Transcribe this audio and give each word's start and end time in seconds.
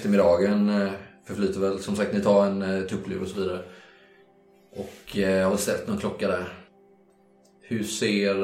eftermiddagen 0.00 0.68
eh, 0.68 0.92
förflyter 1.24 1.60
väl, 1.60 1.78
som 1.78 1.96
sagt 1.96 2.14
ni 2.14 2.20
tar 2.20 2.46
en 2.46 2.62
eh, 2.62 2.86
tupplur 2.86 3.22
och 3.22 3.28
så 3.28 3.40
vidare. 3.40 3.64
Och 4.70 5.18
eh, 5.18 5.50
har 5.50 5.56
ställt 5.56 5.88
någon 5.88 5.98
klocka 5.98 6.28
där. 6.28 6.48
Hur 7.62 7.84
ser 7.84 8.34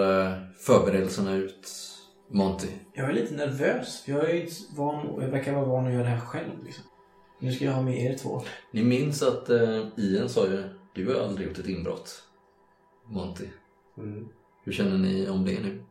förberedelserna 0.58 1.34
ut, 1.34 1.68
Monty? 2.30 2.68
Jag 2.94 3.08
är 3.08 3.12
lite 3.12 3.34
nervös. 3.34 4.04
Jag 4.06 4.30
är 4.30 4.34
ju 4.34 4.40
inte 4.40 4.54
van, 4.76 5.18
jag 5.20 5.28
verkar 5.28 5.54
vara 5.54 5.64
van 5.64 5.86
att 5.86 5.92
göra 5.92 6.02
det 6.02 6.08
här 6.08 6.20
själv. 6.20 6.64
Liksom. 6.64 6.84
Nu 7.40 7.52
ska 7.52 7.64
jag 7.64 7.72
ha 7.72 7.82
med 7.82 8.02
er 8.02 8.16
två. 8.16 8.42
Ni 8.72 8.82
minns 8.84 9.22
att 9.22 9.50
eh, 9.50 9.86
Ian 9.96 10.28
sa 10.28 10.46
ju, 10.46 10.64
du 10.94 11.14
har 11.14 11.20
aldrig 11.20 11.48
gjort 11.48 11.58
ett 11.58 11.68
inbrott, 11.68 12.22
Monty. 13.06 13.46
Mm. 13.98 14.28
Hur 14.64 14.72
känner 14.72 14.98
ni 14.98 15.28
om 15.28 15.44
det 15.44 15.60
nu? 15.60 15.82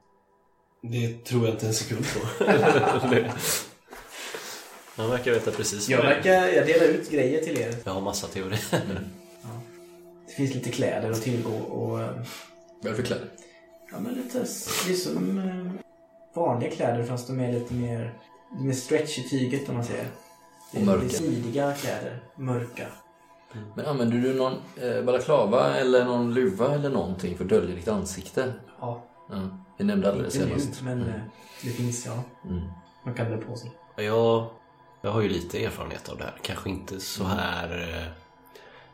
Det 0.81 1.25
tror 1.25 1.45
jag 1.45 1.53
inte 1.53 1.67
en 1.67 1.73
sekund 1.73 2.05
på. 2.13 2.45
Han 4.95 5.09
verkar 5.09 5.31
veta 5.31 5.51
precis 5.51 5.89
Jag 5.89 5.99
det 6.03 6.07
verkar, 6.07 6.47
jag 6.47 6.67
delar 6.67 6.85
ut 6.85 7.11
grejer 7.11 7.41
till 7.43 7.57
er. 7.57 7.75
Jag 7.83 7.91
har 7.93 8.01
massa 8.01 8.27
teorier. 8.27 8.59
Det 10.27 10.33
finns 10.33 10.53
lite 10.53 10.71
kläder 10.71 11.11
att 11.11 11.21
tillgå 11.21 11.51
och... 11.53 12.01
eh, 12.01 12.07
Vad 12.81 12.85
är 12.85 12.89
det 12.89 12.95
för 12.95 13.03
kläder? 13.03 13.27
Ja, 13.91 13.99
men 13.99 14.13
lite... 14.13 14.39
Det 14.87 14.91
är 14.91 14.95
som 14.95 15.37
eh, 15.39 15.71
vanliga 16.35 16.71
kläder 16.71 17.03
fast 17.03 17.27
de 17.27 17.39
är 17.39 17.51
lite 17.53 17.73
mer... 17.73 18.13
De 18.51 18.69
är 18.69 18.73
stretch 18.73 19.19
i 19.19 19.29
tyget 19.29 19.69
om 19.69 19.75
man 19.75 19.83
säger. 19.85 20.05
Det 20.71 20.77
är 20.77 20.81
Och 20.81 20.85
mörka. 20.87 21.03
lite 21.03 21.15
sidiga 21.15 21.73
kläder. 21.73 22.19
Mörka. 22.35 22.85
Men 23.75 23.85
använder 23.85 24.17
du 24.17 24.33
någon 24.33 24.53
eh, 24.81 25.03
balaklava 25.03 25.75
eller 25.75 26.05
någon 26.05 26.33
luva 26.33 26.73
eller 26.75 26.89
någonting 26.89 27.37
för 27.37 27.43
att 27.43 27.49
dölja 27.49 27.75
ditt 27.75 27.87
ansikte? 27.87 28.53
Ja, 28.79 29.03
Ja, 29.29 29.57
vi 29.77 29.83
nämnde 29.85 30.11
alldeles 30.11 30.35
inte 30.35 30.47
nu, 30.47 30.59
senast. 30.59 30.81
men 30.81 31.01
eh, 31.01 31.21
det 31.63 31.69
finns 31.69 32.05
ja. 32.05 32.23
Mm. 32.49 32.61
Man 33.05 33.13
kan 33.13 33.31
dra 33.31 33.37
på 33.37 33.55
sig. 33.55 33.71
Jag, 33.95 34.47
jag 35.05 35.11
har 35.11 35.21
ju 35.21 35.29
lite 35.29 35.63
erfarenhet 35.65 36.09
av 36.09 36.17
det 36.17 36.23
här. 36.23 36.33
Kanske 36.41 36.69
inte 36.69 36.99
så 36.99 37.23
här... 37.23 38.01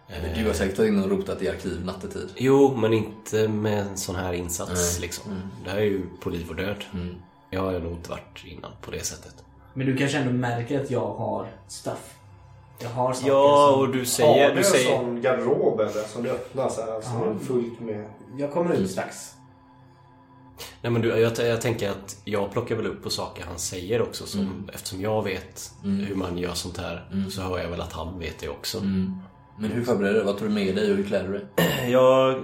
eh, 0.10 0.40
Du 0.42 0.48
har 0.48 0.54
säkert 0.54 0.78
varit 0.78 0.88
inne 0.90 1.04
och 1.04 1.10
rotat 1.10 1.42
i 1.42 1.50
arkiv 1.50 1.86
nattetid. 1.86 2.30
Jo, 2.36 2.76
men 2.76 2.94
inte 2.94 3.48
med 3.48 3.80
en 3.80 3.98
sån 3.98 4.16
här 4.16 4.34
insats 4.34 4.72
Nej. 4.94 5.02
liksom. 5.02 5.32
Mm. 5.32 5.44
Det 5.64 5.70
här 5.70 5.78
är 5.78 5.82
ju 5.84 6.06
på 6.24 6.30
liv 6.30 6.50
och 6.50 6.56
död. 6.56 6.84
Mm. 6.94 7.16
Jag 7.50 7.62
har 7.62 7.72
nog 7.80 7.92
inte 7.92 8.10
varit 8.10 8.44
innan 8.46 8.72
på 8.82 8.92
det 8.92 9.06
sättet. 9.06 9.36
Men 9.74 9.88
du 9.88 9.98
kanske 9.98 10.18
ändå 10.18 10.34
märker 10.34 10.82
att 10.84 10.92
jag 10.92 11.14
har 11.14 11.48
stuff. 11.68 12.14
Jag 12.80 12.90
har 12.90 13.14
saker 13.14 13.28
Ja, 13.28 13.70
som... 13.74 13.82
och 13.82 13.90
du 13.90 14.00
Har 14.00 14.06
säger... 14.06 14.48
du 14.50 14.54
Du 14.54 14.60
en 14.60 14.64
säger 14.66 14.98
sån 14.98 15.22
garderob 15.22 15.80
eller 15.80 16.04
som 16.08 16.24
du 16.24 16.30
öppnar 16.30 16.70
så 16.70 16.82
här, 16.82 17.02
som 17.02 17.22
är 17.36 17.40
fullt 17.40 17.80
med... 17.80 18.06
Jag 18.38 18.54
kommer 18.54 18.74
ut 18.76 18.92
strax. 18.92 19.34
Nej, 20.82 20.92
men 20.92 21.02
du, 21.02 21.08
jag, 21.08 21.38
jag 21.38 21.62
tänker 21.62 21.90
att 21.90 22.18
jag 22.26 22.52
plockar 22.52 22.76
väl 22.76 22.88
upp 22.88 23.04
på 23.04 23.10
saker 23.10 23.44
han 23.48 23.60
säger 23.60 24.02
också. 24.02 24.26
Som, 24.26 24.40
Mm. 24.42 24.70
Eftersom 24.74 25.02
jag 25.02 25.24
vet 25.24 25.72
Mm. 25.84 26.06
hur 26.06 26.16
man 26.16 26.38
gör 26.38 26.54
sånt 26.54 26.78
här 26.78 27.10
Mm. 27.12 27.32
så 27.32 27.42
hör 27.42 27.60
jag 27.60 27.70
väl 27.70 27.82
att 27.82 27.94
han 27.94 28.20
vet 28.20 28.40
det 28.40 28.50
också. 28.50 28.78
Mm. 28.78 29.14
Men 29.60 29.72
hur 29.72 29.84
förbereder 29.84 30.20
du? 30.20 30.26
Vad 30.26 30.38
tar 30.38 30.46
du 30.46 30.52
med 30.52 30.76
dig 30.76 30.92
och 30.92 30.98
hur 30.98 31.04
klär 31.04 31.24
du 31.24 31.32
dig? 31.32 31.46
Jag 31.92 32.44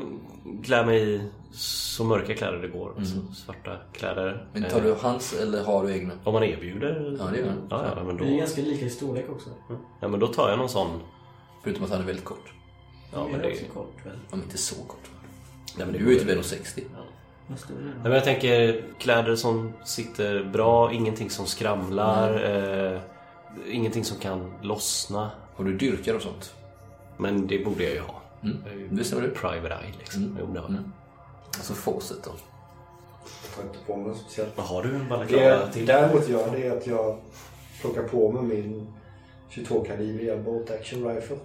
klär 0.63 0.85
mig 0.85 1.15
i 1.15 1.21
så 1.51 2.03
mörka 2.03 2.33
kläder 2.35 2.57
det 2.57 2.67
går. 2.67 2.89
Mm. 2.89 2.99
Alltså 2.99 3.43
svarta 3.45 3.77
kläder. 3.93 4.47
Men 4.53 4.63
tar 4.63 4.77
Eh, 4.77 4.83
du 4.83 4.95
hans 5.01 5.33
eller 5.33 5.63
har 5.63 5.83
du 5.87 5.93
egna? 5.93 6.13
Om 6.23 6.33
man 6.33 6.43
erbjuder? 6.43 7.17
Ja, 7.19 7.25
det 7.25 7.37
gör 7.39 7.47
han. 7.47 7.67
Ja, 7.69 7.93
ja, 7.95 8.03
men 8.03 8.17
då, 8.17 8.23
Vi 8.23 8.33
är 8.33 8.37
ganska 8.37 8.61
lika 8.61 8.85
i 8.85 8.89
storlek 8.89 9.25
också. 9.29 9.49
ja, 10.01 10.07
men 10.07 10.19
då 10.19 10.27
tar 10.27 10.49
jag 10.49 10.57
någon 10.59 10.69
sån. 10.69 11.01
Förutom 11.63 11.83
att 11.83 11.89
han 11.89 12.01
är 12.01 12.05
väldigt 12.05 12.25
kort. 12.25 12.51
Ja, 13.13 13.27
men 13.31 13.39
är 13.39 13.43
det, 13.43 13.51
också 13.51 13.63
kort 13.73 14.05
väl? 14.05 14.17
Om 14.29 14.41
inte 14.41 14.57
så 14.57 14.75
kort. 14.75 15.09
nej, 15.77 15.85
men 15.87 15.93
det 15.93 15.99
Du 15.99 16.05
är 16.07 16.11
ju 16.11 16.19
typ 16.19 16.27
1,60. 16.29 16.35
Vad 16.35 16.45
stor 16.45 16.83
är 16.83 17.16
Nej, 17.47 17.57
men 18.03 18.11
jag 18.11 18.23
tänker 18.23 18.83
kläder 18.99 19.35
som 19.35 19.73
sitter 19.83 20.43
bra, 20.43 20.91
ingenting 20.93 21.29
som 21.29 21.45
skramlar, 21.45 22.33
eh, 22.93 22.99
ingenting 23.71 24.03
som 24.05 24.17
kan 24.17 24.53
lossna. 24.61 25.31
Har 25.55 25.63
du 25.65 25.77
dyrkar 25.77 26.13
och 26.15 26.21
sånt? 26.21 26.53
Men 27.17 27.47
det 27.47 27.65
borde 27.65 27.83
jag 27.83 27.93
ju 27.93 27.99
ha. 27.99 28.21
Mm. 28.43 28.57
Jag 28.65 28.73
är 28.73 28.77
ju 28.77 28.87
Det 28.87 29.03
stämmer 29.03 29.21
du. 29.23 29.29
Private 29.29 29.73
eye 29.83 29.93
liksom. 29.99 30.23
Mm. 30.23 30.37
Jo, 30.39 30.45
det 30.53 30.59
har 30.59 30.67
jag. 30.67 30.77
Mm. 30.77 30.91
Alltså 31.57 31.73
faucet 31.73 32.23
då? 32.23 32.31
Jag 33.43 33.55
tar 33.55 33.63
inte 33.63 33.85
på 33.87 33.95
mig 33.97 34.07
något 34.07 34.17
speciellt. 34.17 34.57
Men 34.57 34.65
har 34.65 34.83
du 34.83 34.89
en 34.89 34.99
Det 34.99 35.05
balaklava 35.09 35.43
jag 35.43 35.73
till? 35.73 35.85
däremot 35.85 36.29
gör 36.29 36.51
det 36.51 36.67
är 36.67 36.77
att 36.77 36.87
jag 36.87 37.17
plockar 37.81 38.03
på 38.03 38.31
mig 38.31 38.43
min 38.43 38.93
22-kaliberiga 39.51 40.43
bolt 40.43 40.71
action 40.71 41.07
rifle. 41.15 41.37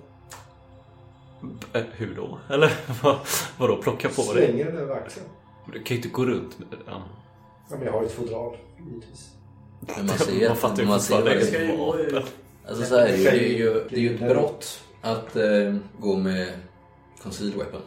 Eh, 1.72 1.82
Hur 1.92 2.14
då? 2.14 2.38
Eller 2.54 2.72
vad, 3.02 3.16
vadå 3.58 3.76
plocka 3.76 4.08
på 4.08 4.32
dig? 4.32 4.46
Slänger 4.46 4.64
den 4.64 4.76
över 4.78 4.94
axeln. 4.96 5.26
Du 5.66 5.72
kan 5.72 5.96
ju 5.96 5.96
inte 5.96 6.08
gå 6.08 6.24
runt 6.24 6.58
med 6.58 6.68
den. 6.70 6.80
Ja, 6.86 7.76
men 7.76 7.82
jag 7.82 7.92
har 7.92 8.00
ju 8.00 8.06
ett 8.06 8.12
fodral, 8.12 8.56
givetvis. 8.78 9.30
Men 9.80 10.06
man 10.06 10.18
ser, 10.18 10.48
Man 10.48 10.56
fattar 10.56 10.82
ju 10.82 10.88
man 10.88 11.00
ser 11.00 11.22
vad 11.22 11.42
ska 11.42 11.58
det 11.58 11.64
ju. 11.64 12.22
Alltså 12.68 12.84
så 12.84 12.96
här, 12.96 13.06
är 13.06 13.16
det, 13.16 13.30
det, 13.30 13.54
är 13.54 13.58
ju, 13.58 13.84
det 13.90 13.96
är 13.96 14.00
ju 14.00 14.14
ett 14.14 14.20
brott 14.20 14.80
att 15.00 15.36
eh, 15.36 15.76
gå 16.00 16.16
med 16.16 16.48
concealed 17.22 17.56
weapon. 17.56 17.80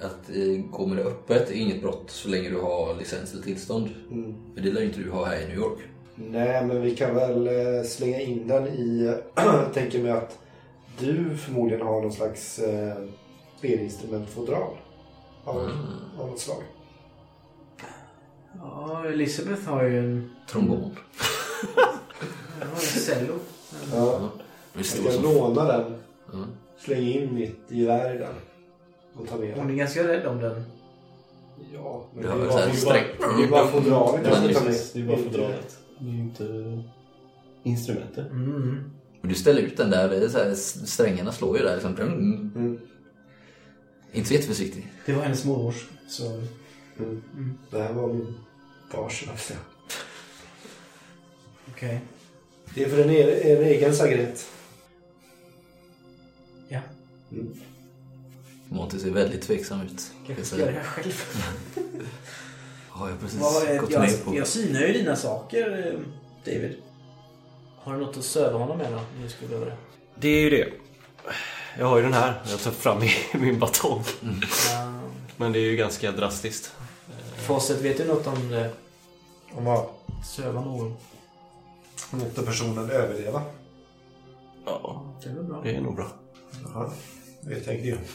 Att 0.00 0.30
eh, 0.30 0.64
gå 0.70 0.86
med 0.86 0.96
det 0.96 1.04
öppet 1.04 1.50
är 1.50 1.54
inget 1.54 1.82
brott 1.82 2.04
så 2.06 2.28
länge 2.28 2.48
du 2.48 2.60
har 2.60 2.94
licens 2.94 3.32
eller 3.32 3.42
tillstånd. 3.42 3.88
Mm. 4.10 4.34
Men 4.54 4.64
det 4.64 4.72
lär 4.72 4.80
ju 4.80 4.86
inte 4.86 5.00
du 5.00 5.10
ha 5.10 5.24
här 5.24 5.40
i 5.40 5.46
New 5.46 5.56
York. 5.56 5.78
Nej, 6.14 6.64
men 6.64 6.82
vi 6.82 6.96
kan 6.96 7.14
väl 7.14 7.46
eh, 7.46 7.82
slänga 7.84 8.20
in 8.20 8.48
den 8.48 8.68
i... 8.68 9.14
jag 9.34 9.74
tänker 9.74 10.02
mig 10.02 10.12
att 10.12 10.38
du 10.98 11.36
förmodligen 11.36 11.86
har 11.86 12.02
någon 12.02 12.12
slags 12.12 12.58
eh, 12.58 12.96
spelinstrumentfodral. 13.58 14.76
Av, 15.44 15.70
av 16.18 16.28
något 16.28 16.38
slag. 16.38 16.62
Ja, 18.58 19.04
Elisabeth 19.06 19.62
har 19.68 19.82
ju 19.82 19.98
en... 19.98 20.30
Trombon. 20.50 20.80
Hon 22.58 22.68
har 22.68 22.74
en 22.74 22.80
cello. 22.80 23.34
Ja. 23.92 24.30
Det 24.72 24.78
är 24.80 25.04
jag 25.04 25.12
ska 25.12 25.22
låna 25.22 25.64
den, 25.64 25.94
Ja. 26.32 26.44
slänga 26.78 27.08
in 27.10 27.34
mitt 27.34 27.60
gevär 27.68 28.14
i 28.14 28.18
den 28.18 28.34
och 29.14 29.28
ta 29.28 29.36
med 29.36 29.48
Hon 29.54 29.58
den. 29.66 29.70
är 29.70 29.78
ganska 29.78 30.08
rädd 30.08 30.26
om 30.26 30.38
den. 30.40 30.64
Ja, 31.74 32.04
men 32.14 32.22
det 32.22 32.28
är 32.28 32.32
ett 32.32 32.40
bara- 32.40 32.50
sånt 32.52 32.64
här 32.64 32.76
streck. 32.76 33.06
det 33.38 33.44
är 33.44 33.48
bara 33.50 33.66
fodralet 33.66 34.26
jag 34.26 34.32
Ja, 34.32 34.36
ska 34.50 34.54
ta 34.60 34.64
med. 34.64 34.74
Det 34.94 35.00
är 35.00 35.04
bara 35.06 35.16
fodralet. 35.16 35.78
Det 35.98 36.08
är 36.08 36.12
ju 36.12 36.18
inte 36.20 36.82
instrumentet. 37.62 38.30
Mm. 38.30 38.90
Men 39.20 39.28
du 39.28 39.34
ställer 39.34 39.62
ut 39.62 39.76
den 39.76 39.90
där, 39.90 40.08
det 40.08 40.16
är 40.16 40.28
så 40.28 40.38
här, 40.38 40.54
strängarna 40.54 41.32
slår 41.32 41.56
ju 41.58 41.62
där. 41.64 41.74
Liksom. 41.74 41.94
Mm. 41.94 42.52
Mm. 42.56 42.78
Inte 44.12 44.28
så 44.28 44.34
jätteförsiktig. 44.34 44.92
Det 45.06 45.12
var 45.12 45.22
hennes 45.22 45.44
mormors. 45.44 45.86
Så... 46.08 46.42
Mm. 47.04 47.58
Det 47.70 47.82
här 47.82 47.92
var 47.92 48.06
min 48.08 48.38
fars. 48.90 49.24
Okej. 51.74 52.00
Det 52.74 52.84
är 52.84 52.88
för 52.88 52.98
en, 52.98 53.10
e- 53.10 53.52
en 53.52 53.64
egen 53.64 53.94
sagret. 53.94 54.46
Ja. 56.68 56.80
Mm. 57.32 57.60
Monty 58.68 58.98
ser 58.98 59.10
väldigt 59.10 59.42
tveksam 59.42 59.80
ut. 59.80 60.10
Kanske 60.26 60.34
Jag 60.40 60.46
ska 60.46 60.56
göra 60.58 60.70
det 60.70 60.76
här 60.78 60.84
själv. 60.84 61.24
Har 62.88 63.08
jag 63.08 63.20
precis 63.20 63.40
Vad 63.40 63.78
gått 63.78 63.90
jag, 63.90 64.00
med 64.00 64.24
på. 64.24 64.36
jag 64.36 64.46
synar 64.46 64.80
ju 64.80 64.92
dina 64.92 65.16
saker, 65.16 65.86
eh, 65.94 66.00
David. 66.44 66.76
Har 67.76 67.94
du 67.94 68.00
något 68.00 68.16
att 68.16 68.24
söva 68.24 68.58
honom 68.58 68.78
med 68.78 68.92
då? 68.92 68.98
om 68.98 69.22
du 69.22 69.28
skulle 69.28 69.48
behöva 69.48 69.66
det? 69.70 69.76
Det 70.18 70.28
är 70.28 70.40
ju 70.40 70.50
det. 70.50 70.68
Jag 71.78 71.86
har 71.86 71.96
ju 71.96 72.02
den 72.02 72.12
här. 72.12 72.42
Jag 72.50 72.60
tar 72.60 72.70
fram 72.70 73.00
min- 73.00 73.10
min 73.42 73.58
batong. 73.58 74.02
Ja. 74.70 75.00
Men 75.36 75.52
det 75.52 75.58
är 75.58 75.70
ju 75.70 75.76
ganska 75.76 76.12
drastiskt. 76.12 76.72
Fawcett, 77.40 77.80
vet 77.80 77.96
du 77.96 78.04
något 78.04 78.26
om 78.26 78.48
det? 78.48 78.70
Om 79.54 79.64
vad? 79.64 79.86
Söva 80.24 80.60
någon? 80.60 80.94
Låter 82.12 82.42
personen 82.42 82.90
överleva. 82.90 83.42
Ja, 84.66 85.04
Det 85.22 85.28
är 85.30 85.34
väl 85.34 85.44
bra. 85.44 85.60
det 85.64 85.74
är 85.76 85.80
nog 85.80 85.96
bra. 85.96 86.06
Ja, 86.74 86.92
det 87.40 87.60
tänkte 87.60 87.88
jag. 87.88 87.98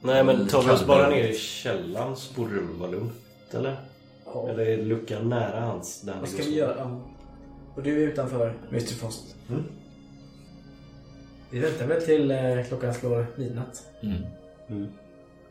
Nej, 0.00 0.24
men 0.24 0.48
tar 0.48 0.62
vi 0.62 0.70
oss 0.70 0.86
bara 0.86 1.08
ner 1.08 1.24
i 1.28 1.36
källaren 1.36 2.16
så 2.16 2.34
borde 2.34 2.54
det 2.54 2.60
väl 2.60 2.76
vara 2.76 2.90
lugnt? 2.90 3.12
Eller? 3.50 3.80
Ja. 4.24 4.48
Eller 4.48 4.66
är 4.66 4.84
luckan 4.84 5.28
nära 5.28 5.60
hans? 5.60 6.00
Där 6.00 6.16
Vad 6.20 6.28
ska 6.28 6.42
vi 6.42 6.48
och 6.52 6.56
göra? 6.56 6.74
Ja. 6.78 7.00
Och 7.74 7.82
du 7.82 8.02
är 8.02 8.08
utanför, 8.08 8.54
Mr 8.70 8.80
Fawcett. 8.80 9.36
Mm. 9.48 9.64
Vi 11.50 11.58
väntar 11.58 11.86
väl 11.86 12.02
till 12.02 12.30
eh, 12.30 12.64
klockan 12.68 12.94
slår 12.94 13.26
midnatt. 13.36 13.82
Mm. 14.02 14.22
Mm. 14.68 14.88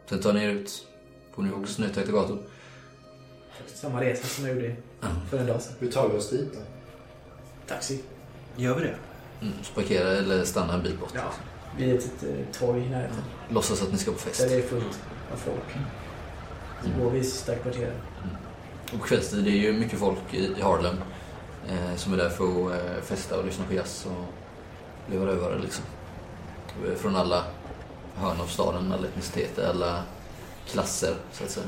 Sen 0.10 0.22
tar 0.22 0.34
ni 0.34 0.44
er 0.44 0.50
ut 0.50 0.88
på 1.36 1.42
New 1.42 1.52
Yorks 1.54 1.74
snötäckta 1.74 2.12
gator. 2.12 2.38
Samma 3.68 4.02
resa 4.02 4.28
som 4.28 4.46
jag 4.48 4.56
gjorde 4.56 4.76
för 5.30 5.38
en 5.38 5.48
dag 5.48 5.62
sedan. 5.62 5.74
Hur 5.80 5.92
tar 5.92 6.10
vi 6.10 6.18
oss 6.18 6.30
dit 6.30 6.54
då? 6.54 6.60
Taxi. 7.68 8.02
Gör 8.56 8.76
vi 8.76 8.82
det? 8.82 8.96
Mm. 9.42 9.54
Så 9.64 9.74
parkera 9.74 10.10
eller 10.10 10.46
stanna 10.46 10.74
en 10.74 10.84
bit 10.84 11.00
bort. 11.00 11.12
Ja. 11.16 11.34
Vid 11.78 11.96
ett, 11.96 12.06
ett 12.06 12.24
eh, 12.24 12.60
torg 12.60 12.82
i 12.86 12.90
närheten. 12.90 13.24
Låtsas 13.50 13.82
att 13.82 13.92
ni 13.92 13.98
ska 13.98 14.12
på 14.12 14.18
fest. 14.18 14.42
Där 14.42 14.50
det 14.50 14.56
är 14.56 14.68
fullt 14.68 15.00
av 15.34 15.38
folk. 15.38 15.78
Så 16.84 17.04
går 17.04 17.12
vi 17.12 17.20
i 17.20 17.24
sista 17.24 17.56
kvarteren. 17.56 17.98
Och 18.94 19.00
på 19.00 19.06
kvällstid 19.06 19.44
det 19.44 19.50
är 19.52 19.54
ju 19.54 19.74
mycket 19.74 20.00
folk 20.00 20.34
i 20.34 20.46
i 20.58 20.62
Harlem 20.62 20.96
eh, 21.70 21.96
som 21.96 22.14
är 22.14 22.18
där 22.18 22.30
för 22.30 22.44
att 22.44 22.72
eh, 22.72 23.02
festa 23.04 23.40
och 23.40 23.46
lyssna 23.46 23.66
på 23.66 23.74
jazz 23.74 24.06
och 24.06 24.26
leva 25.12 25.26
rövare 25.26 25.60
liksom. 25.60 25.86
Eh, 26.88 26.96
Från 26.96 27.16
alla 27.16 27.46
hörn 28.20 28.42
av 28.42 28.46
staden, 28.48 28.92
alla 28.92 29.08
etniciteter, 29.08 29.70
alla 29.70 30.04
klasser, 30.68 31.16
så 31.32 31.44
att 31.44 31.50
säga. 31.50 31.66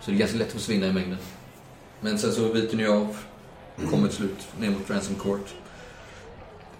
Så 0.00 0.10
det 0.10 0.16
är 0.16 0.18
ganska 0.18 0.38
lätt 0.38 0.46
att 0.46 0.52
försvinna 0.52 0.86
i 0.86 0.92
mängden. 0.92 1.18
Men 2.00 2.18
sen 2.18 2.32
så 2.32 2.52
viker 2.52 2.76
ni 2.76 2.86
av, 2.86 3.16
kommer 3.90 4.08
till 4.08 4.16
slut 4.16 4.46
ner 4.58 4.70
mot 4.70 4.90
Ransom 4.90 5.14
Court. 5.14 5.54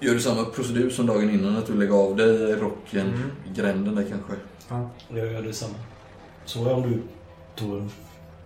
Gör 0.01 0.15
du 0.15 0.21
samma 0.21 0.45
procedur 0.45 0.91
som 0.91 1.07
dagen 1.07 1.31
innan, 1.31 1.57
att 1.57 1.67
du 1.67 1.75
lägger 1.75 1.95
av 1.95 2.17
dig 2.17 2.55
rocken, 2.57 3.07
Mm. 3.07 3.31
gränden 3.55 3.95
där 3.95 4.07
kanske? 4.09 4.33
Ja, 4.69 4.91
Jag 5.09 5.33
gör 5.33 5.43
detsamma. 5.43 5.75
Så 6.45 6.63
var 6.63 6.71
jag 6.71 6.79
om 6.79 6.91
du 6.93 7.03
tog 7.55 7.83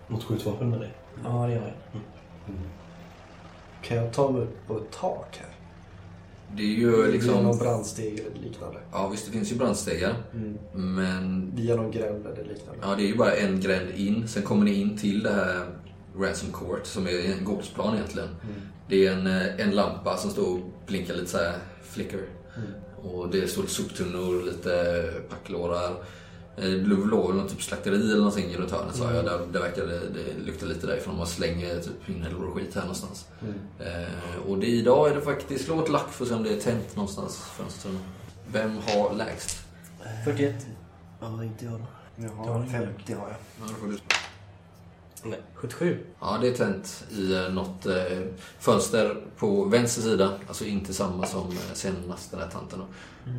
något 0.07 0.23
skjutvapen 0.23 0.69
med 0.69 0.79
dig. 0.79 0.93
ja 1.23 1.29
det 1.47 1.53
gör 1.53 1.61
jag. 1.61 2.01
Kan 3.81 3.97
jag 3.97 4.13
ta 4.13 4.31
mig 4.31 4.41
upp 4.41 4.67
på 4.67 4.77
ett 4.77 4.91
tak 4.91 5.39
här? 5.41 5.49
Det 6.57 6.63
är 6.63 6.67
ju 6.67 6.91
någon 6.91 7.11
liksom... 7.11 7.57
brandsteg 7.57 8.19
eller 8.19 8.49
liknande. 8.49 8.79
Ja 8.91 9.07
visst, 9.07 9.25
det 9.25 9.31
finns 9.31 9.51
ju 9.51 9.55
brandstegar. 9.55 10.15
Mm. 10.33 10.57
Men 10.95 11.51
Via 11.55 11.75
någon 11.75 11.91
gränd 11.91 12.25
eller 12.25 12.43
liknande. 12.49 12.79
ja, 12.81 12.95
det 12.95 13.03
är 13.03 13.07
ju 13.07 13.17
bara 13.17 13.35
en 13.35 13.59
gränd 13.59 13.89
in. 13.95 14.27
Sen 14.27 14.43
kommer 14.43 14.65
ni 14.65 14.73
in 14.73 14.97
till 14.97 15.23
det 15.23 15.31
här 15.31 15.65
Ransom 16.15 16.51
Court 16.51 16.85
som 16.85 17.07
är 17.07 17.31
en 17.37 17.45
gårdsplan 17.45 17.95
egentligen. 17.95 18.29
Mm. 18.29 18.61
Det 18.89 19.07
är 19.07 19.11
en, 19.11 19.27
eh, 19.27 19.59
en 19.67 19.71
lampa 19.75 20.17
som 20.17 20.31
står 20.31 20.53
och 20.53 20.59
blinkar 20.87 21.13
lite 21.13 21.31
så 21.31 21.37
här 21.37 21.53
flicker. 21.83 22.19
Mm. 22.57 22.69
Och 23.13 23.29
det 23.29 23.47
står 23.47 23.63
soptunnor, 23.63 24.43
lite 24.45 25.03
packlårar. 25.29 25.91
Eh, 26.61 26.69
Det 26.69 26.77
låg 26.87 27.27
väl 27.27 27.35
någon 27.37 27.47
typ 27.47 27.61
slakteri 27.63 27.95
eller 28.11 28.17
någonting 28.17 28.55
runt 28.57 28.71
hörnet 28.71 28.95
sa 28.95 29.13
jag. 29.13 29.25
Där, 29.25 29.39
där 29.51 29.59
verkar 29.59 29.85
det, 29.85 29.99
det 29.99 30.45
luktar 30.45 30.67
lite 30.67 30.87
därifrån. 30.87 31.17
Man 31.17 31.27
slänger 31.27 31.79
typ 31.79 32.09
inälvor 32.09 32.47
och 32.47 32.55
skit 32.55 32.75
här 32.75 32.81
någonstans. 32.81 33.25
Mm. 33.41 33.53
Eh, 34.03 34.37
och 34.49 34.57
det, 34.57 34.67
idag 34.67 35.09
är 35.11 35.15
det 35.15 35.21
faktiskt, 35.21 35.65
slå 35.65 35.83
ett 35.83 35.89
lack 35.89 36.09
för 36.11 36.23
att 36.23 36.29
se 36.29 36.35
om 36.35 36.43
det 36.43 36.49
är 36.53 36.59
tänt 36.59 36.95
någonstans 36.95 37.37
fönstren. 37.37 37.99
Vem 38.51 38.77
har 38.77 39.13
lägst? 39.13 39.57
41. 40.25 40.55
Ja, 41.21 41.43
inte 41.43 41.65
jag 41.65 41.73
då. 41.73 41.85
Jag 42.15 42.31
Ja, 42.45 42.51
har 42.53 42.59
det 42.59 42.65
är 42.77 42.85
50 42.87 43.13
har 43.13 43.27
jag. 43.27 43.37
Ja, 43.59 43.97
du 45.23 45.35
77. 45.55 45.97
Ja, 46.19 46.37
det 46.41 46.47
är 46.47 46.53
tänt 46.53 47.03
i 47.11 47.33
eh, 47.33 47.53
något 47.53 47.85
eh, 47.85 48.19
fönster 48.59 49.17
på 49.37 49.65
vänster 49.65 50.01
sida. 50.01 50.33
Alltså 50.47 50.65
inte 50.65 50.93
samma 50.93 51.25
som 51.25 51.47
eh, 51.47 51.73
senast, 51.73 52.31
den 52.31 52.39
här 52.39 52.49
tanten. 52.49 52.79
Då. 52.79 52.85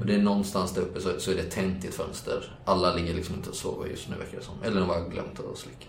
Och 0.01 0.07
det 0.07 0.15
är 0.15 0.19
någonstans 0.19 0.73
där 0.73 0.83
uppe 0.83 1.01
så, 1.01 1.21
så 1.21 1.31
är 1.31 1.35
det 1.35 1.43
tänt 1.43 1.85
i 1.85 1.89
ett 1.89 1.95
fönster. 1.95 2.57
Alla 2.65 2.95
ligger 2.95 3.15
liksom 3.15 3.35
inte 3.35 3.51
och 3.51 3.57
sover 3.57 3.89
just 3.89 4.09
nu 4.09 4.17
verkar 4.17 4.39
det 4.39 4.45
som. 4.45 4.55
Eller 4.63 4.81
de 4.81 4.89
har 4.89 5.09
glömt 5.09 5.41
att 5.41 5.59
slicka. 5.59 5.87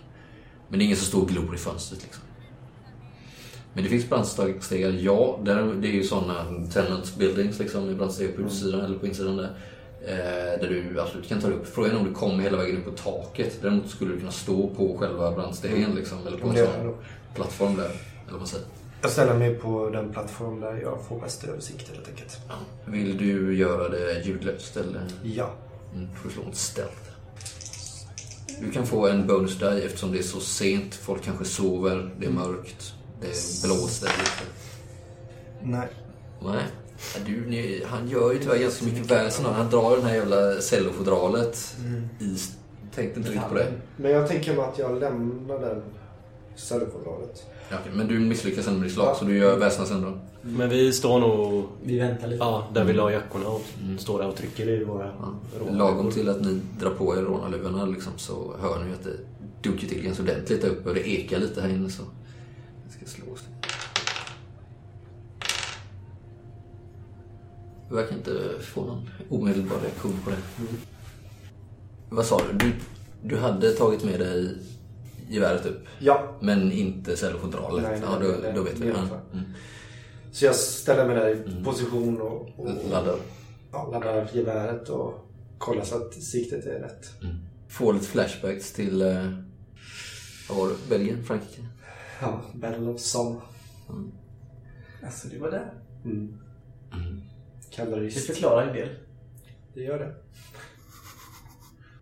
Men 0.68 0.78
det 0.78 0.82
är 0.82 0.86
ingen 0.86 0.96
som 0.96 1.06
står 1.06 1.22
och 1.22 1.28
glor 1.28 1.54
i 1.54 1.58
fönstret 1.58 2.02
liksom. 2.02 2.22
Men 3.74 3.84
det 3.84 3.90
finns 3.90 4.08
brandstegar, 4.08 4.90
ja. 4.90 5.40
Där, 5.44 5.74
det 5.74 5.88
är 5.88 5.92
ju 5.92 6.04
sådana 6.04 6.44
tenant 6.72 7.16
buildings 7.16 7.58
liksom 7.58 7.86
med 7.86 7.96
brandstegar 7.96 8.32
på 8.32 8.42
utsidan 8.42 8.80
eller 8.80 8.98
på 8.98 9.06
insidan 9.06 9.36
där. 9.36 9.58
Eh, 10.06 10.60
där 10.60 10.68
du 10.68 11.00
absolut 11.00 11.28
kan 11.28 11.40
ta 11.40 11.48
upp. 11.48 11.66
Frågan 11.74 11.90
är 11.90 11.98
om 11.98 12.04
du 12.04 12.12
kommer 12.12 12.42
hela 12.42 12.56
vägen 12.56 12.76
upp 12.76 12.84
på 12.84 12.90
taket. 12.90 13.58
Däremot 13.62 13.90
skulle 13.90 14.12
du 14.12 14.18
kunna 14.18 14.32
stå 14.32 14.68
på 14.68 14.98
själva 14.98 15.32
brandstegen 15.32 15.94
liksom. 15.94 16.26
Eller 16.26 16.38
på 16.38 16.48
en 16.48 16.56
sån 16.56 16.94
plattform 17.34 17.76
där. 17.76 17.84
Eller 17.84 18.30
vad 18.30 18.38
man 18.38 18.46
säger. 18.46 18.66
Jag 19.02 19.10
ställer 19.10 19.34
mig 19.34 19.54
på 19.54 19.90
den 19.90 20.12
plattform 20.12 20.60
där 20.60 20.80
jag 20.82 20.98
får 21.08 21.20
bäst 21.20 21.44
översikt 21.44 21.88
helt 21.94 22.08
enkelt. 22.08 22.38
Ja. 22.48 22.54
Vill 22.84 23.16
du 23.16 23.56
göra 23.56 23.88
det 23.88 24.26
ljudlöst 24.26 24.76
eller? 24.76 25.02
Ja. 25.22 25.50
Mm, 25.94 26.08
får 26.14 26.28
du 26.28 26.34
slå 26.34 26.42
en 26.44 26.54
stealth. 26.54 26.96
Du 28.60 28.70
kan 28.70 28.86
få 28.86 29.08
en 29.08 29.26
bonus 29.26 29.58
där 29.58 29.80
eftersom 29.86 30.12
det 30.12 30.18
är 30.18 30.22
så 30.22 30.40
sent. 30.40 30.94
Folk 30.94 31.22
kanske 31.22 31.44
sover, 31.44 32.14
det 32.18 32.26
är 32.26 32.30
mörkt, 32.30 32.94
det 33.20 33.62
blåser 33.64 34.06
lite. 34.06 34.44
Nej. 35.62 35.88
Nej. 36.42 36.64
Ja, 37.14 37.20
Du, 37.26 37.50
ni, 37.50 37.82
han 37.86 38.08
gör 38.08 38.32
ju 38.32 38.38
tyvärr 38.38 38.58
ganska 38.58 38.84
mycket 38.84 39.10
väsen 39.10 39.44
det. 39.44 39.50
Han 39.50 39.70
drar 39.70 39.96
den 39.96 40.04
här 40.06 40.14
jävla 40.14 40.60
cellofodralet 40.60 41.76
i... 42.20 42.36
Tänkte 42.94 43.20
inte 43.20 43.30
riktigt 43.30 43.48
på 43.48 43.54
det. 43.54 43.72
Men 43.96 44.10
jag 44.10 44.28
tänker 44.28 44.54
mig 44.56 44.64
att 44.64 44.78
jag 44.78 45.00
lämnar 45.00 45.58
den 45.60 45.82
cellofodralet. 46.56 47.42
Ja, 47.70 47.76
men 47.94 48.08
du 48.08 48.18
misslyckas 48.18 48.66
ändå 48.66 48.78
med 48.78 48.86
ditt 48.88 48.94
slag 48.94 49.16
så 49.16 49.24
du 49.24 49.36
gör 49.38 49.58
väsnas 49.58 49.90
ändå. 49.90 50.18
Men 50.42 50.68
vi 50.70 50.92
står 50.92 51.18
nog 51.20 51.64
Vi 51.82 51.98
väntar 51.98 52.26
lite. 52.28 52.44
ja, 52.44 52.66
där 52.74 52.84
vi 52.84 52.92
la 52.92 53.12
jackorna 53.12 53.46
och 53.48 53.62
står 53.98 54.18
där 54.18 54.28
och 54.28 54.36
trycker 54.36 54.68
i 54.68 54.84
våra 54.84 55.06
Ja. 55.06 55.72
Lagom 55.72 56.10
till 56.10 56.28
att 56.28 56.40
ni 56.40 56.60
drar 56.80 56.90
på 56.90 57.16
er 57.16 57.22
rånarluvorna 57.22 57.84
liksom, 57.86 58.12
så 58.16 58.54
hör 58.60 58.84
ni 58.84 58.92
att 58.92 59.04
det 59.04 59.16
dunkar 59.68 59.88
till 59.88 60.02
ganska 60.04 60.22
ordentligt 60.22 60.62
där 60.62 60.68
uppe 60.68 60.88
och 60.88 60.94
det 60.94 61.08
ekar 61.08 61.38
lite 61.38 61.60
här 61.60 61.68
inne. 61.68 61.90
Så 61.90 62.02
jag 62.84 62.92
ska 63.08 63.22
slå 63.22 63.32
oss. 63.32 63.44
Du 67.94 68.00
verkar 68.00 68.16
inte 68.16 68.60
få 68.60 68.84
någon 68.84 69.08
omedelbar 69.28 69.76
reaktion 69.82 70.20
på 70.24 70.30
det. 70.30 70.36
Vad 72.10 72.26
sa 72.26 72.40
du? 72.52 72.58
du? 72.58 72.72
Du 73.22 73.36
hade 73.36 73.72
tagit 73.72 74.04
med 74.04 74.20
dig 74.20 74.56
geväret 75.28 75.66
upp, 75.66 75.84
Ja. 75.98 76.38
men 76.40 76.72
inte 76.72 77.16
cellofodralet? 77.16 77.82
Nej, 77.82 78.00
nej, 78.00 78.08
ja, 78.12 78.18
då, 78.18 78.34
nej, 78.42 78.52
då 78.54 78.62
vet 78.62 78.78
vi. 78.80 78.86
det 78.86 78.92
Ja. 79.10 79.20
Mm. 79.32 79.44
Så 80.32 80.44
jag 80.44 80.54
ställer 80.54 81.06
mig 81.06 81.16
där 81.16 81.28
i 81.60 81.64
position 81.64 82.20
och, 82.20 82.58
och 82.58 82.68
Laddar. 82.90 83.16
ja, 83.72 83.90
laddar 83.92 84.30
geväret 84.32 84.88
och 84.88 85.14
kollar 85.58 85.84
så 85.84 85.96
att 85.96 86.14
siktet 86.14 86.66
är 86.66 86.80
rätt. 86.80 87.06
Får 87.68 87.92
lite 87.92 88.06
flashbacks 88.06 88.72
till... 88.72 89.02
Eh, 89.02 89.30
vad 90.48 90.58
var 90.58 90.68
det? 90.68 90.74
Belgien? 90.88 91.24
Frankrike? 91.24 91.62
Ja, 92.20 92.42
Battle 92.54 92.86
of 92.88 93.00
Somme. 93.00 93.40
Alltså, 95.04 95.28
du 95.28 95.38
var 95.38 95.50
där. 95.50 95.72
Mm. 96.04 96.38
Det 97.76 97.82
Kavallerist. 97.82 98.26
förklarar 98.26 98.66
en 98.66 98.74
del. 98.74 98.88
Det 99.74 99.82
gör 99.82 99.98
det. 99.98 100.14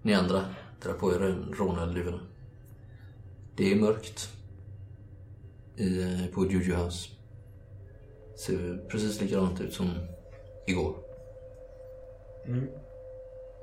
Ni 0.03 0.15
andra 0.15 0.45
drar 0.83 0.93
på 0.93 1.13
er 1.15 1.19
rånarluvorna. 1.53 2.21
Det 3.57 3.73
är 3.73 3.77
mörkt. 3.77 4.29
I, 5.77 6.29
på 6.35 6.47
Juju 6.51 6.75
House. 6.75 7.09
Ser 8.37 8.89
precis 8.89 9.21
likadant 9.21 9.61
ut 9.61 9.75
som 9.75 9.91
igår. 10.67 10.97
Mm. 12.47 12.67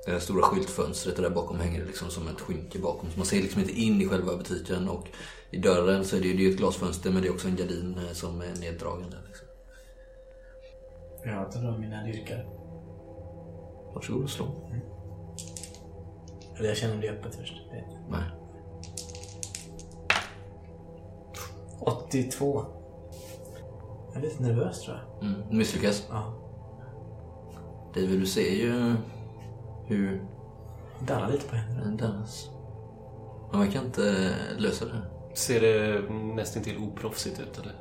Det 0.06 0.12
där 0.12 0.20
stora 0.20 0.42
skyltfönstret 0.42 1.16
där 1.16 1.30
bakom 1.30 1.60
hänger 1.60 1.86
liksom 1.86 2.10
som 2.10 2.28
ett 2.28 2.42
skynke 2.42 2.80
bakom. 2.80 3.12
Så 3.12 3.18
man 3.18 3.26
ser 3.26 3.42
liksom 3.42 3.62
inte 3.62 3.80
in 3.80 4.02
i 4.02 4.08
själva 4.08 4.38
butiken. 4.38 4.90
Och 4.90 5.08
i 5.52 5.58
dörren 5.58 6.06
så 6.06 6.16
är 6.16 6.22
det 6.22 6.34
det 6.34 6.44
ju 6.44 6.52
ett 6.52 6.58
glasfönster 6.58 7.12
men 7.12 7.22
det 7.22 7.28
är 7.28 7.34
också 7.34 7.48
en 7.48 7.56
gardin 7.56 8.00
eh, 8.08 8.14
som 8.14 8.42
är 8.42 8.56
neddragen 8.56 9.10
där. 9.10 9.22
Liksom. 9.28 9.49
Jag 11.24 11.66
av 11.66 11.80
mina 11.80 12.04
dyrkar. 12.04 12.46
Varsågod 13.94 14.24
och 14.24 14.30
slå. 14.30 14.46
Eller 16.58 16.68
jag 16.70 16.78
känner 16.78 16.94
om 16.96 17.02
det 17.02 17.08
är 17.08 17.14
öppet 17.14 17.36
först. 17.36 17.62
Nej. 18.10 18.24
82. 21.80 22.66
Jag 24.08 24.18
är 24.18 24.22
lite 24.22 24.44
nervös 24.44 24.82
tror 24.82 24.98
jag. 24.98 25.28
Mm. 25.30 25.58
Misslyckas. 25.58 26.08
Ja. 26.10 26.34
David, 27.96 28.20
du 28.20 28.26
ser 28.26 28.52
ju 28.52 28.96
hur 29.86 30.24
Darrar 31.08 31.32
lite 31.32 31.48
på 31.48 31.56
händerna. 31.56 31.86
den 31.86 31.98
dannas. 31.98 32.50
Man 33.52 33.62
verkar 33.62 33.82
inte 33.82 34.36
lösa 34.58 34.86
det. 34.86 35.02
Ser 35.34 35.62
det 35.62 36.10
nästintill 36.14 36.78
oproffsigt 36.78 37.40
ut 37.40 37.60
eller? 37.60 37.76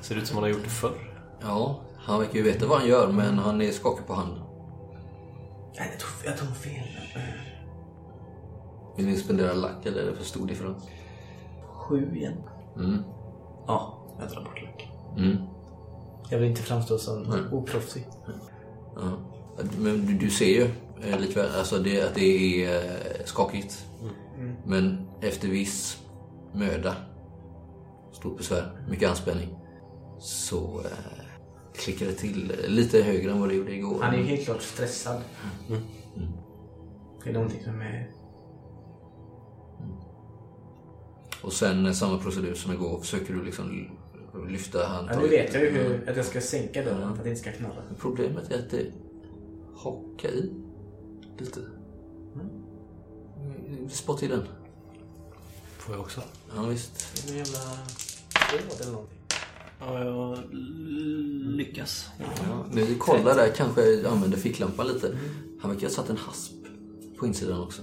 Ser 0.00 0.14
det 0.14 0.20
ut 0.20 0.26
som 0.26 0.36
han 0.36 0.42
har 0.42 0.50
gjort 0.50 0.64
det 0.64 0.70
förr? 0.70 1.14
Ja, 1.40 1.80
han 2.08 2.20
verkar 2.20 2.34
ju 2.34 2.42
veta 2.42 2.66
vad 2.66 2.78
han 2.78 2.88
gör 2.88 3.12
men 3.12 3.38
han 3.38 3.62
är 3.62 3.70
skakig 3.70 4.06
på 4.06 4.14
handen. 4.14 4.42
Nej, 5.78 5.88
jag 5.90 6.00
tog, 6.00 6.10
jag 6.24 6.38
tog 6.38 6.56
fel. 6.56 6.88
Vill 8.96 9.06
ni 9.06 9.16
spendera 9.16 9.52
lack 9.52 9.86
eller 9.86 10.02
är 10.02 10.06
det 10.06 10.16
för 10.16 10.24
stor 10.24 10.46
differens? 10.46 10.88
Sju 11.74 12.16
igen. 12.16 12.42
Mm. 12.76 13.02
Ja, 13.66 14.06
jag 14.20 14.28
drar 14.30 14.44
bort 14.44 14.62
lack. 14.62 14.88
Mm. 15.16 15.36
Jag 16.30 16.38
vill 16.38 16.48
inte 16.48 16.62
framstå 16.62 16.98
som 16.98 17.22
Nej. 17.22 17.40
oproffsig. 17.52 18.06
Ja. 18.96 19.10
Men 19.78 20.06
du, 20.06 20.14
du 20.14 20.30
ser 20.30 20.46
ju 20.46 20.70
eh, 21.02 21.20
likväl 21.20 21.50
alltså 21.58 21.78
det, 21.78 22.02
att 22.02 22.14
det 22.14 22.64
är 22.64 22.74
eh, 22.76 23.24
skakigt. 23.24 23.84
Men 24.64 25.08
efter 25.20 25.48
viss 25.48 26.02
möda, 26.52 26.94
stort 28.12 28.36
besvär, 28.36 28.86
mycket 28.90 29.10
anspänning 29.10 29.48
så 30.18 30.80
eh, 30.84 31.17
klickar 31.78 32.06
det 32.06 32.12
till 32.12 32.52
lite 32.68 33.02
högre 33.02 33.30
än 33.30 33.40
vad 33.40 33.48
det 33.48 33.54
gjorde 33.54 33.74
igår. 33.74 34.02
Han 34.02 34.14
är 34.14 34.18
ju 34.18 34.24
helt 34.24 34.44
klart 34.44 34.62
stressad. 34.62 35.22
Mm. 35.68 35.82
Det 37.24 37.30
är 37.30 37.34
någonting 37.34 37.64
som 37.64 37.80
är... 37.80 38.10
Och 41.42 41.52
sen 41.52 41.94
samma 41.94 42.18
procedur 42.18 42.54
som 42.54 42.72
igår 42.72 43.00
försöker 43.00 43.34
du 43.34 43.44
liksom 43.44 43.90
lyfta 44.48 44.78
Ja, 44.78 44.86
handtaget. 44.86 45.22
nu 45.22 45.28
vet 45.28 45.54
jag 45.54 45.62
ju 45.62 45.70
hur, 45.70 46.10
att 46.10 46.16
jag 46.16 46.26
ska 46.26 46.40
sänka 46.40 46.84
dörren 46.84 47.08
för 47.12 47.18
att 47.18 47.24
det 47.24 47.30
inte 47.30 47.40
ska 47.42 47.52
knarra. 47.52 47.82
Problemet 47.98 48.50
är 48.50 48.58
att 48.58 48.70
det 48.70 48.86
hakar 49.76 50.28
i 50.28 50.52
lite. 51.38 51.60
Mm. 52.34 53.90
Spott 53.90 54.22
i 54.22 54.26
den. 54.28 54.42
Får 55.78 55.94
jag 55.94 56.02
också? 56.02 56.20
Ja, 56.56 56.62
visst. 56.62 57.26
Det 57.26 57.32
är 57.32 57.32
en 57.32 57.38
jävla 57.38 57.58
tråd 58.50 58.80
eller 58.80 58.92
någonting. 58.92 59.17
Ja, 59.80 60.04
jag 60.04 60.38
lyckas. 61.56 62.08
Ja, 62.18 62.64
ni 62.72 62.94
kollar 62.94 63.34
där, 63.36 63.52
kanske 63.56 64.08
använder 64.08 64.38
ficklampan 64.38 64.86
lite. 64.86 65.16
Han 65.60 65.70
verkar 65.70 65.86
ha 65.86 65.94
satt 65.94 66.10
en 66.10 66.16
hasp 66.16 66.52
på 67.18 67.26
insidan 67.26 67.60
också. 67.62 67.82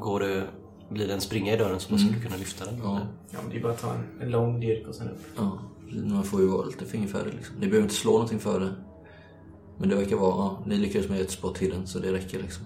Går 0.00 0.20
det, 0.20 0.48
blir 0.90 1.06
det 1.06 1.14
en 1.14 1.20
springa 1.20 1.54
i 1.54 1.56
dörren 1.56 1.80
så 1.80 1.92
man 1.92 1.98
skulle 2.00 2.20
kunna 2.20 2.36
lyfta 2.36 2.64
den? 2.64 2.78
Ja. 2.82 3.00
Ja, 3.30 3.38
men 3.42 3.50
det 3.50 3.56
är 3.56 3.62
bara 3.62 3.72
att 3.72 3.80
ta 3.80 3.94
en, 3.94 4.20
en 4.20 4.30
lång 4.30 4.60
dyrk 4.60 4.88
och 4.88 4.94
sen 4.94 5.08
upp. 5.08 5.20
Ja, 5.36 5.58
man 6.04 6.24
får 6.24 6.40
ju 6.40 6.46
vara 6.46 6.66
lite 6.66 6.84
fingerfärdig 6.84 7.34
liksom. 7.34 7.56
Ni 7.56 7.66
behöver 7.66 7.82
inte 7.82 7.94
slå 7.94 8.12
någonting 8.12 8.38
för 8.38 8.60
det. 8.60 8.72
Men 9.78 9.88
det 9.88 9.96
verkar 9.96 10.16
vara, 10.16 10.30
ja, 10.30 10.62
ni 10.66 10.76
lyckades 10.78 11.08
med 11.08 11.20
ett 11.20 11.30
spot 11.30 11.54
till 11.54 11.70
den 11.70 11.86
så 11.86 11.98
det 11.98 12.12
räcker 12.12 12.42
liksom. 12.42 12.64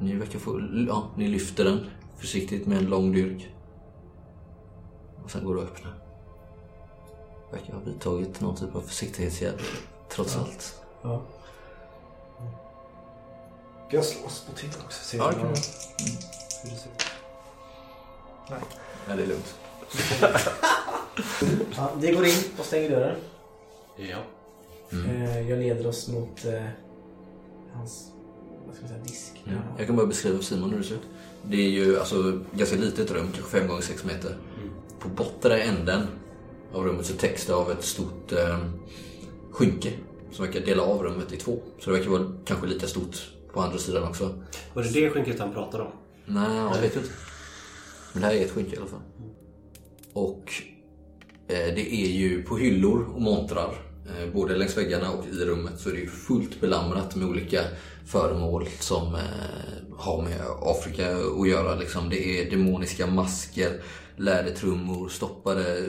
Ni 0.00 0.14
verkar 0.14 0.38
få, 0.38 0.60
ja, 0.88 1.10
ni 1.16 1.28
lyfter 1.28 1.64
den 1.64 1.80
försiktigt 2.16 2.66
med 2.66 2.78
en 2.78 2.86
lång 2.86 3.12
dyrk. 3.12 3.54
Och 5.24 5.30
sen 5.30 5.44
går 5.44 5.54
det 5.54 5.62
att 5.62 5.68
öppna. 5.68 5.90
Verkar 7.52 7.72
ha 7.72 7.80
vidtagit 7.80 8.40
någon 8.40 8.56
typ 8.56 8.74
av 8.76 8.80
försiktighetsåtgärd 8.80 9.60
trots 10.08 10.36
allt. 10.36 10.80
Ja. 11.02 11.22
Ska 13.88 13.96
jag 13.96 14.04
slåss 14.04 14.44
på 14.50 14.56
till 14.56 14.68
också? 14.84 15.04
Se 15.04 15.16
Ja, 15.16 15.26
det 15.26 15.32
kan 15.34 15.42
du. 15.42 15.48
hur 15.48 15.54
det 16.70 16.76
ser 16.76 16.90
ut. 16.90 17.06
Ja, 19.08 19.16
det 19.16 19.22
är 19.22 19.26
lugnt. 19.26 19.54
ja. 21.76 21.90
Vi 22.00 22.12
går 22.12 22.26
in 22.26 22.42
och 22.58 22.64
stänger 22.64 22.90
dörren. 22.90 23.16
Ja. 23.96 24.18
Eh, 24.92 25.50
jag 25.50 25.58
leder 25.58 25.86
oss 25.86 26.08
mot 26.08 26.44
eh, 26.44 26.62
hans 27.72 28.08
vad 28.66 28.74
ska 28.74 28.82
man 28.82 28.88
säga, 28.88 29.02
disk. 29.04 29.42
Mm. 29.46 29.58
Jag 29.78 29.86
kan 29.86 29.96
bara 29.96 30.06
beskriva 30.06 30.36
för 30.36 30.44
Simon 30.44 30.70
hur 30.70 30.78
det 30.78 30.84
ser 30.84 30.94
ut. 30.94 31.06
Det 31.42 31.56
är 31.56 31.70
ju 31.70 31.98
alltså 31.98 32.40
ganska 32.52 32.76
litet 32.76 33.10
rum, 33.10 33.28
kanske 33.34 33.58
5 33.58 33.68
gånger 33.68 33.82
6 33.82 34.04
meter. 34.04 34.36
På 34.98 35.08
bortre 35.08 35.62
änden 35.62 36.06
av 36.74 36.84
rummet 36.84 37.06
så 37.06 37.14
täcks 37.14 37.46
det 37.46 37.54
av 37.54 37.70
ett 37.70 37.84
stort 37.84 38.32
eh, 38.32 38.58
skynke 39.50 39.92
som 40.32 40.46
verkar 40.46 40.60
dela 40.60 40.82
av 40.82 41.02
rummet 41.02 41.32
i 41.32 41.36
två. 41.36 41.58
Så 41.78 41.90
det 41.90 41.96
verkar 41.96 42.10
vara 42.10 42.32
kanske 42.44 42.66
lika 42.66 42.86
stort 42.86 43.16
på 43.52 43.60
andra 43.60 43.78
sidan 43.78 44.08
också. 44.08 44.44
Var 44.74 44.82
det 44.82 44.90
det 44.90 45.10
skynket 45.10 45.40
han 45.40 45.52
pratade 45.52 45.82
om? 45.82 45.92
Nej, 46.26 46.56
jag 46.56 46.80
vet 46.80 46.96
inte. 46.96 47.08
Men 48.12 48.22
det 48.22 48.28
här 48.28 48.34
är 48.34 48.44
ett 48.44 48.50
skynke 48.50 48.76
i 48.76 48.78
alla 48.78 48.86
fall. 48.86 49.00
Och 50.12 50.52
eh, 51.48 51.74
det 51.74 51.94
är 51.94 52.10
ju 52.10 52.42
på 52.42 52.56
hyllor 52.56 53.08
och 53.14 53.22
montrar, 53.22 53.74
eh, 54.06 54.32
både 54.32 54.56
längs 54.56 54.76
väggarna 54.76 55.10
och 55.10 55.26
i 55.26 55.44
rummet, 55.44 55.80
så 55.80 55.88
är 55.88 55.92
det 55.92 56.00
ju 56.00 56.08
fullt 56.08 56.60
belamrat 56.60 57.16
med 57.16 57.28
olika 57.28 57.60
föremål 58.06 58.68
som 58.80 59.14
eh, 59.14 59.20
har 59.96 60.22
med 60.22 60.40
Afrika 60.62 61.16
att 61.40 61.48
göra. 61.48 61.74
Liksom. 61.74 62.08
Det 62.10 62.40
är 62.40 62.50
demoniska 62.50 63.06
masker, 63.06 63.80
lädertrummor, 64.16 65.08
stoppade 65.08 65.88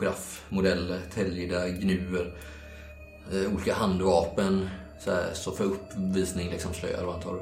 giraffmodeller, 0.00 1.00
täljda 1.14 1.68
gnuer, 1.68 2.34
eh, 3.32 3.54
olika 3.54 3.74
handvapen, 3.74 4.68
så, 5.00 5.10
här, 5.10 5.30
så 5.34 5.52
för 5.52 5.64
uppvisning, 5.64 6.50
liksom 6.50 6.74
slöjar 6.74 7.04
och 7.04 7.14
antar 7.14 7.34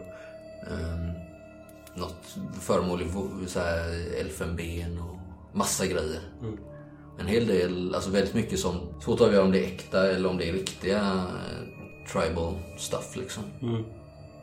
um, 0.70 1.10
något 1.94 2.36
föremål 2.60 3.02
i 3.02 3.04
vo- 3.04 3.46
så 3.46 3.60
här, 3.60 3.88
elfenben 4.20 4.98
och 4.98 5.16
massa 5.56 5.86
grejer. 5.86 6.20
En 7.20 7.26
hel 7.26 7.46
del, 7.46 7.94
alltså 7.94 8.10
väldigt 8.10 8.34
mycket 8.34 8.58
som, 8.58 8.80
svårt 9.04 9.20
att 9.20 9.26
avgöra 9.26 9.44
om 9.44 9.50
det 9.52 9.58
är 9.58 9.66
äkta 9.66 10.10
eller 10.10 10.28
om 10.28 10.38
det 10.38 10.48
är 10.48 10.52
riktiga 10.52 11.00
eh, 11.02 12.06
tribal 12.12 12.54
stuff 12.78 13.16
liksom. 13.16 13.42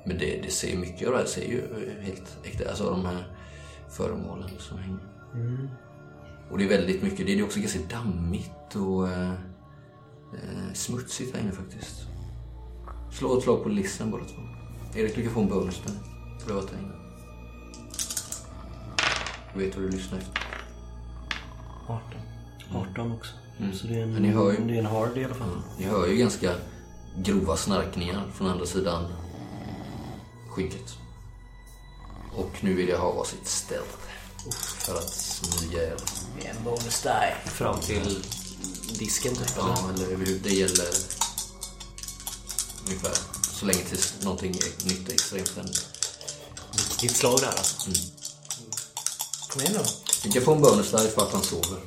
Men 0.05 0.17
det, 0.17 0.41
det 0.43 0.51
ser 0.51 0.77
mycket 0.77 1.07
av 1.07 1.13
det 1.13 1.19
här 1.19 1.25
ser 1.25 1.45
ju 1.45 1.61
helt 2.01 2.37
äkta, 2.43 2.69
alltså 2.69 2.89
de 2.89 3.05
här 3.05 3.27
föremålen 3.89 4.49
som 4.59 4.77
hänger. 4.77 4.99
Och 6.51 6.57
det 6.57 6.63
är 6.63 6.69
väldigt 6.69 7.03
mycket, 7.03 7.25
det 7.25 7.39
är 7.39 7.43
också 7.43 7.59
ganska 7.59 7.79
dammigt 7.89 8.75
och 8.75 9.09
eh, 9.09 9.31
eh, 10.33 10.73
smutsigt 10.73 11.35
här 11.35 11.41
inne 11.41 11.51
faktiskt. 11.51 11.95
Slå 13.11 13.37
ett 13.37 13.43
slag 13.43 13.63
på 13.63 13.69
listen 13.69 14.11
båda 14.11 14.23
två. 14.25 14.41
Erik, 14.99 15.15
du 15.15 15.23
kan 15.23 15.33
få 15.33 15.41
en 15.41 15.49
bonus 15.49 15.81
där. 15.85 15.93
För 16.45 16.59
ett 16.59 16.71
inne. 16.73 16.91
Du 19.53 19.65
vet 19.65 19.75
vad 19.75 19.85
du 19.85 19.89
lyssnar 19.89 20.17
efter. 20.19 20.41
18. 21.87 22.01
18 22.91 23.11
också. 23.11 23.31
Mm. 23.59 23.73
Så 23.73 23.87
det 23.87 23.95
är, 23.95 24.03
en, 24.03 24.13
Men 24.13 24.21
ni 24.21 24.29
hör 24.29 24.51
ju- 24.51 24.67
det 24.67 24.73
är 24.75 24.79
en 24.79 24.85
hard 24.85 25.17
i 25.17 25.25
alla 25.25 25.33
fall. 25.33 25.61
Ni 25.77 25.83
hör 25.85 26.07
ju 26.07 26.15
ganska 26.17 26.51
grova 27.17 27.55
snarkningar 27.55 28.23
från 28.33 28.47
andra 28.47 28.65
sidan 28.65 29.05
skynket. 30.49 30.93
Och 32.35 32.51
nu 32.61 32.73
vill 32.73 32.87
jag 32.89 32.99
ha 32.99 33.11
varsitt 33.13 33.47
stealth. 33.47 33.97
För 34.79 34.95
att 34.97 35.09
smyga 35.09 35.83
er. 35.83 35.95
En 36.41 36.63
bonus 36.63 37.01
där. 37.01 37.35
Fram 37.45 37.79
till 37.79 38.23
disken 38.99 39.35
typ. 39.35 39.57
eller? 39.57 39.67
Ja, 39.67 39.89
eller 39.95 40.15
hur 40.25 40.39
det 40.43 40.49
gäller 40.49 40.87
ungefär. 42.87 43.13
Så 43.41 43.65
länge 43.65 43.79
tills 43.79 44.13
någonting 44.23 44.51
är 44.51 44.85
nytt 44.87 45.07
och 45.07 45.13
extremt 45.13 45.55
händer. 45.55 45.75
Ditt 47.01 47.15
slag 47.15 47.39
där 47.39 47.47
alltså. 47.47 47.91
Kom 49.49 49.61
igen 49.61 49.73
då. 49.77 49.83
Vi 50.23 50.31
kan 50.31 50.41
få 50.41 50.53
en 50.53 50.61
bonus 50.61 50.91
där 50.91 51.07
för 51.07 51.21
att 51.21 51.33
han 51.33 51.41
sover. 51.43 51.79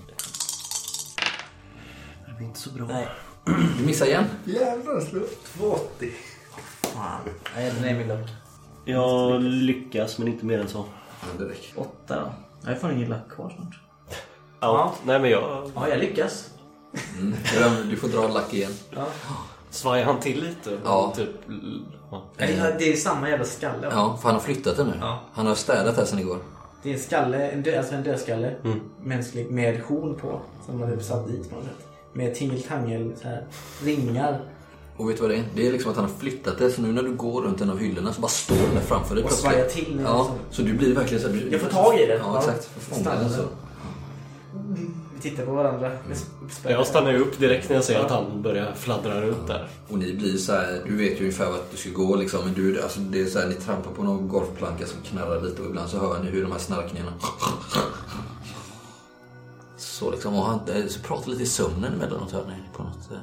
Det 2.26 2.32
blir 2.37 2.47
inte 2.47 2.61
så 2.61 2.71
bra. 2.71 2.87
Nej. 2.87 3.09
Du 3.78 3.85
missar 3.85 4.06
igen. 4.06 4.25
Jävlar, 4.44 5.00
slå 5.00 5.21
280. 5.56 6.11
Fan. 6.82 7.21
Nej, 7.56 7.73
den 7.75 7.85
är 7.85 7.94
min 7.94 8.09
luck. 8.09 8.28
Jag 8.85 9.42
lyckas 9.42 10.18
men 10.18 10.28
inte 10.28 10.44
mer 10.47 10.59
än 10.59 10.68
så. 10.68 10.85
Det 11.38 11.45
räcker. 11.45 11.81
Åtta 11.81 12.21
då. 12.21 12.33
Jag 12.62 12.69
har 12.69 12.75
fan 12.76 12.93
ingen 12.97 13.09
luck 13.09 13.29
kvar 13.31 13.52
snart. 13.57 13.81
Ja. 14.61 14.95
Nej 15.05 15.21
men 15.21 15.31
jag 15.31 15.71
Ja, 15.75 15.88
jag 15.88 15.99
lyckas. 15.99 16.50
Mm. 17.19 17.35
Du 17.91 17.97
får 17.97 18.09
dra 18.09 18.29
lack 18.29 18.55
igen. 18.55 18.73
Ja. 18.91 19.07
svajar 19.71 20.05
han 20.05 20.21
till 20.21 20.45
lite. 20.45 20.79
Ja. 20.85 21.12
Typ, 21.17 21.29
ja. 22.11 22.23
Det 22.79 22.93
är 22.93 22.97
samma 22.97 23.29
jävla 23.31 23.45
skalle. 23.45 23.87
va? 23.87 23.93
Ja, 23.95 24.17
för 24.17 24.29
han 24.29 24.35
har 24.35 24.43
flyttat 24.43 24.76
den 24.76 24.87
nu. 24.87 24.95
Ja. 25.00 25.21
Han 25.33 25.47
har 25.47 25.55
städat 25.55 25.97
här 25.97 26.05
sedan 26.05 26.19
igår. 26.19 26.38
Det 26.83 26.91
är 26.91 26.95
en 26.95 27.00
skalle, 27.00 27.49
en 27.50 27.62
dö, 27.62 27.79
alltså 27.79 27.95
en 27.95 28.02
dödskalle. 28.02 28.55
Mänsklig 29.02 29.50
med 29.50 29.81
horn 29.81 30.14
på. 30.14 30.41
Som 30.67 30.81
man 30.81 30.91
typ 30.91 31.02
satt 31.02 31.26
dit 31.26 31.50
på 31.50 31.57
något 31.57 31.64
sätt. 31.64 31.88
Med 32.12 32.35
tingeltangel 32.35 33.12
så 33.23 33.29
här, 33.29 33.47
ringar. 33.83 34.41
Och 34.96 35.11
vet 35.11 35.16
du 35.16 35.22
vad 35.22 35.30
det 35.30 35.37
är? 35.37 35.44
Det 35.54 35.66
är 35.68 35.72
liksom 35.72 35.90
att 35.90 35.96
han 35.96 36.04
har 36.11 36.12
flyttat 36.18 36.58
det. 36.58 36.70
Så 36.70 36.82
nu 36.82 36.92
när 36.92 37.02
du 37.02 37.12
går 37.12 37.42
runt 37.42 37.61
en 37.61 37.70
av 37.70 37.78
hyllorna 37.78 38.12
så 38.12 38.20
bara 38.20 38.28
står 38.28 38.56
den 38.56 38.75
där 38.75 38.80
framför 38.80 39.14
dig 39.14 39.25
Och 39.25 39.32
svajar 39.32 39.68
till 39.68 40.00
Ja, 40.04 40.34
så 40.50 40.62
du 40.62 40.72
blir 40.72 40.94
verkligen 40.94 41.22
så 41.22 41.28
här, 41.28 41.37
du, 41.37 41.50
Jag 41.50 41.61
får 41.61 41.68
tag 41.68 42.00
i 42.00 42.06
den. 42.06 42.18
Ja, 42.18 42.38
exakt. 42.38 42.70
Fånga 42.78 43.00
Stannar 43.00 43.20
den 43.20 43.28
den. 43.30 43.38
så. 43.38 43.49
Vi 45.14 45.30
tittar 45.30 45.46
på 45.46 45.52
varandra 45.52 45.90
uppspärrade 46.44 46.78
Jag 46.78 46.87
stannar 46.87 47.12
ju 47.12 47.18
upp 47.18 47.38
direkt 47.38 47.68
när 47.68 47.76
jag 47.76 47.84
ser 47.84 47.99
att 48.00 48.11
han 48.11 48.42
börjar 48.42 48.72
fladdra 48.75 49.20
runt 49.20 49.46
där. 49.46 49.68
Och 49.88 49.99
ni 49.99 50.14
blir 50.14 50.37
så 50.37 50.52
här, 50.52 50.82
du 50.87 50.96
vet 50.96 51.12
ju 51.12 51.20
ungefär 51.20 51.50
vart 51.50 51.70
du 51.70 51.76
ska 51.76 51.90
gå 51.90 52.16
liksom. 52.16 52.44
Men 52.44 52.54
du, 52.54 52.82
alltså, 52.82 53.00
det 53.00 53.20
är 53.20 53.26
så 53.26 53.38
här, 53.38 53.46
ni 53.49 53.54
trampar 53.54 53.90
på 53.90 54.02
någon 54.02 54.28
golfplanka 54.28 54.87
som 54.87 55.00
knarrar 55.02 55.42
lite 55.42 55.62
och 55.62 55.68
ibland 55.68 55.90
så 55.90 55.99
hör 55.99 56.22
ni 56.25 56.30
hur 56.30 56.42
de 56.42 56.52
här 56.52 56.58
snarkningarna. 56.58 57.12
Så 59.76 60.11
liksom, 60.11 60.34
och 60.34 60.44
han 60.46 60.61
eh, 60.68 60.87
så 60.88 61.00
pratar 61.00 61.30
lite 61.30 61.42
i 61.42 61.46
sömnen 61.46 61.92
emellanåt 61.92 62.32
hör 62.32 62.44
ni 62.46 62.76
på 62.76 62.82
något 62.82 63.11
eh, 63.12 63.18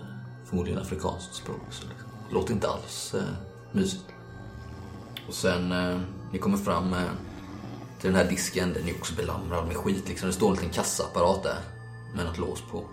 förmodligen 0.49 0.81
afrikanskt 0.81 1.35
språk. 1.35 1.61
Så 1.69 1.87
liksom. 1.87 2.09
Låter 2.31 2.53
inte 2.53 2.69
alls 2.69 3.13
eh, 3.13 3.23
mysigt. 3.71 4.05
Och 5.27 5.33
sen, 5.33 5.71
eh, 5.71 5.99
ni 6.31 6.39
kommer 6.39 6.57
fram 6.57 6.93
eh, 6.93 6.99
till 7.99 8.09
den 8.11 8.15
här 8.15 8.29
disken. 8.29 8.73
Den 8.73 8.87
är 8.87 8.93
också 8.93 9.15
belamrad 9.15 9.67
med 9.67 9.75
skit 9.75 10.09
liksom. 10.09 10.27
Det 10.27 10.33
står 10.33 10.47
en 10.47 10.55
liten 10.55 10.69
kassaapparat 10.69 11.43
där 11.43 11.59
med 12.15 12.25
något 12.25 12.37
lås 12.37 12.63
på. 12.71 12.83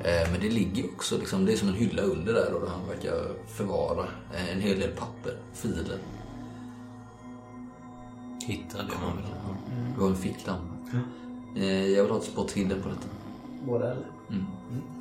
Eh, 0.00 0.30
men 0.30 0.40
det 0.40 0.50
ligger 0.50 0.84
också 0.84 1.18
liksom, 1.18 1.44
det 1.46 1.52
är 1.52 1.56
som 1.56 1.68
en 1.68 1.74
hylla 1.74 2.02
under 2.02 2.32
där 2.32 2.54
och 2.54 2.70
han 2.70 2.88
verkar 2.88 3.28
förvara 3.46 4.06
eh, 4.34 4.52
en 4.52 4.60
hel 4.60 4.80
del 4.80 4.90
papper, 4.90 5.36
filer. 5.52 5.98
Hittade 8.46 8.88
jag 8.92 9.00
någon. 9.00 9.22
Du 9.96 10.02
har 10.02 10.08
en 10.08 10.16
ficklampa. 10.16 10.74
Eh, 11.56 11.86
jag 11.86 12.02
vill 12.02 12.12
ha 12.12 12.18
ett 12.18 12.24
spot 12.24 12.52
hidden 12.52 12.82
på 12.82 12.88
detta. 12.88 13.08
Båda 13.66 13.84
eller? 13.84 14.06
Mm. 14.30 14.46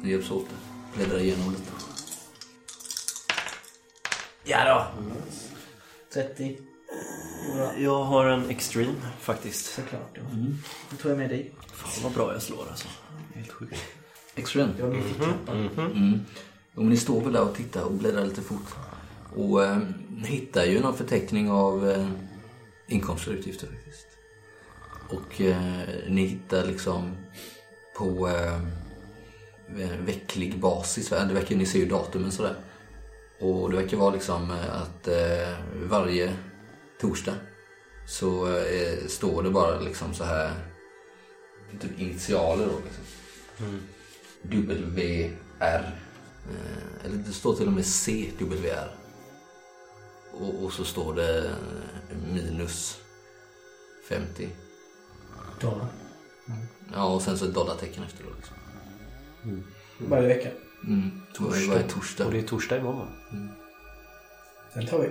Ni 0.01 0.11
hjälps 0.11 0.31
åt 0.31 0.45
det. 0.49 0.80
Bläddra 0.95 1.19
igenom 1.19 1.51
lite. 1.51 1.71
Ja 4.43 4.65
då. 4.65 5.03
30. 6.13 6.57
Bra. 7.55 7.77
Jag 7.77 8.03
har 8.03 8.25
en 8.25 8.49
extreme 8.49 8.93
faktiskt. 9.19 9.65
Såklart. 9.65 10.11
Ja. 10.13 10.21
Då 10.89 10.97
tog 10.97 11.11
jag 11.11 11.17
med 11.17 11.29
dig. 11.29 11.53
Fan 11.73 12.03
vad 12.03 12.11
bra 12.11 12.33
jag 12.33 12.41
slår 12.41 12.67
alltså. 12.69 12.87
Helt 13.33 13.51
sjukt. 13.51 13.75
Excellent. 14.35 14.77
Det 14.77 14.83
var 14.83 14.89
min 14.89 15.03
ficklampa. 15.03 15.51
Mm. 15.51 16.19
Jo, 16.75 16.81
men 16.81 16.89
ni 16.89 16.97
står 16.97 17.21
väl 17.21 17.33
där 17.33 17.49
och 17.49 17.55
tittar 17.55 17.83
och 17.83 17.91
bläddrar 17.91 18.25
lite 18.25 18.41
fort. 18.41 18.75
Och 19.35 19.63
eh, 19.63 19.79
hittar 20.25 20.65
ju 20.65 20.79
någon 20.79 20.97
förteckning 20.97 21.51
av 21.51 21.89
eh, 21.89 22.07
inkomster 22.87 23.31
och 23.31 23.37
utgifter 23.37 23.67
faktiskt. 23.67 24.07
Och 25.09 25.41
eh, 25.41 25.87
ni 26.09 26.25
hittar 26.25 26.65
liksom 26.65 27.17
på 27.97 28.27
eh, 28.27 28.59
vecklig 30.05 30.59
basis, 30.59 31.09
det 31.09 31.33
verkar, 31.33 31.55
ni 31.55 31.65
ser 31.65 31.79
ju 31.79 31.85
datumen 31.85 32.31
sådär. 32.31 32.55
Och 33.41 33.71
det 33.71 33.75
verkar 33.77 33.97
vara 33.97 34.13
liksom 34.13 34.51
eh, 34.51 34.81
att 34.81 35.07
eh, 35.07 35.55
varje 35.89 36.33
torsdag 37.01 37.35
så 38.07 38.47
eh, 38.47 39.07
står 39.07 39.43
det 39.43 39.49
bara 39.49 39.79
liksom 39.79 40.13
så 40.13 40.23
här 40.23 40.53
typ 41.81 41.99
initialer 41.99 42.65
då 42.65 42.79
liksom. 42.85 43.05
WR. 44.41 45.99
Eh, 46.49 47.05
eller 47.05 47.17
det 47.17 47.33
står 47.33 47.55
till 47.55 47.67
och 47.67 47.73
med 47.73 47.85
CWR. 47.85 48.95
Och, 50.31 50.63
och 50.63 50.73
så 50.73 50.83
står 50.83 51.15
det 51.15 51.55
minus 52.33 52.97
50. 54.09 54.49
Dollar. 55.61 55.87
Ja, 56.93 57.13
och 57.13 57.21
sen 57.21 57.37
så 57.37 57.45
ett 57.45 57.53
dollartecken 57.53 58.03
efter 58.03 58.23
då. 58.23 58.29
Liksom. 58.35 58.55
Varje 59.97 60.27
vecka. 60.27 60.49
Mm. 60.87 61.11
Torsdag. 61.33 61.73
Varje 61.73 61.87
torsdag. 61.87 62.25
Och 62.25 62.31
det 62.31 62.39
är 62.39 62.43
torsdag 62.43 62.77
imorgon 62.77 62.99
va? 62.99 63.07
Den 64.73 64.87
tar 64.87 64.99
vi. 64.99 65.09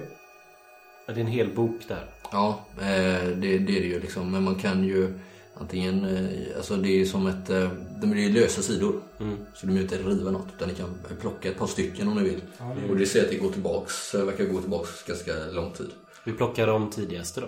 Ja, 1.07 1.15
det 1.15 1.21
är 1.21 1.25
en 1.25 1.31
hel 1.31 1.55
bok 1.55 1.89
där. 1.89 2.07
Ja, 2.33 2.65
eh, 2.79 2.85
det, 2.85 3.59
det 3.59 3.77
är 3.77 3.81
det 3.81 3.87
ju 3.87 4.01
liksom. 4.01 4.31
Men 4.31 4.45
man 4.45 4.55
kan 4.55 4.85
ju 4.85 5.19
antingen, 5.55 6.05
eh, 6.05 6.57
alltså 6.57 6.77
det 6.77 7.01
är 7.01 7.05
som 7.05 7.27
ett, 7.27 7.51
eh, 7.51 7.71
de 8.01 8.13
är 8.13 8.17
ju 8.17 8.33
lösa 8.33 8.63
sidor. 8.63 9.01
Mm. 9.21 9.37
Så 9.55 9.67
de 9.67 9.73
är 9.73 9.77
ju 9.77 9.83
inte 9.83 9.99
riva 9.99 10.31
något 10.31 10.47
utan 10.57 10.69
ni 10.69 10.75
kan 10.75 10.95
plocka 11.21 11.51
ett 11.51 11.59
par 11.59 11.67
stycken 11.67 12.09
om 12.09 12.15
ni 12.15 12.23
vill. 12.23 12.43
Och 12.91 12.97
det 12.97 13.07
ser 13.07 13.25
att 13.25 13.31
det 13.31 13.37
går 13.37 13.53
tillbaks, 13.53 14.15
verkar 14.15 14.45
gå 14.45 14.61
tillbaks 14.61 15.05
ganska 15.07 15.33
lång 15.53 15.73
tid. 15.73 15.91
Vi 16.25 16.33
plockar 16.33 16.67
de 16.67 16.91
tidigaste 16.91 17.41
då. 17.41 17.47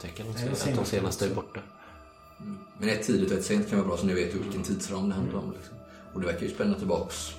Tecken 0.00 0.26
det 0.32 0.70
att 0.70 0.76
de 0.76 0.84
senaste 0.84 1.26
är 1.26 1.34
borta. 1.34 1.60
Men 2.78 2.88
ett 2.88 3.02
tidigt 3.02 3.30
och 3.32 3.38
ett 3.38 3.44
sent 3.44 3.68
kan 3.68 3.78
vara 3.78 3.88
bra 3.88 3.96
så 3.96 4.06
ni 4.06 4.14
vet 4.14 4.34
vilken 4.34 4.62
tidsram 4.62 5.08
det 5.08 5.14
handlar 5.14 5.38
om. 5.38 5.52
Liksom. 5.52 5.77
Och 6.14 6.20
det 6.20 6.26
verkar 6.26 6.42
ju 6.42 6.48
spänna 6.48 6.74
tillbaks 6.78 7.32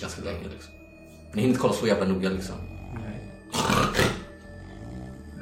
ganska 0.00 0.22
länge 0.24 0.48
liksom. 0.52 0.74
Ni 1.34 1.40
hinner 1.40 1.48
inte 1.48 1.60
kolla 1.60 1.74
så 1.74 1.86
jävla 1.86 2.04
noga 2.04 2.28
liksom. 2.30 2.56
Nej. 2.94 3.20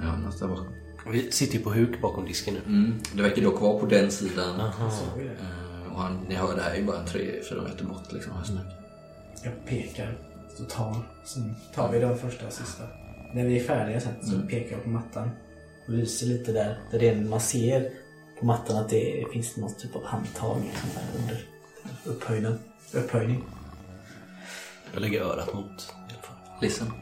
Ja, 0.02 0.17
nästa 0.17 0.49
bak. 0.49 0.67
Vi 1.12 1.33
sitter 1.33 1.59
ju 1.59 1.64
på 1.64 1.71
huk 1.73 2.00
bakom 2.02 2.25
disken 2.25 2.55
nu. 2.55 2.61
Mm. 2.67 2.95
Det 3.14 3.23
verkar 3.23 3.43
dock 3.43 3.61
vara 3.61 3.79
på 3.79 3.87
den 3.87 4.11
sidan. 4.11 4.57
Det. 4.59 5.25
Eh, 5.25 5.93
Och 5.93 5.99
han, 6.02 6.19
ni 6.29 6.35
hör 6.35 6.57
det 6.57 6.62
här 6.62 6.71
är 6.71 6.76
ju 6.76 6.85
bara 6.85 6.99
en 6.99 7.07
3-4 7.07 7.62
meter 7.69 7.85
bort 7.85 8.12
liksom. 8.12 8.33
Snack. 8.45 8.67
Jag 9.45 9.67
pekar. 9.67 10.19
Så 10.57 10.64
tar. 10.64 10.97
Sen 11.25 11.55
tar 11.75 11.93
vi 11.93 12.00
de 12.00 12.19
första 12.19 12.47
och 12.47 12.52
sista. 12.52 12.83
När 13.35 13.45
vi 13.45 13.59
är 13.61 13.64
färdiga 13.64 14.00
sen 14.00 14.12
så 14.23 14.38
pekar 14.49 14.73
jag 14.76 14.85
på 14.85 14.90
mattan. 14.90 15.31
Och 15.87 15.93
lyser 15.95 16.26
lite 16.26 16.52
där. 16.52 16.79
Där 16.90 16.99
det 16.99 17.09
är, 17.09 17.21
man 17.25 17.40
ser 17.40 17.90
på 18.40 18.47
mattan 18.47 18.76
att 18.76 18.88
det 18.88 19.25
finns 19.33 19.57
någon 19.57 19.75
typ 19.75 19.97
av 19.97 20.05
handtag 20.05 20.57
som 20.57 20.90
är 21.02 21.23
under 21.23 21.45
upphöjden. 22.04 22.59
upphöjning. 22.92 23.45
Jag 24.92 25.00
lägger 25.00 25.23
örat 25.23 25.54
mot 25.54 25.95
i 26.09 26.12
alla 26.12 26.23
fall. 26.23 26.37
Listen. 26.61 26.92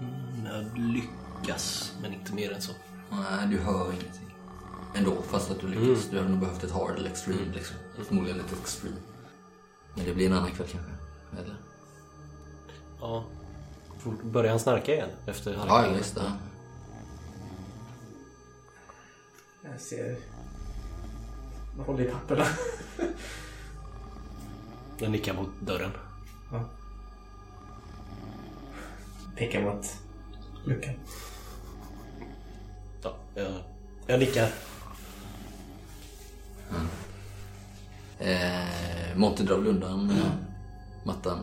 Mm, 0.00 0.46
jag 0.46 0.78
lyckas, 0.78 1.94
men 2.02 2.12
inte 2.12 2.34
mer 2.34 2.52
än 2.52 2.60
så. 2.62 2.72
Nej, 3.10 3.46
du 3.50 3.58
hör 3.58 3.84
ingenting. 3.92 4.34
Ändå, 4.94 5.22
fast 5.22 5.50
att 5.50 5.60
du 5.60 5.68
lyckas. 5.68 6.08
Du 6.10 6.16
hade 6.18 6.28
nog 6.30 6.40
behövt 6.40 6.64
ett 6.64 6.70
hard 6.70 6.96
eller 6.98 7.10
extreme 7.10 7.52
liksom. 7.54 7.76
Förmodligen 8.06 8.40
ett 8.40 8.52
extreme. 8.62 8.96
Men 9.94 10.04
det 10.04 10.14
blir 10.14 10.26
en 10.26 10.32
annan 10.32 10.50
kväll 10.50 10.68
kanske. 10.68 10.90
Eller? 11.32 11.56
Ja. 13.00 13.24
Börjar 14.22 14.50
han 14.50 14.60
snarka 14.60 14.94
igen 14.94 15.08
efter 15.26 15.52
Ja, 15.52 15.58
halvlek? 15.58 15.92
ja, 15.94 15.98
visst. 15.98 16.16
Ja. 16.16 16.32
Jag 19.70 19.80
ser... 19.80 20.16
Håller 21.78 22.04
i 22.04 22.10
papperna. 22.10 22.44
Jag 24.98 25.10
nickar 25.10 25.34
mot 25.34 25.48
dörren. 25.60 25.90
Ja. 26.52 26.64
Pekar 29.36 29.62
mot 29.62 29.86
luckan. 30.64 30.94
Ja, 33.02 33.16
jag, 33.34 33.52
jag 34.06 34.20
nickar. 34.20 34.48
Eh, 38.18 39.16
Monty 39.16 39.44
drar 39.44 39.58
väl 39.58 39.66
undan 39.66 40.10
eh, 40.10 40.32
mattan. 41.04 41.38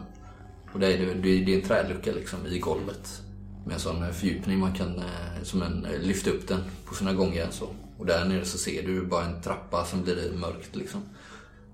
Och 0.73 0.79
det 0.79 0.93
är, 0.93 1.15
det, 1.15 1.43
det 1.43 1.53
är 1.53 1.57
en 1.61 1.67
trälucka 1.67 2.11
liksom 2.11 2.45
i 2.47 2.59
golvet. 2.59 3.21
Med 3.65 3.73
en 3.73 3.79
sån 3.79 4.03
eh, 4.03 4.09
fördjupning 4.09 4.59
man 4.59 4.73
kan 4.73 4.99
eh, 4.99 5.43
som 5.43 5.61
en, 5.61 5.87
lyfta 6.01 6.29
upp 6.29 6.47
den 6.47 6.63
på 6.85 6.95
sina 6.95 7.13
gångjärn 7.13 7.51
så. 7.51 7.67
Och 8.03 8.09
där 8.09 8.25
nere 8.25 8.45
så 8.45 8.57
ser 8.57 8.83
du 8.83 9.05
bara 9.05 9.25
en 9.25 9.41
trappa 9.41 9.85
som 9.85 10.03
blir 10.03 10.31
mörkt 10.37 10.75
liksom. 10.75 11.01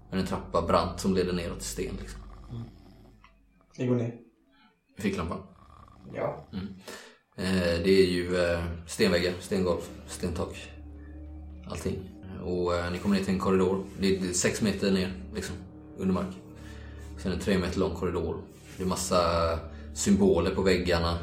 Men 0.09 0.19
en 0.19 0.25
trappa 0.25 0.61
brant 0.61 0.99
som 0.99 1.15
leder 1.15 1.33
neråt 1.33 1.59
till 1.59 1.67
sten 1.67 1.97
liksom. 1.99 2.21
Vi 3.77 3.85
går 3.85 3.95
ner. 3.95 4.15
Ficklampan. 4.97 5.37
Ja. 6.13 6.47
Eh, 7.35 7.81
det 7.83 7.89
är 7.89 8.05
ju 8.05 8.37
eh, 8.37 8.63
stenväggar, 8.87 9.33
stengolv, 9.39 9.81
stentak. 10.07 10.71
Allting. 11.67 12.09
Och 12.43 12.75
eh, 12.75 12.91
ni 12.91 12.97
kommer 12.97 13.15
ner 13.15 13.23
till 13.23 13.33
en 13.33 13.39
korridor. 13.39 13.83
Det 13.99 14.15
är 14.15 14.19
det 14.19 14.29
är 14.29 14.33
sex 14.33 14.61
meter 14.61 14.91
ner 14.91 15.13
liksom, 15.35 15.55
under 15.97 16.13
mark. 16.13 16.35
Sen 17.17 17.31
en 17.31 17.39
tre 17.39 17.57
meter 17.57 17.79
lång 17.79 17.95
korridor. 17.95 18.37
Det 18.77 18.83
är 18.83 18.87
massa 18.87 19.19
symboler 19.93 20.55
på 20.55 20.61
väggarna. 20.61 21.17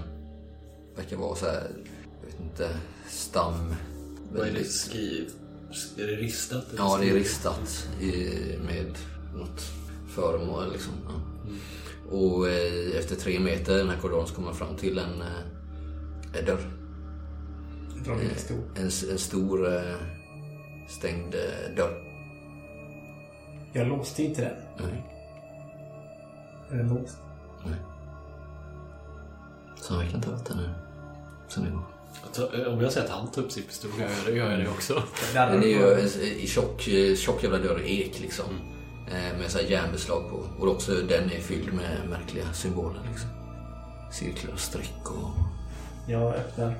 Verkar 0.96 1.16
vara 1.16 1.34
så 1.34 1.46
här, 1.46 1.70
jag 2.20 2.26
vet 2.26 2.40
inte, 2.40 2.76
stam. 3.08 3.74
Skriv... 4.64 5.30
Är 5.98 6.06
det 6.06 6.16
ristat? 6.16 6.64
Ja, 6.76 6.98
det 7.00 7.10
är 7.10 7.14
ristat 7.14 7.88
i, 8.00 8.14
med 8.66 8.98
något 9.34 9.62
föremål 10.08 10.72
liksom. 10.72 10.92
Ja. 11.08 11.12
Och 12.10 12.48
eh, 12.48 12.98
efter 12.98 13.16
tre 13.16 13.40
meter 13.40 13.74
i 13.74 13.78
den 13.78 13.88
här 13.88 13.96
korridoren 13.96 14.26
så 14.26 14.34
kommer 14.34 14.48
man 14.48 14.56
fram 14.56 14.76
till 14.76 14.98
en, 14.98 15.20
eh, 15.20 16.38
en 16.38 16.44
dörr. 16.44 16.70
Lite 18.22 18.40
stor. 18.40 18.64
En, 18.74 18.90
en 19.10 19.18
stor 19.18 19.74
eh, 19.74 19.96
stängd 20.88 21.34
eh, 21.34 21.76
dörr. 21.76 22.02
Jag 23.72 23.88
låste 23.88 24.22
inte 24.22 24.40
den. 24.42 24.86
Nej. 24.86 25.04
Är 26.70 26.76
den 26.76 26.88
låst? 26.88 27.18
Så 29.80 29.94
han 29.94 30.02
verkar 30.02 30.16
inte 30.16 30.28
ha 30.28 30.36
varit 30.36 30.46
där 30.46 30.54
nu. 30.56 30.70
Sen 31.48 31.66
igår. 31.66 31.95
Om 32.44 32.80
jag 32.80 32.92
säger 32.92 33.06
att 33.06 33.12
han 33.12 33.30
tar 33.30 33.42
upp 33.42 33.52
sin 33.52 33.62
pistol, 33.62 33.90
gör 33.98 34.08
jag 34.08 34.34
det, 34.34 34.38
gör 34.38 34.50
jag 34.50 34.60
det 34.60 34.68
också. 34.68 35.02
Den 35.34 35.62
är 35.62 35.66
ju 35.66 35.92
en, 35.92 36.08
i 36.22 36.46
tjock, 36.46 36.88
eh, 36.88 37.16
tjock 37.16 37.42
jävla 37.42 37.58
dörr 37.58 37.82
i 37.84 38.02
ek 38.02 38.20
liksom. 38.20 38.44
Eh, 39.08 39.38
med 39.38 39.50
så 39.50 39.58
här 39.58 39.64
järnbeslag 39.64 40.30
på. 40.30 40.36
Och 40.58 40.68
också 40.68 40.92
den 40.92 41.30
är 41.30 41.40
fylld 41.40 41.72
med 41.72 42.08
märkliga 42.10 42.52
symboler 42.52 43.00
liksom. 43.10 43.30
Cirklar 44.12 44.52
och 44.52 44.60
streck 44.60 45.02
och... 45.04 45.30
Jag 46.08 46.34
öppnar. 46.34 46.74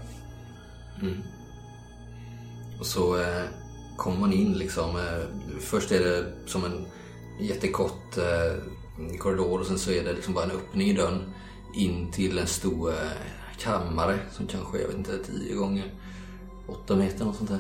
Och 2.81 2.87
så 2.87 3.21
eh, 3.21 3.45
kommer 3.97 4.21
man 4.21 4.33
in 4.33 4.53
liksom. 4.53 4.97
Eh, 4.97 5.59
först 5.61 5.93
är 5.93 6.01
det 6.01 6.25
som 6.47 6.65
en 6.65 6.87
jättekort 7.41 8.19
eh, 8.19 9.19
korridor 9.19 9.61
och 9.61 9.67
sen 9.67 9.79
så 9.79 9.91
är 9.91 10.05
det 10.05 10.13
liksom 10.13 10.35
bara 10.35 10.45
en 10.45 10.51
öppning 10.51 10.89
i 10.89 10.93
dörren 10.93 11.35
in 11.77 12.13
till 12.13 12.39
en 12.39 12.47
stor 12.47 12.91
eh, 12.91 12.97
kammare 13.59 14.19
som 14.33 14.47
kanske 14.47 14.79
är, 14.79 14.81
jag 14.81 14.89
vet 14.89 14.97
inte, 14.97 15.19
10 15.19 15.55
gånger 15.55 15.95
8 16.67 16.97
meter 16.97 17.25
något 17.25 17.37
sånt 17.37 17.51
där. 17.51 17.59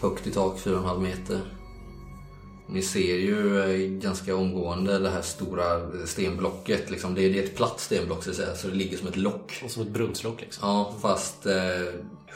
Högt 0.00 0.26
i 0.26 0.30
tak, 0.30 0.58
4,5 0.58 1.00
meter. 1.00 1.40
Ni 2.66 2.82
ser 2.82 3.16
ju 3.16 3.60
eh, 3.60 4.00
ganska 4.00 4.36
omgående 4.36 4.98
det 4.98 5.10
här 5.10 5.22
stora 5.22 5.80
stenblocket. 6.06 6.90
Liksom. 6.90 7.14
Det, 7.14 7.22
är, 7.22 7.36
är 7.36 7.44
ett 7.44 7.56
platt 7.56 7.80
stenblock 7.80 8.24
så 8.24 8.30
att 8.30 8.36
säga, 8.36 8.54
så 8.54 8.68
det 8.68 8.74
ligger 8.74 8.96
som 8.96 9.08
ett 9.08 9.16
lock. 9.16 9.62
Och 9.64 9.70
som 9.70 9.82
ett 9.82 9.88
brunnslock 9.88 10.40
liksom. 10.40 10.68
Ja, 10.68 10.94
fast 11.00 11.46
eh, 11.46 11.54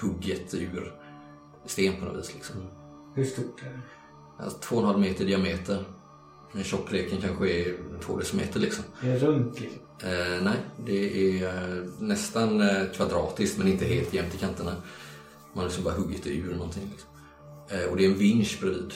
hugget 0.00 0.54
ur 0.54 0.94
sten 1.66 1.96
på 1.96 2.04
något 2.04 2.18
vis. 2.18 2.34
Liksom. 2.34 2.56
Hur 3.14 3.24
stort 3.24 3.62
är 3.62 3.66
det? 3.66 3.80
Alltså, 4.44 4.58
två 4.58 4.76
och 4.76 4.82
en 4.82 4.88
halv 4.88 5.00
meter 5.00 5.24
i 5.24 5.26
diameter. 5.26 5.84
Men 6.52 6.64
tjockleken 6.64 7.20
kanske 7.20 7.50
är 7.50 7.74
två 8.00 8.16
decimeter 8.16 8.60
liksom. 8.60 8.84
Är 9.02 9.08
det 9.08 9.18
runt 9.18 9.60
liksom? 9.60 9.80
Eh, 10.02 10.42
nej, 10.42 10.56
det 10.86 11.40
är 11.40 11.46
eh, 11.46 11.84
nästan 11.98 12.60
eh, 12.60 12.86
kvadratiskt 12.94 13.58
men 13.58 13.68
inte 13.68 13.84
helt 13.84 14.14
jämnt 14.14 14.34
i 14.34 14.38
kanterna. 14.38 14.70
Man 15.52 15.62
har 15.62 15.64
liksom 15.64 15.84
bara 15.84 15.94
huggit 15.94 16.24
det 16.24 16.30
ur 16.30 16.54
någonting. 16.54 16.90
Liksom. 16.90 17.10
Eh, 17.68 17.90
och 17.90 17.96
det 17.96 18.04
är 18.04 18.10
en 18.10 18.18
vinsch 18.18 18.58
bredvid 18.60 18.94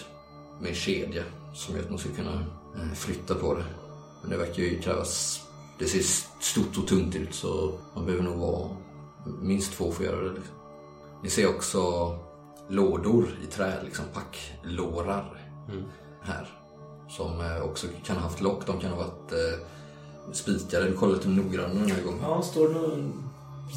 med 0.60 0.68
en 0.68 0.74
kedja 0.74 1.22
som 1.54 1.76
gör 1.76 1.82
att 1.82 1.90
man 1.90 1.98
ska 1.98 2.08
kunna 2.10 2.44
eh, 2.76 2.92
flytta 2.94 3.34
på 3.34 3.54
det. 3.54 3.64
Men 4.20 4.30
det 4.30 4.36
verkar 4.36 4.62
ju 4.62 4.80
krävas... 4.80 5.40
Det 5.78 5.86
ser 5.86 6.02
stort 6.40 6.78
och 6.78 6.86
tungt 6.86 7.16
ut 7.16 7.34
så 7.34 7.78
man 7.94 8.06
behöver 8.06 8.24
nog 8.24 8.38
vara 8.38 8.76
minst 9.42 9.72
två 9.72 9.92
för 9.92 10.04
att 10.04 10.10
göra 10.10 10.22
det. 10.22 10.32
Liksom. 10.32 10.54
Ni 11.22 11.30
ser 11.30 11.48
också 11.48 11.80
lådor 12.68 13.28
i 13.44 13.46
trä, 13.46 13.82
liksom 13.84 14.04
packlårar 14.12 15.40
här. 16.22 16.48
Som 17.08 17.40
eh, 17.40 17.62
också 17.62 17.86
kan 18.04 18.16
ha 18.16 18.22
haft 18.22 18.40
lock, 18.40 18.66
de 18.66 18.80
kan 18.80 18.90
ha 18.90 18.98
varit 18.98 19.32
spikade. 20.32 20.84
Du 20.88 20.96
kollar 20.96 21.14
lite 21.14 21.28
noggrannare 21.28 21.78
den 21.78 21.90
här 21.90 22.02
gången. 22.02 22.20
Ja, 22.22 22.42
står 22.42 22.68
det 22.68 22.74
någon 22.74 23.22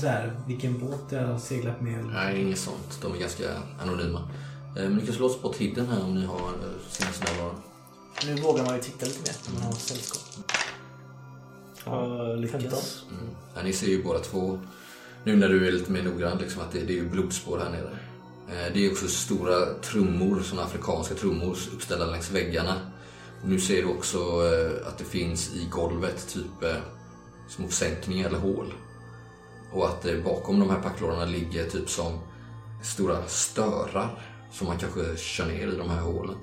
så 0.02 0.08
här, 0.08 0.40
vilken 0.48 0.80
båt 0.80 1.00
jag 1.10 1.28
har 1.28 1.40
seglat 1.40 1.82
med? 1.82 2.06
Nej, 2.06 2.42
inget 2.42 2.60
sånt. 2.60 3.00
De 3.02 3.14
är 3.14 3.18
ganska 3.18 3.44
anonyma. 3.84 4.20
Eh, 4.78 4.84
Men 4.84 4.96
ni 4.96 5.06
kan 5.06 5.16
slå 5.16 5.30
spot 5.30 5.56
hidden 5.56 5.88
här 5.88 6.04
om 6.04 6.16
ni 6.16 6.26
har 6.26 6.36
eh, 6.50 6.90
sinnesnärvaro. 6.90 7.56
Nu 8.26 8.36
vågar 8.36 8.66
man 8.66 8.76
ju 8.76 8.82
titta 8.82 9.06
lite 9.06 9.20
mer 9.32 9.36
när 9.54 9.60
man 9.60 9.64
har 9.72 9.80
sällskap. 9.80 10.22
Ja, 11.86 12.24
lyckas. 12.36 12.62
15. 12.62 12.80
Mm. 13.12 13.30
Ja, 13.56 13.64
ni 13.64 13.74
ser 13.74 13.88
ju 13.88 14.04
båda 14.04 14.20
två, 14.20 14.60
nu 15.24 15.36
när 15.36 15.50
du 15.50 15.68
är 15.68 15.72
lite 15.72 15.92
mer 15.92 16.04
noggrann, 16.04 16.38
liksom, 16.38 16.62
att 16.62 16.72
det, 16.72 16.80
det 16.80 16.94
är 16.94 16.98
ju 16.98 17.10
blodspår 17.10 17.60
här 17.60 17.70
nere. 17.70 17.90
Eh, 18.50 18.74
Det 18.74 18.86
är 18.86 18.92
också 18.92 19.08
stora 19.08 19.74
trummor, 19.82 20.42
såna 20.44 20.64
afrikanska 20.64 21.16
trummor 21.16 21.58
uppställda 21.74 22.06
längs 22.06 22.32
väggarna. 22.32 22.76
Och 23.46 23.52
nu 23.52 23.60
ser 23.60 23.82
du 23.82 23.88
också 23.88 24.18
eh, 24.18 24.88
att 24.88 24.98
det 24.98 25.04
finns 25.04 25.56
i 25.56 25.68
golvet 25.72 26.28
typ 26.28 26.64
eh, 26.64 26.82
små 27.50 27.68
sänkningar 27.68 28.28
eller 28.28 28.40
hål. 28.40 28.74
Och 29.72 29.88
att 29.88 30.06
eh, 30.06 30.24
bakom 30.24 30.60
de 30.60 30.70
här 30.70 30.82
packlådorna 30.82 31.26
ligger 31.26 31.70
typ 31.70 31.90
som 31.90 32.20
stora 32.84 33.28
störar 33.28 34.22
som 34.52 34.68
man 34.68 34.78
kanske 34.78 35.18
kör 35.18 35.46
ner 35.46 35.68
i 35.68 35.76
de 35.78 35.90
här 35.90 36.02
hålen. 36.02 36.36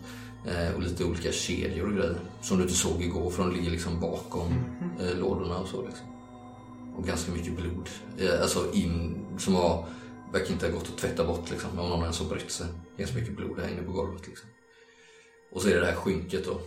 Och 0.75 0.83
lite 0.83 1.05
olika 1.05 1.33
kedjor 1.33 1.87
och 1.87 1.95
grejer 1.95 2.21
som 2.43 2.57
du 2.57 2.63
inte 2.63 2.75
såg 2.75 3.03
igår 3.03 3.31
för 3.31 3.43
de 3.43 3.53
ligger 3.53 3.71
liksom 3.71 4.01
bakom 4.01 4.65
eh, 5.01 5.19
lådorna 5.19 5.59
och 5.59 5.69
så. 5.69 5.87
Liksom. 5.87 6.07
Och 6.97 7.07
ganska 7.07 7.33
mycket 7.33 7.57
blod. 7.57 7.89
Alltså 8.43 8.73
in, 8.73 9.27
som 9.39 9.55
har, 9.55 9.85
verkar 10.33 10.53
inte 10.53 10.67
ha 10.67 10.73
gått 10.73 10.89
att 10.89 10.99
tvätta 10.99 11.25
bort 11.25 11.51
liksom. 11.51 11.71
Om 11.79 11.89
någon 11.89 12.03
ens 12.03 12.21
har 12.21 12.29
brytt 12.29 12.51
sig. 12.51 12.67
Ganska 12.97 13.17
mycket 13.17 13.37
blod 13.37 13.57
där 13.57 13.69
inne 13.69 13.83
på 13.83 13.93
golvet 13.93 14.27
liksom. 14.27 14.49
Och 15.53 15.63
så 15.63 15.69
är 15.69 15.75
det 15.75 15.81
det 15.81 15.87
här 15.87 15.95
skynket 15.95 16.45
då. 16.45 16.61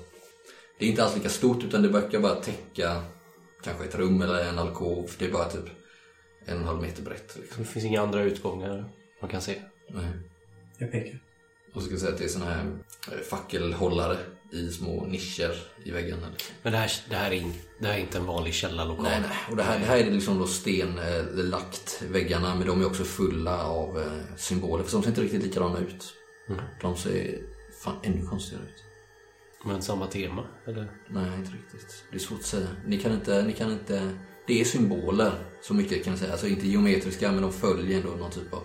Det 0.80 0.86
är 0.86 0.90
inte 0.90 1.04
alls 1.04 1.16
lika 1.16 1.30
stort 1.30 1.64
utan 1.64 1.82
det 1.82 1.90
verkar 1.90 2.20
bara 2.20 2.36
täcka 2.36 3.04
kanske 3.64 3.86
ett 3.86 3.96
rum 3.96 4.22
eller 4.22 4.50
en 4.50 4.60
alkov. 4.60 5.12
Det 5.18 5.26
är 5.26 5.32
bara 5.32 5.50
typ 5.50 5.66
en 6.46 6.64
halv 6.64 6.82
meter 6.82 7.04
brett. 7.04 7.38
Liksom. 7.42 7.64
Det 7.64 7.70
finns 7.70 7.86
inga 7.86 8.02
andra 8.02 8.24
utgångar 8.24 8.90
man 9.22 9.30
kan 9.30 9.42
se. 9.42 9.62
Nej. 9.90 10.12
Jag 10.78 10.92
pekar. 10.92 11.20
Och 11.74 11.82
så 11.82 11.86
ska 11.86 11.94
jag 11.94 12.00
säga 12.00 12.14
att 12.14 12.18
det 12.18 12.26
är 12.26 12.30
såna 12.30 12.46
här 12.46 12.66
eh, 13.12 13.20
fackelhållare 13.30 14.18
i 14.52 14.70
små 14.70 15.06
nischer 15.06 15.56
i 15.84 15.92
väggarna. 15.92 16.30
Liksom. 16.30 16.56
Men 16.64 16.72
det 16.72 16.78
här, 16.78 16.92
det 17.10 17.16
här, 17.16 17.32
är, 17.32 17.36
in, 17.36 17.54
det 17.80 17.88
här 17.88 17.94
är 17.94 18.00
inte 18.00 18.18
en 18.18 18.26
vanlig 18.26 18.54
källarlokal. 18.54 19.04
Nej, 19.04 19.22
nej. 19.22 19.38
Och 19.50 19.56
det 19.56 19.64
här, 19.64 19.80
det 19.80 19.86
här 19.86 19.98
är 19.98 20.12
liksom 20.12 20.40
då 20.40 20.48
stenlagt 20.48 22.02
väggarna 22.12 22.56
men 22.56 22.68
de 22.68 22.82
är 22.82 22.86
också 22.86 23.04
fulla 23.04 23.64
av 23.64 23.98
eh, 24.00 24.36
symboler. 24.38 24.84
För 24.84 24.92
de 24.92 25.02
ser 25.02 25.10
inte 25.10 25.22
riktigt 25.22 25.44
likadana 25.44 25.80
ut. 25.80 26.14
De 26.82 26.98
ser 26.98 27.42
fan 27.84 27.96
ännu 28.04 28.26
konstigare 28.26 28.64
ut. 28.64 28.84
Men 29.66 29.82
samma 29.82 30.08
tema, 30.08 30.44
eller? 30.66 30.88
Nej, 31.08 31.34
inte 31.38 31.52
riktigt. 31.52 32.04
Det 32.12 32.16
är 32.16 32.20
svårt 32.20 32.40
att 32.40 32.46
säga. 32.46 32.68
Ni 32.86 32.98
kan 32.98 33.12
inte, 33.12 33.44
ni 33.44 33.54
kan 33.54 33.72
inte... 33.72 34.18
Det 34.48 34.62
är 34.62 34.66
symboler, 34.66 35.32
så 35.62 35.74
mycket 35.74 36.04
kan 36.04 36.14
jag 36.14 36.20
säga. 36.20 36.32
Alltså 36.32 36.48
inte 36.48 36.68
geometriska, 36.68 37.32
men 37.32 37.42
de 37.42 37.54
följer 37.54 37.98
ändå 37.98 38.10
någon 38.10 38.32
typ 38.32 38.54
av 38.54 38.64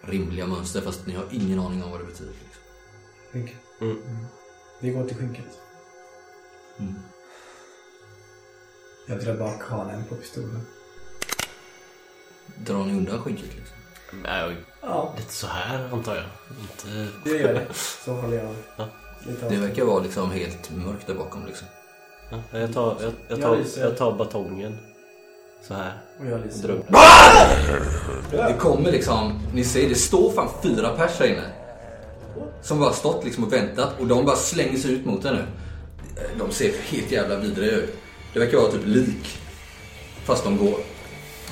rimliga 0.00 0.46
mönster. 0.46 0.80
Fast 0.80 1.06
ni 1.06 1.14
har 1.14 1.26
ingen 1.30 1.58
aning 1.58 1.84
om 1.84 1.90
vad 1.90 2.00
det 2.00 2.06
betyder. 2.06 2.32
Liksom. 2.32 2.62
Skynke. 3.32 3.54
Mm. 3.80 4.26
Vi 4.80 4.90
går 4.90 5.04
till 5.06 5.16
skynket. 5.16 5.58
Mm. 6.78 6.94
Jag 9.06 9.20
drar 9.20 9.36
bak 9.36 9.62
hanen 9.62 10.04
på 10.04 10.14
pistolen. 10.14 10.66
Drar 12.56 12.84
ni 12.84 12.92
undan 12.92 13.22
skynket 13.22 13.56
liksom? 13.56 13.76
Nej, 14.22 14.56
Ja, 14.80 15.14
lite 15.18 15.32
så 15.32 15.46
här 15.46 15.88
antar 15.92 16.14
jag. 16.16 16.24
Inte... 16.60 17.08
det 17.24 17.30
gör 17.38 17.54
det. 17.54 17.66
Så 17.74 18.12
håller 18.12 18.36
jag 18.36 18.54
Ja. 18.76 18.88
Det 19.48 19.56
verkar 19.56 19.84
vara 19.84 20.02
liksom 20.02 20.30
helt 20.30 20.70
mörkt 20.70 21.06
där 21.06 21.14
bakom 21.14 21.46
liksom. 21.46 21.66
Ja, 22.30 22.58
jag, 22.58 22.74
tar, 22.74 22.96
jag, 23.00 23.12
jag, 23.28 23.40
tar, 23.40 23.58
jag 23.78 23.96
tar 23.96 24.12
batongen. 24.12 24.78
Så 25.68 25.74
här. 25.74 25.92
Och 26.20 26.26
jag 26.26 26.40
lyser. 26.40 26.82
Det 28.30 28.56
kommer 28.58 28.92
liksom, 28.92 29.40
ni 29.54 29.64
ser 29.64 29.88
det 29.88 29.94
står 29.94 30.30
fan 30.32 30.48
fyra 30.62 30.88
pers 30.96 31.18
här 31.18 31.26
inne. 31.26 31.50
Som 32.62 32.80
bara 32.80 32.92
stått 32.92 33.24
liksom 33.24 33.44
och 33.44 33.52
väntat 33.52 34.00
och 34.00 34.06
de 34.06 34.24
bara 34.24 34.36
slänger 34.36 34.78
sig 34.78 34.92
ut 34.92 35.06
mot 35.06 35.24
er 35.24 35.32
nu. 35.32 35.44
De 36.38 36.50
ser 36.52 36.72
helt 36.78 37.12
jävla 37.12 37.36
vidriga 37.36 37.72
ut. 37.76 37.94
Det 38.32 38.38
verkar 38.38 38.58
vara 38.58 38.70
typ 38.70 38.86
lik. 38.86 39.38
Fast 40.24 40.44
de 40.44 40.56
går. 40.56 40.78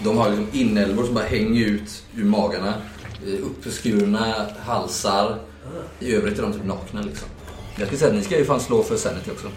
De 0.05 0.19
har 0.19 0.29
liksom 0.31 0.49
inälvor 0.53 1.05
som 1.05 1.15
bara 1.15 1.25
hänger 1.25 1.67
ut 1.67 2.03
ur 2.17 2.25
magarna. 2.25 2.75
Eh, 3.27 3.47
Uppskurna 3.47 4.47
halsar. 4.59 5.39
I 6.01 6.15
övrigt 6.15 6.39
är 6.39 6.43
de 6.43 6.53
typ 6.53 6.65
nakna 6.65 7.03
liksom. 7.03 7.29
Jag 7.79 7.89
ska 7.89 7.97
säga 7.97 8.11
att 8.11 8.17
ni 8.17 8.23
ska 8.23 8.39
ju 8.39 8.45
fan 8.45 8.61
slå 8.61 8.83
för 8.83 8.97
sanity 8.97 9.31
också. 9.31 9.49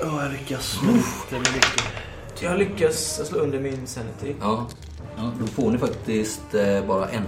Ja, 0.00 0.22
jag 0.22 0.32
lyckas. 0.32 0.78
Men 0.82 0.94
det 1.30 1.40
blir 1.40 1.52
mycket. 1.52 1.84
Jag 2.40 2.58
lyckas 2.58 3.28
slå 3.28 3.38
under 3.38 3.60
min 3.60 3.86
sanity. 3.86 4.34
Ja. 4.40 4.66
ja 5.16 5.32
då 5.40 5.46
får 5.46 5.70
ni 5.70 5.78
faktiskt 5.78 6.54
eh, 6.54 6.86
bara 6.86 7.08
en. 7.08 7.22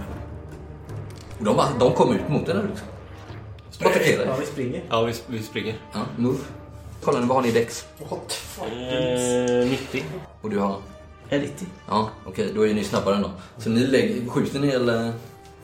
Och 1.38 1.44
de, 1.44 1.60
de 1.78 1.92
kom 1.92 2.14
ut 2.14 2.28
mot 2.28 2.48
er 2.48 2.54
nu 2.54 2.66
liksom. 2.68 2.86
Så 3.70 3.84
bara 3.84 3.90
attackerar 3.90 4.26
Ja, 4.26 4.36
vi 4.40 4.46
springer. 4.46 4.84
Ja, 4.90 5.02
vi, 5.02 5.14
vi 5.26 5.42
springer. 5.42 5.74
Ja, 5.92 6.00
move. 6.16 6.38
Kolla 7.02 7.20
nu, 7.20 7.26
vad 7.26 7.36
har 7.36 7.42
ni 7.42 7.48
i 7.48 7.52
dex? 7.52 7.86
What 8.10 8.32
fuck? 8.32 8.66
Eh, 8.66 9.70
90. 9.70 10.04
Och 10.40 10.50
du 10.50 10.58
har? 10.58 10.76
Är 11.28 11.38
90? 11.38 11.66
Ja, 11.88 12.10
okej, 12.26 12.52
då 12.54 12.66
är 12.66 12.74
ni 12.74 12.84
snabbare 12.84 13.16
ändå. 13.16 13.30
Så 13.58 13.70
ni 13.70 13.86
lägger, 13.86 14.28
skjuter 14.28 14.60
ni 14.60 14.68
eller? 14.68 15.12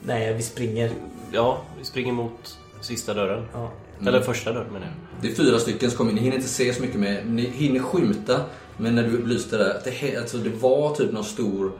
Nej, 0.00 0.34
vi 0.34 0.42
springer. 0.42 0.92
Ja, 1.32 1.62
vi 1.78 1.84
springer 1.84 2.12
mot 2.12 2.58
sista 2.80 3.14
dörren. 3.14 3.46
Ja. 3.52 3.72
Eller 4.06 4.20
första 4.20 4.52
dörren 4.52 4.72
menar 4.72 4.86
jag. 4.86 4.94
Det 5.22 5.30
är 5.30 5.34
fyra 5.34 5.58
stycken 5.58 5.90
som 5.90 5.98
kommer 5.98 6.10
in. 6.10 6.16
Ni 6.16 6.22
hinner 6.22 6.36
inte 6.36 6.48
se 6.48 6.74
så 6.74 6.82
mycket 6.82 7.00
mer. 7.00 7.24
Ni 7.26 7.42
hinner 7.42 7.80
skymta. 7.80 8.40
Men 8.76 8.94
när 8.94 9.02
du 9.02 9.26
lyste 9.26 9.56
där, 9.56 9.70
att 9.70 9.84
det, 9.84 10.16
alltså, 10.16 10.36
det 10.36 10.50
var 10.50 10.94
typ 10.94 11.12
någon 11.12 11.24
stor 11.24 11.72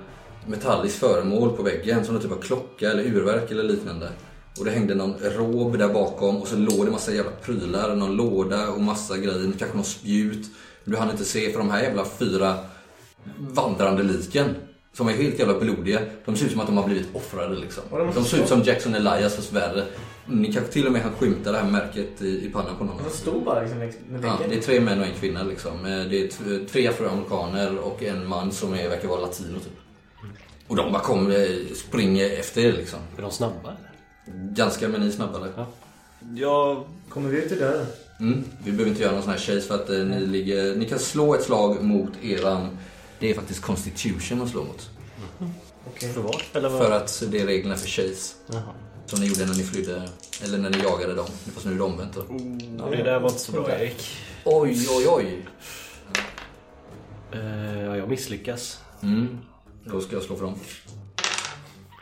metallisk 0.47 0.99
föremål 0.99 1.57
på 1.57 1.63
väggen. 1.63 2.05
Som 2.05 2.17
en 2.17 2.23
typ 2.23 2.33
av 2.33 2.41
klocka 2.41 2.91
eller 2.91 3.03
urverk 3.03 3.51
eller 3.51 3.63
liknande. 3.63 4.09
Och 4.59 4.65
det 4.65 4.71
hängde 4.71 4.95
någon 4.95 5.15
rob 5.19 5.79
där 5.79 5.89
bakom 5.89 6.37
och 6.37 6.49
så 6.49 6.57
låg 6.57 6.87
det 6.87 6.91
massa 6.91 7.15
jävla 7.15 7.31
prylar. 7.31 7.97
Någon 7.97 8.17
låda 8.17 8.69
och 8.69 8.81
massa 8.81 9.17
grejer. 9.17 9.53
Kanske 9.59 9.77
någon 9.77 9.85
spjut. 9.85 10.47
Du 10.85 10.97
hann 10.97 11.11
inte 11.11 11.25
se 11.25 11.53
för 11.53 11.59
de 11.59 11.71
här 11.71 11.83
jävla 11.83 12.05
fyra 12.05 12.55
vandrande 13.39 14.03
liken. 14.03 14.55
Som 14.93 15.09
är 15.09 15.13
helt 15.13 15.39
jävla 15.39 15.59
blodiga. 15.59 16.01
De 16.25 16.37
ser 16.37 16.47
ut 16.47 16.53
som 16.53 16.61
att 16.61 16.67
de 16.67 16.77
har 16.77 16.85
blivit 16.85 17.09
offrade 17.15 17.57
liksom. 17.57 17.83
De 18.15 18.25
ser 18.25 18.43
ut 18.43 18.49
som 18.49 18.63
Jackson 18.63 18.95
Elias 18.95 19.37
fast 19.37 19.53
värre. 19.53 19.85
Ni 20.31 20.53
kanske 20.53 20.73
till 20.73 20.87
och 20.87 20.93
med 20.93 21.03
kan 21.03 21.13
skymta 21.13 21.53
det 21.53 21.59
här 21.59 21.71
märket 21.71 22.23
i, 22.23 22.47
i 22.47 22.51
pannan 22.53 22.77
på 22.79 22.85
någon. 22.85 23.03
De 23.05 23.11
stod 23.11 23.45
bara 23.45 23.61
liksom 23.61 23.79
med 23.79 23.95
Ja, 24.23 24.39
det 24.49 24.55
är 24.55 24.61
tre 24.61 24.81
män 24.81 25.01
och 25.01 25.07
en 25.07 25.15
kvinna 25.15 25.43
liksom. 25.43 25.73
Eh, 25.87 26.05
Det 26.11 26.17
är 26.23 26.67
tre 26.67 26.87
afroamerikaner 26.89 27.79
och 27.79 28.03
en 28.03 28.27
man 28.27 28.53
som 28.53 28.75
är, 28.75 28.89
verkar 28.89 29.09
vara 29.09 29.21
latino 29.21 29.59
typ. 29.59 29.73
Och 30.67 30.77
de 30.77 30.93
bara 30.93 31.03
kommer, 31.03 31.75
springer 31.75 32.31
efter 32.31 32.61
er 32.61 32.73
liksom. 32.73 32.99
Är 33.19 33.23
de 33.23 33.31
snabba 33.31 33.59
eller? 33.69 33.91
Ganska, 34.55 34.89
men 34.89 35.01
ni 35.01 35.07
är 35.07 35.11
snabbare. 35.11 35.53
Ja. 35.57 35.67
Jag... 36.37 36.85
Kommer 37.09 37.31
vi 37.31 37.39
ut 37.45 37.53
ur 37.53 37.61
dörren? 37.61 37.87
Mm. 38.21 38.45
Vi 38.65 38.71
behöver 38.73 38.91
inte 38.91 39.03
göra 39.03 39.13
någon 39.13 39.23
sån 39.23 39.31
här 39.33 39.39
chase 39.39 39.61
för 39.61 39.75
att 39.75 39.91
eh, 39.91 39.99
ni 39.99 40.27
ligger... 40.27 40.75
Ni 40.77 40.85
kan 40.85 40.99
slå 40.99 41.35
ett 41.35 41.43
slag 41.43 41.83
mot 41.85 42.13
eran... 42.23 42.79
Det 43.19 43.31
är 43.31 43.35
faktiskt 43.35 43.63
constitution 43.63 44.43
att 44.43 44.49
slå 44.49 44.65
mot. 44.65 44.91
Okej. 45.87 46.13
För 46.13 46.21
vad? 46.21 46.43
Eller 46.53 46.69
vad? 46.69 46.83
För 46.83 46.91
att 46.91 47.23
det 47.31 47.41
är 47.41 47.47
reglerna 47.47 47.77
för 47.77 47.89
chase. 47.89 48.35
Jaha. 48.47 48.63
Som 49.11 49.21
ni 49.21 49.27
gjorde 49.27 49.47
när 49.47 49.55
ni 49.55 49.63
flydde, 49.63 50.09
eller 50.45 50.59
när 50.59 50.71
ni 50.71 50.79
jagade 50.79 51.15
dem. 51.15 51.27
Fast 51.55 51.67
nu 51.67 51.73
är 51.73 51.77
det 51.77 51.83
omvänt 51.83 52.15
då. 52.15 52.25
Ja, 52.79 52.97
det 52.97 53.03
där 53.03 53.21
var 53.21 53.29
inte 53.29 53.41
så 53.41 53.53
bra 53.53 53.71
Erik. 53.71 54.17
Oj, 54.45 54.87
oj, 54.91 55.07
oj. 55.09 55.47
Eh, 57.33 57.83
ja, 57.83 57.97
jag 57.97 58.09
misslyckas. 58.09 58.81
Mm. 59.03 59.39
Då 59.85 60.01
ska 60.01 60.17
jag 60.17 60.23
slå 60.23 60.37
för 60.37 60.45
dem. 60.45 60.55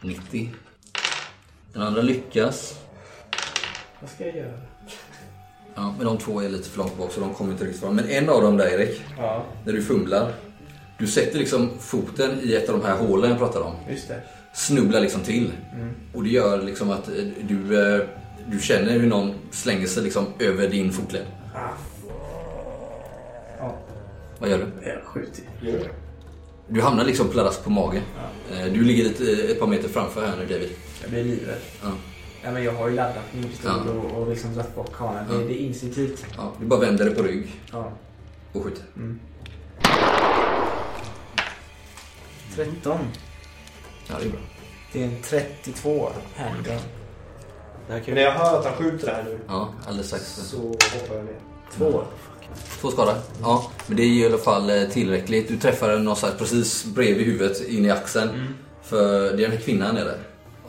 90. 0.02 0.50
Den 1.72 1.82
andra 1.82 2.02
lyckas. 2.02 2.78
Vad 4.00 4.10
ska 4.10 4.26
jag 4.26 4.36
göra? 4.36 4.52
Ja, 5.74 5.94
men 5.96 6.06
de 6.06 6.18
två 6.18 6.40
är 6.42 6.48
lite 6.48 6.68
för 6.68 6.78
långt 6.78 6.98
bak 6.98 7.12
så 7.12 7.20
de 7.20 7.34
kommer 7.34 7.52
inte 7.52 7.64
riktigt 7.64 7.80
fram. 7.80 7.96
Men 7.96 8.08
en 8.08 8.28
av 8.28 8.42
dem 8.42 8.56
där 8.56 8.66
Erik, 8.66 9.00
Ja, 9.18 9.44
när 9.64 9.72
du 9.72 9.82
fumlar. 9.82 10.32
Du 10.98 11.06
sätter 11.06 11.38
liksom 11.38 11.70
foten 11.78 12.40
i 12.42 12.52
ett 12.54 12.68
av 12.68 12.78
de 12.80 12.86
här 12.86 12.96
hålen 12.96 13.30
jag 13.30 13.38
pratade 13.38 13.64
om. 13.64 13.74
just 13.90 14.08
det. 14.08 14.22
Snubblar 14.58 15.00
liksom 15.00 15.20
till. 15.20 15.52
Och 16.14 16.22
det 16.22 16.28
gör 16.30 16.62
liksom 16.62 16.90
att 16.90 17.08
eh, 17.08 17.14
du, 17.48 17.94
eh, 17.96 18.06
du 18.46 18.60
känner 18.60 18.92
hur 18.98 19.06
någon 19.06 19.34
slänger 19.50 19.86
sig 19.86 20.02
liksom 20.02 20.26
över 20.38 20.68
din 20.68 20.92
fotled. 20.92 21.26
Ah. 21.54 21.58
Ja, 23.58 23.76
Vad 24.38 24.50
gör 24.50 24.58
du? 24.58 24.88
jag 24.88 25.02
skjuter. 25.04 25.44
Du 26.68 26.80
hamnar 26.80 27.04
liksom 27.04 27.28
pladask 27.28 27.64
på 27.64 27.70
magen. 27.70 28.02
Eh, 28.52 28.64
Du 28.72 28.84
ligger 28.84 29.04
lite, 29.04 29.24
ett 29.52 29.60
par 29.60 29.66
meter 29.66 29.88
framför 29.88 30.26
här 30.26 30.36
nu 30.36 30.42
David. 30.46 30.70
Jag 31.02 31.10
blir 31.10 31.24
livrädd. 31.24 31.58
Ja. 31.82 31.88
Ja, 32.44 32.50
men 32.50 32.64
jag 32.64 32.72
har 32.72 32.88
ju 32.88 32.94
laddat 32.94 33.24
min 33.34 33.44
pistol 33.48 33.70
Ja. 33.86 33.92
och, 33.92 34.22
och 34.22 34.28
liksom 34.30 34.54
dragit 34.54 34.74
bort 34.74 34.92
kameran. 34.92 35.24
Ja. 35.30 35.36
Det, 35.38 35.44
det 35.44 35.54
är 35.62 35.66
instinktivt. 35.66 36.26
Ja, 36.36 36.52
du 36.60 36.66
bara 36.66 36.80
vänder 36.80 37.04
dig 37.04 37.14
på 37.14 37.22
rygg 37.22 37.60
Ja. 37.72 37.92
och 38.52 38.64
skjuter. 38.64 38.84
13. 42.54 42.98
Ja, 44.08 44.14
det 44.20 44.24
är 44.26 44.30
bra. 44.30 44.40
Det 44.92 45.00
är 45.02 45.04
en 45.04 45.22
32 45.22 46.08
handgun. 46.36 46.78
Men 47.88 48.02
när 48.14 48.22
jag 48.22 48.32
hör 48.32 48.58
att 48.58 48.64
han 48.64 48.74
skjuter 48.74 49.06
det 49.06 49.12
här 49.12 49.24
nu 49.24 49.38
Ja, 49.48 49.68
alldeles 49.86 50.06
strax. 50.06 50.24
så 50.34 50.56
hoppar 50.56 51.16
jag 51.16 51.24
ner. 51.24 51.38
Två. 51.76 52.02
Två 52.80 52.90
skada. 52.90 53.16
Ja, 53.42 53.70
men 53.86 53.96
det 53.96 54.02
är 54.02 54.06
ju 54.06 54.22
i 54.22 54.26
alla 54.26 54.38
fall 54.38 54.70
eh, 54.70 54.84
tillräckligt. 54.88 55.48
Du 55.48 55.56
träffar 55.58 55.88
den 55.88 56.04
någonstans 56.04 56.34
precis 56.38 56.84
bredvid 56.84 57.26
huvudet, 57.26 57.68
in 57.68 57.84
i 57.84 57.90
axeln. 57.90 58.54
För 58.82 59.22
det 59.22 59.44
är 59.44 59.48
den 59.48 59.50
här 59.50 59.58
kvinnan 59.58 59.96
är 59.96 60.04
det. 60.04 60.18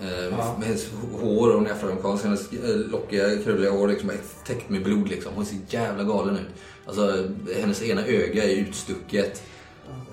Eh, 0.01 0.25
Ja. 0.37 0.55
Med 0.59 0.67
hennes 0.67 0.87
hår, 1.21 1.53
hon 1.53 1.67
är 1.67 1.71
afroamerikansk, 1.71 2.23
hennes 2.23 2.51
eh, 2.53 2.75
lockiga, 2.75 3.43
krulliga 3.43 3.71
hår 3.71 3.87
liksom 3.87 4.09
är 4.09 4.17
täckt 4.45 4.69
med 4.69 4.83
blod 4.83 5.09
liksom. 5.09 5.31
Hon 5.35 5.45
ser 5.45 5.57
jävla 5.69 6.03
galen 6.03 6.35
ut. 6.35 6.47
Alltså, 6.85 7.27
hennes 7.61 7.83
ena 7.83 8.05
öga 8.05 8.43
är 8.43 8.55
utstucket. 8.55 9.43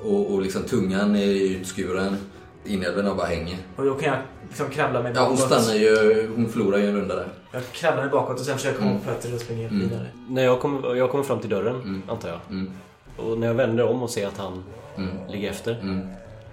Och, 0.02 0.32
och 0.34 0.42
liksom 0.42 0.62
tungan 0.62 1.16
är 1.16 1.26
utskuren. 1.26 2.16
Inälvorna 2.66 3.14
bara 3.14 3.26
hänger. 3.26 3.56
Och 3.76 3.84
då 3.84 3.94
kan 3.94 4.08
jag 4.08 4.18
liksom 4.48 4.70
kravla 4.70 5.02
mig 5.02 5.12
Ja, 5.14 5.20
hon 5.26 5.36
bakåt. 5.36 5.46
stannar 5.62 5.74
ju, 5.80 6.28
hon 6.36 6.48
förlorar 6.48 6.78
ju 6.78 6.88
en 6.88 6.96
runda 6.96 7.14
där. 7.16 7.28
Jag 7.52 7.62
kravlar 7.72 8.02
mig 8.02 8.10
bakåt 8.10 8.40
och 8.40 8.46
sen 8.46 8.56
försöker 8.56 8.78
komma 8.78 8.90
Mm. 8.90 9.02
på 9.02 9.08
fötter 9.10 9.34
och 9.34 9.40
springa 9.40 9.68
Mm. 9.68 9.80
vidare. 9.80 10.06
När 10.28 10.44
jag 10.44 10.60
kommer, 10.60 10.94
jag 10.96 11.10
kommer 11.10 11.24
fram 11.24 11.40
till 11.40 11.50
dörren, 11.50 11.74
Mm. 11.76 12.02
antar 12.08 12.28
jag. 12.28 12.38
Mm, 12.50 12.70
Och 13.16 13.38
när 13.38 13.46
jag 13.46 13.54
vänder 13.54 13.84
om 13.86 14.02
och 14.02 14.10
ser 14.10 14.26
att 14.26 14.38
han 14.38 14.64
mm, 14.96 15.10
ligger 15.28 15.50
efter. 15.50 15.72
mm. 15.82 16.00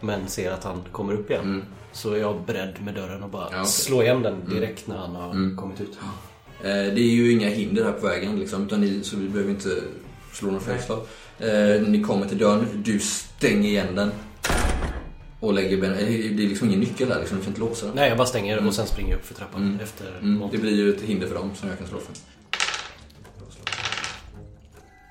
men 0.02 0.28
ser 0.28 0.52
att 0.52 0.64
han 0.64 0.82
kommer 0.92 1.14
upp 1.14 1.30
igen. 1.30 1.44
Mm. 1.44 1.64
Så 1.92 2.14
är 2.14 2.18
jag 2.18 2.42
beredd 2.46 2.74
med 2.86 2.94
dörren 2.94 3.24
och 3.24 3.30
bara 3.30 3.48
Ja, 3.52 3.58
okej. 3.58 3.66
slå 3.66 4.04
igen 4.04 4.22
den 4.22 4.36
direkt 4.50 4.88
när 4.88 4.98
han 4.98 5.16
har 5.16 5.32
Mm. 5.32 5.58
kommit 5.58 5.82
ut. 5.82 5.98
Eh, 6.62 6.64
Det 6.70 7.02
är 7.02 7.14
ju 7.16 7.32
inga 7.32 7.50
hinder 7.50 7.84
här 7.84 7.92
på 7.92 8.08
vägen 8.08 8.40
liksom, 8.40 8.66
utan 8.66 8.82
ni, 8.82 9.04
så 9.04 9.18
vi 9.18 9.30
behöver 9.30 9.52
inte 9.52 9.70
slå 10.34 10.48
några 10.48 10.60
fältslag. 10.64 11.00
Eh, 11.40 11.82
ni 11.88 12.04
kommer 12.04 12.26
till 12.28 12.38
dörren, 12.38 12.66
du 12.86 13.00
stänger 13.00 13.70
igen 13.70 13.96
den. 13.96 14.12
Och 15.44 15.54
lägger 15.54 15.78
ben, 15.78 15.92
eh, 15.94 15.98
Det 16.08 16.44
är 16.44 16.48
liksom 16.48 16.68
ingen 16.68 16.80
nyckel 16.80 17.10
där 17.10 17.20
liksom, 17.20 17.38
du 17.38 17.44
kan 17.44 17.52
inte 17.52 17.62
låsa 17.62 17.86
den. 17.86 17.96
Nej, 17.96 18.10
jag 18.10 18.18
bara 18.18 18.28
stänger 18.28 18.68
och 18.68 18.74
sen 18.74 18.88
springer 18.88 19.12
jag 19.12 19.18
upp 19.20 19.26
för 19.26 19.34
trappan 19.34 19.62
Mm. 19.62 19.80
efter 19.80 20.08
Mm, 20.22 20.50
det 20.52 20.58
blir 20.58 20.72
ju 20.72 20.96
ett 20.96 21.02
hinder 21.02 21.28
för 21.28 21.36
dem 21.36 21.52
som 21.56 21.70
jag 21.70 21.78
kan 21.78 21.88
slå 21.88 22.00
för. 22.00 22.14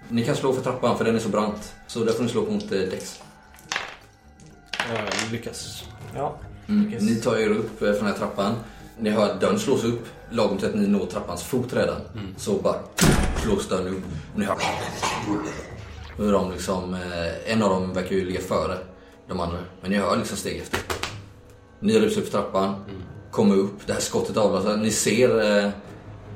Ni 0.08 0.24
kan 0.24 0.36
slå 0.36 0.52
för 0.52 0.62
trappan 0.62 0.98
för 0.98 1.04
den 1.04 1.14
är 1.14 1.18
så 1.18 1.28
brant. 1.28 1.74
Så 1.86 2.04
där 2.04 2.12
får 2.12 2.22
ni 2.22 2.28
slå 2.28 2.42
mot 2.50 2.72
eh, 2.72 2.78
Dex. 2.78 3.20
Jag 4.94 5.32
lyckas. 5.32 5.84
Ja. 6.16 6.36
Mm. 6.68 6.84
Lyckas. 6.86 7.02
Ni 7.02 7.16
tar 7.16 7.36
er 7.36 7.48
upp 7.48 7.82
eh, 7.82 7.92
från 7.92 7.98
den 7.98 8.06
här 8.06 8.18
trappan. 8.18 8.54
Ni 8.98 9.10
hör 9.10 9.30
att 9.30 9.40
dörren 9.40 9.58
slås 9.58 9.84
upp. 9.84 10.06
Lagom 10.30 10.58
till 10.58 10.68
att 10.68 10.74
ni 10.74 10.86
når 10.86 11.06
trappans 11.06 11.42
fot 11.42 11.72
redan. 11.74 12.00
Så 12.36 12.54
bara 12.54 12.76
slås 13.42 13.68
dörren 13.68 13.88
upp. 13.88 14.02
Och 14.32 14.38
ni 14.38 14.44
hör 14.44 14.56
hur 16.16 16.32
de 16.32 16.52
liksom, 16.52 16.96
en 17.46 17.62
av 17.62 17.70
dem 17.70 17.92
verkar 17.92 18.16
ju 18.16 18.24
ligga 18.24 18.40
före 18.40 18.78
de 19.28 19.40
andra. 19.40 19.58
Men 19.80 19.90
ni 19.90 19.96
hör 19.96 20.16
liksom 20.16 20.36
steg 20.36 20.58
efter. 20.58 20.80
Ni 21.80 22.00
rusar 22.00 22.20
upp 22.20 22.28
för 22.28 22.32
trappan. 22.32 22.74
Kommer 23.30 23.56
upp. 23.56 23.86
Det 23.86 23.92
här 23.92 24.00
skottet 24.00 24.36
avlossar. 24.36 24.76
Ni 24.76 24.90
ser 24.90 25.64
eh, 25.64 25.70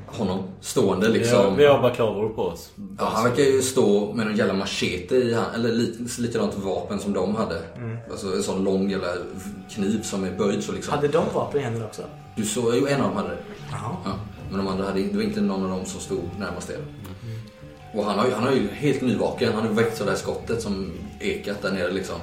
honom 0.07 0.43
stående 0.61 1.09
liksom. 1.09 1.57
vi 1.57 1.67
har 1.67 1.83
bara 1.83 1.95
klavor 1.95 2.29
på 2.29 2.43
oss. 2.43 2.71
Ja, 2.99 3.05
han 3.05 3.25
verkar 3.25 3.43
ju 3.43 3.63
stå 3.63 4.13
med 4.13 4.27
en 4.27 4.37
jävla 4.37 4.55
machete 4.55 5.17
i 5.17 5.35
hand, 5.35 5.55
eller 5.55 5.73
lite, 5.73 6.21
likadant 6.23 6.59
vapen 6.59 7.01
som 7.01 7.13
de 7.13 7.35
hade. 7.35 7.63
Alltså 8.11 8.27
en 8.27 8.43
sån 8.43 8.65
lång 8.65 8.91
jävla 8.91 9.09
kniv 9.71 10.03
som 10.03 10.25
är 10.25 10.31
böjd 10.31 10.65
så 10.65 10.73
liksom. 10.73 10.95
Hade 10.95 11.09
de 11.09 11.25
vapen 11.35 11.61
i 11.61 11.65
händerna 11.65 11.87
också? 11.87 12.03
Du 12.37 12.45
såg 12.45 12.75
ju 12.75 12.89
en 12.89 13.01
av 13.01 13.09
dem 13.09 13.17
hade 13.17 13.29
det. 13.29 13.39
Jaha. 13.71 13.97
Ja, 14.05 14.13
men 14.51 14.59
de 14.59 14.69
andra 14.69 14.85
hade 14.85 15.03
det 15.03 15.17
var 15.17 15.23
inte 15.23 15.41
någon 15.41 15.65
av 15.65 15.71
dem 15.71 15.85
som 15.85 16.01
stod 16.01 16.25
närmast 16.39 16.71
er. 16.71 16.79
Och 17.95 18.05
han 18.05 18.19
har 18.19 18.27
ju, 18.27 18.33
han 18.33 18.45
har 18.45 18.53
ju 18.53 18.69
helt 18.69 19.01
nyvaken. 19.01 19.53
Han 19.55 19.67
har 19.67 19.73
väckts 19.73 20.01
av 20.01 20.07
det 20.07 20.13
här 20.13 20.19
skottet 20.19 20.63
som 20.63 20.93
ekat 21.21 21.63
där 21.63 21.73
nere 21.73 21.91
liksom. 21.91 22.17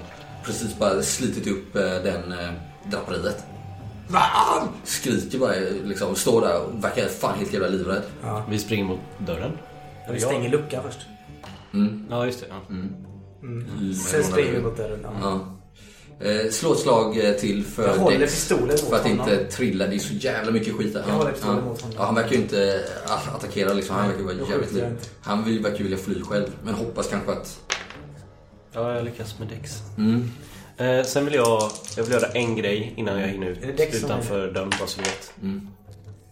Precis 0.45 0.77
bara 0.79 1.01
slitit 1.01 1.47
upp 1.47 1.75
eh, 1.75 1.81
den 1.81 2.31
eh, 2.31 2.49
draperiet. 2.91 3.43
Ah! 4.13 4.63
Skriker 4.83 5.39
bara 5.39 5.51
liksom, 5.83 6.15
står 6.15 6.41
där 6.41 6.61
och 6.61 6.83
verkar 6.83 7.07
fan 7.07 7.37
helt 7.39 7.53
jävla 7.53 7.67
livrädd. 7.67 8.01
Ja. 8.21 8.45
Vi 8.49 8.59
springer 8.59 8.83
mot 8.85 8.99
dörren. 9.17 9.51
Vi 10.11 10.19
stänger 10.19 10.49
luckan 10.49 10.83
först. 10.83 10.99
Mm. 11.73 12.05
Ja, 12.09 12.25
just 12.25 12.39
det. 12.39 12.45
Ja. 12.49 12.55
Mm. 12.69 13.93
Sen 13.95 14.23
springer 14.23 14.51
vi 14.51 14.61
mot 14.61 14.77
dörren. 14.77 14.99
Ja. 15.03 15.11
Ja. 15.21 15.39
Eh, 16.27 16.49
slå 16.51 16.73
ett 16.73 16.79
slag 16.79 17.25
eh, 17.25 17.33
till 17.33 17.63
för 17.65 17.87
Jag 17.87 17.95
håller 17.97 18.19
Dex, 18.19 18.33
pistolen 18.33 18.67
mot 18.67 18.79
För 18.79 18.95
att 18.95 19.01
honom. 19.07 19.19
inte 19.29 19.45
trilla. 19.45 19.87
Det 19.87 19.95
är 19.95 19.99
så 19.99 20.13
jävla 20.13 20.51
mycket 20.51 20.73
skit 20.75 20.93
där. 20.93 21.03
Jag 21.07 21.13
håller 21.15 21.29
Ja, 21.29 21.33
pistolen 21.33 21.57
ja. 21.57 21.65
mot 21.65 21.81
honom. 21.81 21.95
Ja, 21.99 22.05
han 22.05 22.15
verkar 22.15 22.31
ju 22.31 22.37
inte 22.37 22.85
attackera 23.35 23.73
liksom. 23.73 23.95
Han 23.95 24.07
verkar 24.07 24.23
vara 24.23 24.35
jävligt 24.49 24.73
liv. 24.73 24.85
Han 25.21 25.43
vill, 25.43 25.59
verkar 25.63 25.77
ju 25.77 25.83
vilja 25.83 25.97
fly 25.97 26.21
själv. 26.21 26.47
Men 26.63 26.73
hoppas 26.73 27.07
kanske 27.07 27.31
att... 27.31 27.59
ja, 28.73 28.95
jag 28.95 29.05
lyckas 29.05 29.39
med 29.39 29.47
Dex. 29.47 29.81
Mm. 29.97 30.29
Eh, 30.77 31.05
sen 31.05 31.25
vill 31.25 31.33
jag, 31.33 31.71
jag 31.97 32.03
vill 32.03 32.13
göra 32.13 32.27
en 32.27 32.55
grej 32.55 32.93
innan 32.95 33.19
jag 33.21 33.27
hinner 33.27 33.47
Är 33.47 33.55
det 33.55 33.67
ut 33.67 33.77
Dex 33.77 33.99
som 33.99 34.05
utanför 34.09 34.51
dörren, 34.51 34.69
bara 34.79 34.87
så 34.87 34.97
du 35.01 35.03
vet. 35.03 35.33
Mm. 35.41 35.67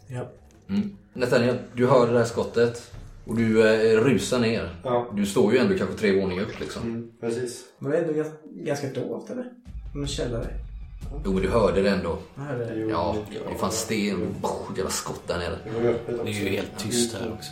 Ja. 0.07 0.29
Mm. 0.69 0.97
Nathaniel, 1.13 1.57
du 1.73 1.87
hör 1.87 2.11
det 2.11 2.17
här 2.17 2.25
skottet. 2.25 2.91
Och 3.25 3.35
du 3.35 3.67
eh, 3.73 3.99
rusar 4.03 4.39
ner. 4.39 4.75
Ja, 4.83 5.07
Du 5.15 5.25
står 5.25 5.53
ju 5.53 5.59
ändå 5.59 5.77
kanske 5.77 5.95
tre 5.97 6.21
våningar 6.21 6.43
upp 6.43 6.59
liksom. 6.59 6.81
mm, 6.83 7.11
precis. 7.19 7.63
Men 7.79 7.91
det 7.91 7.97
är 7.97 8.01
ändå 8.01 8.13
ganska, 8.13 8.35
ganska 8.51 8.87
dovt 8.87 9.29
eller? 9.29 9.45
En 9.95 10.07
källare. 10.07 10.47
Jo, 11.25 11.33
men 11.33 11.41
du 11.41 11.49
hörde 11.49 11.81
det 11.81 11.89
ändå. 11.89 12.17
Jag 12.35 12.43
hörde 12.43 12.65
det. 12.65 12.79
Jo, 12.79 12.89
Ja, 12.89 13.15
det 13.29 13.53
är 13.53 13.57
fan 13.57 13.71
sten. 13.71 14.35
Jävla 14.77 14.89
skott 14.91 15.27
där 15.27 15.37
nere. 15.37 15.57
Det 15.65 15.71
var 15.71 15.81
ju 15.81 15.89
öppet 15.89 16.13
också. 16.13 16.25
Det 16.25 16.31
är 16.31 16.43
ju 16.43 16.49
helt 16.49 16.77
tyst 16.77 17.13
här 17.13 17.33
också. 17.33 17.51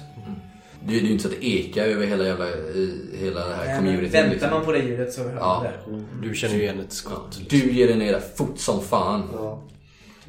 Det 0.85 0.95
är 0.95 1.01
ju 1.01 1.11
inte 1.11 1.23
så 1.23 1.29
att 1.29 1.35
det 1.39 1.47
ekar 1.47 1.85
över 1.85 2.05
hela 2.07 2.25
jävla... 2.25 2.49
i 2.49 3.09
Hela 3.19 3.47
det 3.47 3.55
här 3.55 3.65
Nej, 3.65 3.77
communityn. 3.77 4.11
Väntar 4.11 4.29
liksom. 4.31 4.49
man 4.51 4.65
på 4.65 4.71
det 4.71 4.79
ljudet 4.79 5.13
så 5.13 5.23
hör 5.23 5.35
Ja. 5.35 5.65
det. 5.87 6.03
Du 6.27 6.35
känner 6.35 6.55
ju 6.55 6.61
igen 6.61 6.79
ett 6.79 6.85
Ja, 6.89 6.91
skott. 6.95 7.41
Du 7.49 7.71
ger 7.71 7.87
dig 7.87 7.97
ner 7.97 8.11
där 8.11 8.19
fort 8.35 8.59
som 8.59 8.81
fan. 8.81 9.23
Ja. 9.33 9.61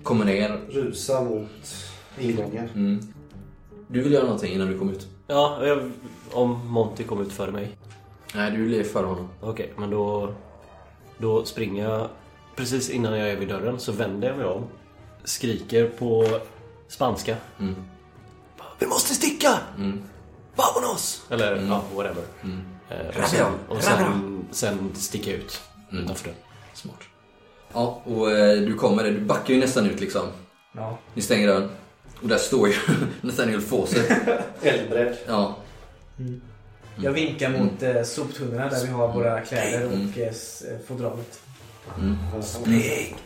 Kommer 0.03 0.25
ner. 0.25 0.61
Rusa 0.69 1.25
mot 1.25 1.49
ingången. 2.21 2.69
Mm. 2.75 3.01
Du 3.89 4.01
vill 4.03 4.13
göra 4.13 4.25
någonting 4.25 4.53
innan 4.55 4.69
du 4.69 4.79
kommer 4.79 4.93
ut? 4.93 5.07
Ja, 5.27 5.67
jag, 5.67 5.91
om 6.33 6.67
Monty 6.69 7.05
kom 7.05 7.21
ut 7.23 7.33
före 7.33 7.51
mig. 7.51 7.71
Nej, 8.35 8.51
du 8.51 8.69
lever 8.69 8.85
före 8.85 9.07
honom. 9.07 9.29
Okej, 9.41 9.73
men 9.79 9.91
då, 9.91 10.35
då 11.19 11.45
springer 11.45 11.85
jag 11.91 12.09
precis 12.57 12.91
innan 12.91 13.19
jag 13.19 13.31
är 13.31 13.37
vid 13.37 13.49
dörren 13.49 13.81
så 13.81 13.93
vänder 13.93 14.29
jag 14.29 14.37
mig 14.37 14.47
om. 14.47 14.65
Skriker 15.25 15.89
på 15.89 16.27
spanska. 16.89 17.37
Mm. 17.61 17.75
Vi 18.79 18.87
måste 18.87 19.15
sticka! 19.15 19.59
Mm. 19.79 20.03
Vamonos! 20.61 21.23
Eller 21.31 21.57
ja, 21.69 21.83
whatever. 21.95 22.25
Mm. 22.43 22.61
Eh, 22.91 23.23
och 23.23 23.29
sen, 23.29 23.53
och 23.69 23.83
sen, 23.83 24.45
sen 24.51 24.91
sticker 24.95 25.31
jag 25.31 25.41
ut 25.41 25.61
Mm. 25.93 26.05
utanför 26.05 26.25
dörren. 26.25 26.39
Smart. 26.75 27.01
Ja, 27.73 28.03
och 28.05 28.31
eh, 28.33 28.61
du 28.61 28.75
kommer, 28.75 29.05
du 29.05 29.21
backar 29.21 29.55
ju 29.55 29.61
nästan 29.61 29.87
ut 29.91 30.01
liksom. 30.01 30.27
Ja. 30.73 30.99
Ni 31.15 31.23
stänger 31.23 31.47
dörren. 31.49 31.71
Och 32.23 32.29
där 32.29 32.39
står 32.39 32.69
ju 32.69 32.75
Nathaniel 33.21 33.61
Fawcett. 33.61 34.11
Eldbredd. 34.63 35.17
Ja. 35.27 35.57
Jag 36.97 37.13
vinkar 37.13 37.51
mot 37.51 37.83
eh, 37.83 38.03
soptunnorna 38.03 38.69
där 38.69 38.87
vi 38.87 38.93
har 38.93 39.13
våra 39.13 39.41
kläder 39.41 39.87
Mm. 39.87 40.09
och 40.09 40.87
fodralet. 40.89 41.41
Mm. 41.99 42.43
Spring! 42.43 43.17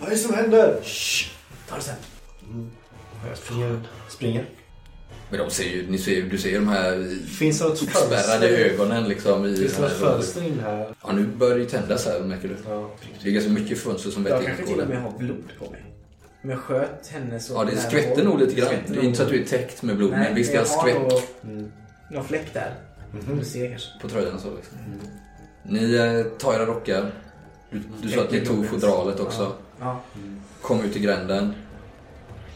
Vad 0.00 0.06
är 0.08 0.10
det 0.10 0.18
som 0.18 0.34
händer? 0.34 0.80
Ta 1.68 1.76
det 1.76 1.82
sen. 1.82 1.94
Jag 3.28 3.38
springer. 3.38 3.80
springer. 4.08 4.44
Men 5.30 5.38
de 5.38 5.50
ser 5.50 5.64
ju, 5.64 5.90
ni 5.90 5.98
ser, 5.98 6.22
du 6.22 6.38
ser 6.38 6.48
ju 6.50 6.54
de 6.54 6.68
här 6.68 7.18
Finns 7.38 7.58
det 7.58 7.64
något 7.64 7.82
uppspärrade 7.82 8.48
ögonen 8.48 9.08
liksom. 9.08 9.46
I 9.46 9.56
Finns 9.56 9.74
det 9.74 9.82
något 9.82 9.90
här- 9.90 9.98
fönster 9.98 10.42
in 10.46 10.60
här? 10.60 10.94
Ja, 11.06 11.12
nu 11.12 11.26
börjar 11.26 11.54
det 11.54 11.60
ju 11.60 11.68
tändas 11.68 12.06
här 12.06 12.20
märker 12.20 12.48
du. 12.48 12.56
Ja. 12.68 12.90
Det 13.22 13.28
är 13.28 13.32
ganska 13.32 13.50
mycket 13.50 13.78
fönster 13.78 14.10
som 14.10 14.26
Jag 14.26 14.32
vetter 14.32 14.46
kanske 14.46 14.62
in 14.62 14.68
till 14.68 14.76
på 14.76 14.82
och 14.82 14.88
med 14.88 15.02
har 15.02 15.18
blod 15.18 15.44
på 15.58 15.70
mig. 15.70 15.82
Om 16.42 16.50
jag 16.50 16.58
sköt 16.58 17.06
henne 17.06 17.40
så... 17.40 17.52
Ja, 17.54 17.64
det 17.64 17.76
skvätter 17.76 18.24
nog 18.24 18.40
lite 18.40 18.54
grann. 18.54 18.74
Det 18.88 18.98
är 18.98 19.02
inte 19.04 19.16
så 19.16 19.22
att 19.22 19.28
du 19.28 19.40
är 19.42 19.44
täckt 19.46 19.82
med 19.82 19.96
blod, 19.96 20.10
Nej, 20.10 20.20
men 20.20 20.34
visst 20.34 20.50
är 20.50 20.54
det 20.54 20.58
jag 20.60 20.68
skvätt 20.80 21.02
nog 21.02 21.20
Mm. 21.44 21.72
någon 22.10 22.24
fläck 22.24 22.54
där. 22.54 22.74
Mhm. 23.12 23.38
Du 23.38 23.44
ser 23.44 23.68
kanske. 23.70 23.88
på 24.02 24.08
tröjan 24.08 24.34
och 24.34 24.40
så 24.40 24.54
liksom. 24.56 24.78
Ni 25.62 25.94
eh, 25.94 26.38
tar 26.38 26.54
era 26.54 26.66
rockar. 26.66 27.10
Du, 27.70 27.82
du 28.02 28.08
sa 28.08 28.20
att 28.20 28.30
ni 28.32 28.40
tog 28.46 28.66
fodralet 28.66 29.20
också. 29.20 29.52
Ja. 29.80 30.00
Kom 30.62 30.84
ut 30.84 30.96
i 30.96 31.00
gränden. 31.00 31.54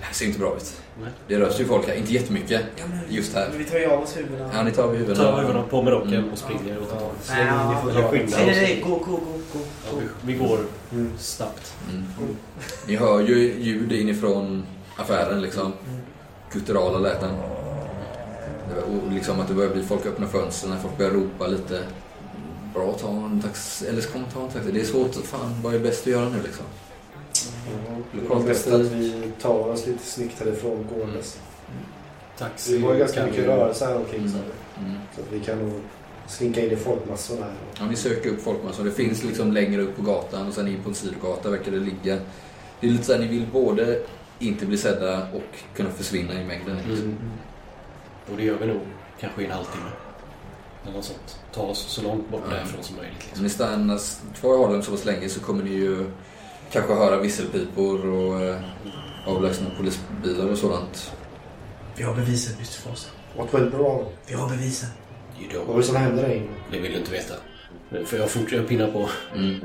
Det 0.01 0.07
här 0.07 0.15
ser 0.15 0.27
inte 0.27 0.39
bra 0.39 0.57
ut. 0.57 0.73
Nej. 1.03 1.11
Det 1.29 1.39
rör 1.39 1.51
sig 1.51 1.61
ju 1.61 1.67
folk 1.67 1.89
här, 1.89 1.95
inte 1.95 2.13
jättemycket. 2.13 2.63
Just 3.09 3.35
här. 3.35 3.49
Men 3.49 3.59
vi 3.59 3.65
tar 3.65 3.79
ju 3.79 3.87
av 3.87 4.03
oss 4.03 4.17
huvudena. 4.17 4.51
Ja, 4.55 4.63
ni 4.63 4.71
tar 4.73 4.83
över 4.83 4.93
Tar 4.95 4.99
huvudena. 4.99 5.43
ögonen 5.43 5.65
på 5.71 5.83
med 5.83 5.93
rocken 5.93 6.15
Mm. 6.15 6.31
och 6.33 6.39
springer 6.39 6.79
åt 6.83 6.93
ett 6.93 7.01
håll. 7.01 7.13
Nej, 7.31 7.47
ja. 7.47 7.83
Nej. 8.47 8.83
Gå, 8.87 8.91
gå, 8.91 9.17
gå. 9.53 9.61
Ja, 9.93 9.99
vi, 10.23 10.33
vi 10.33 10.39
går 10.39 10.59
Mm. 10.93 11.13
snabbt. 11.19 11.75
Mm. 11.91 12.05
Ni 12.87 12.97
hör 12.97 13.21
ju 13.21 13.55
ljud 13.61 13.93
inifrån 13.93 14.63
affären 14.97 15.43
liksom. 15.43 15.73
Gutturala 16.53 16.99
läten. 16.99 17.31
Det 18.69 18.75
var- 18.75 18.83
Och 19.07 19.13
liksom 19.13 19.41
att 19.41 19.49
det 19.49 19.55
börjar 19.55 19.71
bli 19.71 19.83
folk 19.83 20.07
öppnar 20.07 20.27
fönstren, 20.29 20.77
folk 20.83 20.97
börjar 20.99 21.11
ropa 21.13 21.47
lite. 21.47 21.83
Bra, 22.75 22.93
ta 23.01 23.09
en 23.09 23.43
taxi. 23.43 23.87
Eller 23.87 24.01
ska 24.01 24.19
man 24.19 24.31
ta 24.31 24.41
en 24.43 24.49
taxi? 24.49 24.71
Det 24.73 24.81
är 24.81 24.85
svårt. 24.85 25.15
Fan, 25.15 25.61
vad 25.63 25.75
är 25.75 25.79
bäst 25.79 26.01
att 26.01 26.07
göra 26.07 26.29
nu 26.29 26.43
liksom? 26.43 26.65
Det 28.13 28.35
är 28.35 28.47
bäst 28.47 28.67
att 28.67 28.81
vi 28.81 29.33
tar 29.43 29.55
oss 29.69 29.87
lite 29.87 30.05
snyggt 30.07 30.39
härifrån 30.41 30.87
gåendes. 30.95 31.39
Taxi. 32.39 32.77
Vi 32.77 32.83
har 32.85 32.93
ju 32.93 32.99
ganska 32.99 33.25
mycket 33.27 33.45
vi- 33.45 33.47
rörelse 33.49 33.85
här 33.87 33.97
omkring 33.97 34.29
så, 34.29 34.37
Mm. 34.81 34.93
så 35.15 35.21
att 35.21 35.33
vi 35.33 35.41
kan 35.41 35.59
nog 35.59 35.73
slinka 36.29 36.65
in 36.67 36.71
i 36.73 36.77
folkmassorna 36.77 37.45
här. 37.45 37.55
Ja, 37.79 37.87
ni 37.87 37.97
söker 37.97 38.31
upp 38.31 38.43
folkmassor. 38.43 38.85
Det 38.85 38.91
finns 38.91 39.25
liksom 39.25 39.53
längre 39.53 39.83
upp 39.83 39.97
på 39.97 40.03
gatan 40.03 40.47
och 40.49 40.55
sen 40.55 40.69
in 40.69 40.83
på 40.83 40.89
en 40.89 40.95
sidogata 40.95 41.51
verkar 41.51 41.73
det 41.73 41.79
ligga. 41.79 42.19
Det 42.81 42.87
är 42.87 42.91
lite 42.91 43.05
så 43.05 43.13
här, 43.13 43.21
ni 43.21 43.27
vill 43.27 43.47
både 43.53 44.03
inte 44.39 44.67
bli 44.67 44.77
sedda 44.79 45.23
och 45.35 45.77
kunna 45.77 45.91
försvinna 45.91 46.43
i 46.43 46.45
mängden. 46.45 46.79
Mm. 46.79 47.17
Och 48.31 48.37
det 48.37 48.43
gör 48.43 48.57
vi 48.61 48.67
nog 48.67 48.81
kanske 49.21 49.43
i 49.43 49.45
en 49.45 49.51
halvtimme. 49.51 49.91
Eller 50.85 50.93
något 50.97 51.05
sånt. 51.05 51.39
Ta 51.53 51.63
oss 51.63 51.79
så 51.89 52.03
långt 52.03 52.29
bort 52.31 52.43
Ja. 52.51 52.55
därifrån 52.57 52.83
som 52.83 52.97
möjligt. 52.97 53.17
Om 53.21 53.27
Liksom. 53.29 53.43
ni 53.45 53.51
stannar 53.51 54.01
kvar 54.41 54.55
i 54.55 54.63
Harlem 54.63 54.83
så 54.83 54.91
pass 54.91 55.05
länge 55.05 55.29
så 55.29 55.41
kommer 55.41 55.65
ni 55.65 55.71
ju 55.71 56.07
kanske 56.73 56.95
höra 56.95 57.21
visselpipor 57.21 58.07
och 58.07 58.41
eh, 58.41 58.61
avlägsna 59.27 59.71
polisbilar 59.77 60.51
och 60.51 60.59
sådant. 60.59 61.13
Vi 61.97 62.03
har 62.03 62.15
bevisen, 62.15 62.55
Mr. 62.55 62.65
Fawcett. 62.65 63.13
What 63.37 63.55
went 63.55 63.75
wrong? 63.75 64.05
Vi 64.27 64.35
har 64.35 64.49
bevisen. 64.49 64.89
You 65.41 65.59
Vad 65.59 65.67
var 65.67 65.77
det 65.77 65.83
som 65.83 65.97
hände 65.97 66.23
där 66.23 66.35
inne? 66.35 66.49
Det 66.71 66.79
vill 66.79 66.93
du 66.93 66.99
inte 66.99 67.13
veta. 67.13 67.35
För 68.07 68.17
jag 68.17 68.31
fortsätter 68.31 68.65
pinna 68.65 68.87
på. 68.87 69.09
Mm. 69.35 69.61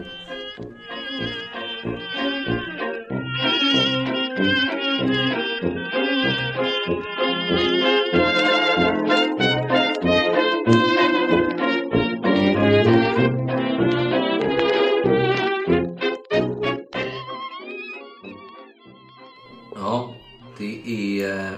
Är 20.96 21.46
eh, 21.46 21.52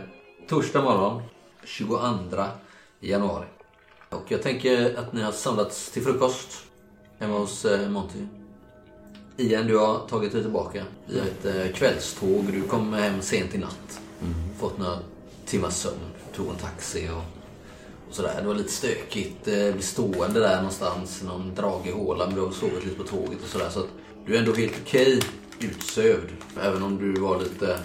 torsdag 0.47 0.81
morgon 0.81 1.21
22 1.63 1.99
januari. 2.99 3.45
Och 4.09 4.31
jag 4.31 4.41
tänker 4.41 4.95
att 4.99 5.13
ni 5.13 5.21
har 5.21 5.31
samlats 5.31 5.91
till 5.91 6.03
frukost 6.03 6.63
hemma 7.19 7.37
hos 7.37 7.65
eh, 7.65 7.89
Monty. 7.89 8.19
Ian, 9.37 9.67
du 9.67 9.77
har 9.77 10.07
tagit 10.07 10.31
dig 10.31 10.41
tillbaka 10.41 10.83
via 11.05 11.23
ett 11.23 11.45
eh, 11.45 11.75
kvällståg. 11.75 12.45
Du 12.51 12.61
kom 12.61 12.93
hem 12.93 13.21
sent 13.21 13.55
i 13.55 13.57
natt. 13.57 14.01
Fått 14.59 14.77
några 14.77 14.97
timmars 15.45 15.73
sömn. 15.73 15.99
Tog 16.35 16.49
en 16.49 16.55
taxi 16.55 17.09
och, 17.09 17.23
och 18.09 18.15
sådär. 18.15 18.41
Det 18.41 18.47
var 18.47 18.55
lite 18.55 18.71
stökigt. 18.71 19.43
Bli 19.45 19.81
stående 19.81 20.39
där 20.39 20.55
någonstans. 20.55 21.21
i 21.21 21.25
Någon 21.25 21.55
dragig 21.55 21.91
håla. 21.91 22.25
Men 22.25 22.35
du 22.35 22.41
har 22.41 22.51
sovit 22.51 22.85
lite 22.85 22.97
på 22.97 23.03
tåget 23.03 23.43
och 23.43 23.49
sådär. 23.49 23.69
Så 23.69 23.79
att 23.79 23.89
du 24.25 24.35
är 24.35 24.39
ändå 24.39 24.53
helt 24.53 24.75
okej 24.85 25.19
utsövd. 25.59 26.29
Även 26.61 26.83
om 26.83 26.97
du 26.97 27.21
var 27.21 27.39
lite 27.39 27.79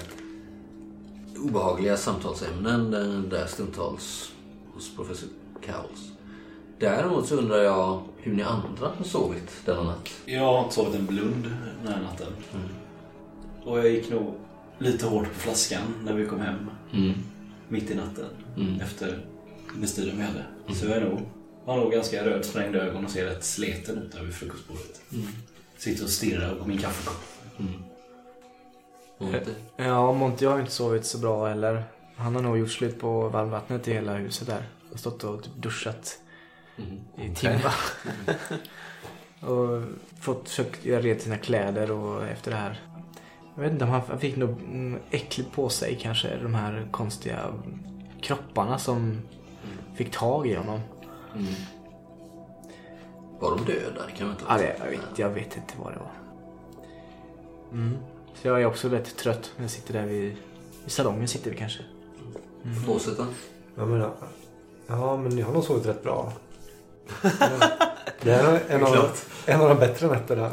obehagliga 1.39 1.97
samtalsämnen 1.97 2.95
eh, 2.95 3.21
där 3.31 3.47
stundtals 3.47 4.33
hos 4.75 4.97
professor 4.97 5.29
Cowles. 5.67 6.13
Däremot 6.79 7.27
så 7.27 7.37
undrar 7.37 7.59
jag 7.59 8.03
hur 8.17 8.35
ni 8.35 8.43
andra 8.43 8.89
har 8.97 9.05
sovit 9.05 9.51
denna 9.65 9.83
natt. 9.83 10.09
Jag 10.25 10.41
har 10.41 10.63
inte 10.63 10.75
sovit 10.75 10.95
en 10.95 11.07
blund 11.07 11.55
den 11.85 11.93
här 11.93 12.03
natten. 12.03 12.33
Och 13.65 13.79
jag 13.79 13.91
gick 13.91 14.11
nog 14.11 14.35
lite 14.79 15.07
hårt 15.07 15.25
på 15.25 15.35
flaskan 15.35 15.83
när 16.05 16.15
vi 16.15 16.27
kom 16.27 16.41
hem. 16.41 16.71
Mitt 17.69 17.91
i 17.91 17.95
natten. 17.95 18.27
Mm. 18.57 18.81
Efter 18.81 19.27
bestyren 19.75 20.17
vi 20.17 20.23
hade. 20.23 20.45
Så 20.75 20.87
jag 20.87 20.97
är 20.97 21.09
nog, 21.09 21.21
har 21.67 21.77
nog 21.77 21.93
ganska 21.93 22.25
rödsprängda 22.25 22.79
ögon 22.79 23.05
och 23.05 23.11
ser 23.11 23.25
rätt 23.25 23.45
sleten 23.45 23.99
ut 23.99 24.15
över 24.15 24.31
frukostbordet. 24.31 25.03
Sitter 25.79 26.05
och 26.05 26.11
stirrar 26.11 26.55
på 26.55 26.69
min 26.69 26.79
kaffekopp. 26.79 27.23
Och 29.23 29.35
inte? 29.35 29.55
Ja, 29.77 30.13
Monty 30.13 30.47
har 30.47 30.61
inte 30.61 30.73
sovit 30.73 31.07
så 31.07 31.19
bra 31.19 31.47
heller. 31.47 31.85
Han 32.17 32.35
har 32.35 32.43
nog 32.43 32.59
gjort 32.59 32.71
slut 32.71 33.01
på 33.01 33.29
varmvattnet 33.29 33.89
i 33.89 33.93
hela 33.93 34.15
huset 34.15 34.47
där. 34.47 34.69
Och 34.93 34.99
stått 34.99 35.25
och 35.25 35.43
typ 35.43 35.55
duschat 35.55 36.19
i 37.17 37.35
timmar. 37.35 37.75
och 39.51 39.83
fått 40.21 40.49
försökt 40.49 40.85
göra 40.85 41.01
rent 41.01 41.21
sina 41.21 41.39
kläder 41.39 41.91
och 41.91 42.25
efter 42.25 42.51
det 42.51 42.57
här. 42.57 42.81
Jag 43.55 43.63
vet 43.63 43.73
inte 43.73 43.85
han 43.85 44.19
fick 44.19 44.37
något 44.37 44.61
mm, 44.61 44.99
äckligt 45.11 45.53
på 45.53 45.69
sig 45.69 45.99
kanske. 46.03 46.37
De 46.37 46.55
här 46.55 46.89
konstiga 46.91 47.39
kropparna 48.21 48.79
som 48.79 49.23
fick 49.95 50.11
tag 50.11 50.47
i 50.47 50.55
honom. 50.55 50.81
Var 53.41 53.51
de 53.51 53.65
döda? 53.65 54.07
Det 54.07 54.13
kan 54.13 54.27
man 54.27 54.37
inte 54.37 54.45
Ja, 54.49 54.57
det, 54.57 54.77
jag, 54.79 54.91
vet, 54.91 55.19
jag 55.19 55.31
vet 55.31 55.57
inte 55.57 55.75
vad 55.79 55.93
det 55.93 55.99
var. 55.99 56.13
Mm. 57.73 57.99
Så 58.35 58.49
jag 58.49 58.63
är 58.63 58.67
också 58.67 58.89
rätt 58.89 59.17
trött 59.17 59.53
jag 59.61 59.71
sitter 59.71 59.93
där 59.93 60.07
vid, 60.07 60.37
i 60.87 60.91
salongen 60.91 61.29
sitter 61.29 61.51
vi 61.51 61.57
kanske. 61.57 61.83
Fortsätta. 62.87 63.27
Ja 63.77 63.87
men, 63.87 64.11
ja, 64.87 65.17
men 65.17 65.37
ni 65.37 65.43
har 65.43 65.53
nog 65.53 65.65
sovit 65.65 65.87
rätt 65.87 66.03
bra. 66.03 66.33
Det 68.23 68.33
är 68.33 68.61
en 68.69 68.85
av, 68.85 68.95
de, 68.95 69.09
en 69.53 69.61
av 69.61 69.69
de 69.69 69.79
bättre 69.79 70.07
nätterna. 70.07 70.51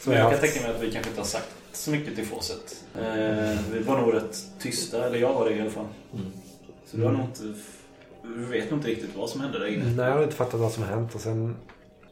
Som 0.00 0.12
Men 0.12 0.20
jag 0.20 0.30
kan 0.30 0.40
tänka 0.40 0.60
mig 0.60 0.70
att 0.76 0.82
vi 0.82 0.92
kanske 0.92 1.10
inte 1.10 1.20
har 1.20 1.26
sagt 1.26 1.48
så 1.72 1.90
mycket 1.90 2.14
till 2.14 2.26
Fawcett. 2.26 2.84
Eh, 2.94 3.60
vi 3.72 3.82
var 3.86 4.00
nog 4.00 4.14
rätt 4.14 4.44
tysta, 4.58 5.06
eller 5.06 5.18
jag 5.18 5.34
var 5.34 5.44
det 5.44 5.54
i 5.54 5.60
alla 5.60 5.70
fall. 5.70 5.86
Så 6.86 6.96
du 6.96 7.04
har 7.04 7.12
nog 7.12 7.20
inte... 7.20 7.42
Du 8.22 8.44
vet 8.44 8.70
nog 8.70 8.78
inte 8.78 8.88
riktigt 8.88 9.16
vad 9.16 9.30
som 9.30 9.40
hände 9.40 9.58
där 9.58 9.66
inne. 9.66 9.84
Nej, 9.84 10.06
jag 10.06 10.12
har 10.12 10.22
inte 10.22 10.36
fattat 10.36 10.60
vad 10.60 10.72
som 10.72 10.82
har 10.82 10.90
hänt. 10.90 11.14
Och 11.14 11.20
sen 11.20 11.56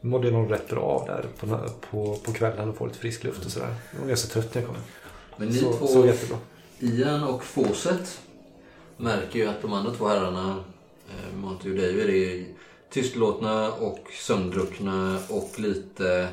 mådde 0.01 0.27
jag 0.27 0.33
nog 0.33 0.51
rätt 0.51 0.69
bra 0.69 1.03
där 1.07 1.25
på, 1.39 1.69
på, 1.91 2.15
på 2.15 2.33
kvällen 2.33 2.69
och 2.69 2.77
få 2.77 2.85
lite 2.85 2.99
frisk 2.99 3.23
luft 3.23 3.45
och 3.45 3.51
sådär. 3.51 3.75
Jag 3.93 3.99
var 3.99 4.07
ganska 4.07 4.33
trött 4.33 4.55
när 4.55 4.61
jag 4.61 4.67
kom. 4.69 4.77
Men 5.39 5.47
ni 5.47 5.53
Så, 5.53 5.73
två, 5.73 5.87
så 5.87 6.05
jättebra. 6.05 6.37
Ian 6.79 7.23
och 7.23 7.43
Fawcett, 7.43 8.21
märker 8.97 9.39
ju 9.39 9.47
att 9.47 9.61
de 9.61 9.73
andra 9.73 9.93
två 9.93 10.07
herrarna, 10.07 10.63
eh, 11.09 11.37
Monty 11.37 11.71
och 11.71 11.75
David, 11.75 12.09
är 12.09 12.45
tystlåtna 12.89 13.71
och 13.71 13.99
sömndruckna 14.19 15.19
och 15.29 15.59
lite 15.59 16.27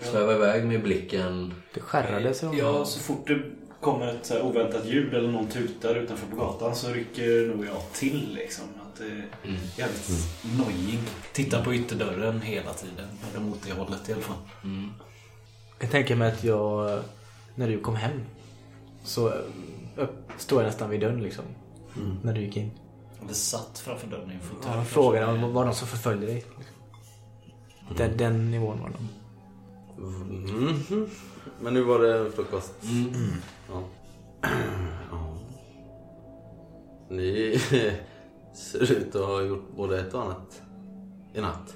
svävar 0.00 0.34
iväg 0.34 0.64
med 0.64 0.82
blicken. 0.82 1.54
Det 1.74 1.80
skärrade 1.80 2.34
sig 2.34 2.48
om 2.48 2.56
Ja, 2.56 2.84
så 2.84 3.00
fort 3.00 3.26
det 3.26 3.42
kommer 3.80 4.06
ett 4.06 4.26
så 4.26 4.42
oväntat 4.42 4.86
ljud 4.86 5.14
eller 5.14 5.28
någon 5.28 5.46
tutar 5.48 5.94
utanför 5.94 6.26
på 6.26 6.36
gatan 6.36 6.76
så 6.76 6.88
rycker 6.88 7.46
nog 7.46 7.66
jag 7.66 7.92
till 7.92 8.34
liksom. 8.34 8.64
Att 8.64 8.98
det 8.98 9.04
är 9.04 9.28
jävligt 9.76 10.10
nojig. 10.58 10.98
Tittar 11.32 11.64
på 11.64 11.74
ytterdörren 11.74 12.40
hela 12.40 12.72
tiden. 12.72 13.06
Eller 13.30 13.44
mot 13.44 13.62
det 13.66 13.72
hållet 13.72 14.08
i 14.08 14.12
alla 14.12 14.22
fall. 14.22 14.36
Jag 15.70 15.78
kan 15.80 15.90
tänka 15.90 16.16
mig 16.16 16.32
att 16.32 16.44
jag, 16.44 17.00
när 17.54 17.68
du 17.68 17.80
kom 17.80 17.96
hem, 17.96 18.20
så 19.04 19.28
eh, 19.28 19.34
upp, 19.96 20.32
står 20.36 20.62
jag 20.62 20.66
nästan 20.66 20.90
vid 20.90 21.00
dörren 21.00 21.22
liksom. 21.22 21.44
När 22.22 22.32
du 22.32 22.40
gick 22.40 22.56
in. 22.56 22.70
Det 23.28 23.34
satt 23.34 23.78
framför 23.78 24.06
dörren 24.06 24.30
i 24.30 24.34
en 24.34 24.40
fåtölj. 24.40 24.76
Jag 24.76 24.86
frågade 24.86 25.26
om 25.26 25.40
det 25.40 25.46
var 25.48 25.64
någon 25.64 25.74
som 25.74 25.88
förföljde 25.88 26.26
dig. 26.26 26.34
Liksom. 26.34 26.74
Den, 27.96 28.16
den 28.16 28.50
nivån 28.50 28.80
var 28.80 28.90
de. 28.90 29.08
Mhm. 30.02 31.10
Men 31.60 31.74
nu 31.74 31.82
var 31.82 31.98
det 31.98 32.30
frukost. 32.30 32.72
Ja. 33.68 33.82
ja. 35.10 35.38
Ni 37.08 37.58
ser 38.54 38.92
ut 38.92 39.14
att 39.14 39.26
ha 39.26 39.42
gjort 39.42 39.76
både 39.76 40.00
ett 40.00 40.14
och 40.14 40.22
annat 40.22 40.62
i 41.34 41.40
natt. 41.40 41.74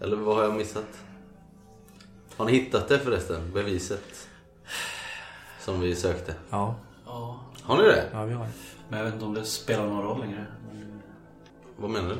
Eller 0.00 0.16
vad 0.16 0.36
har 0.36 0.42
jag 0.42 0.56
missat? 0.56 1.04
Har 2.36 2.44
ni 2.44 2.52
hittat 2.52 2.88
det 2.88 2.98
förresten? 2.98 3.52
Beviset? 3.52 4.28
Som 5.64 5.80
vi 5.80 5.94
sökte. 5.94 6.34
Ja, 6.50 6.74
Ja, 7.06 7.40
Har 7.62 7.76
ni 7.76 7.82
det? 7.82 8.08
ja 8.12 8.24
vi 8.24 8.32
har 8.34 8.44
det. 8.44 8.52
men 8.88 8.98
jag 8.98 9.04
vet 9.04 9.14
inte 9.14 9.26
om 9.26 9.34
det 9.34 9.44
spelar 9.44 9.86
någon 9.86 10.02
roll 10.02 10.20
längre. 10.20 10.46
Vad 11.76 11.90
menar 11.90 12.08
du? 12.08 12.16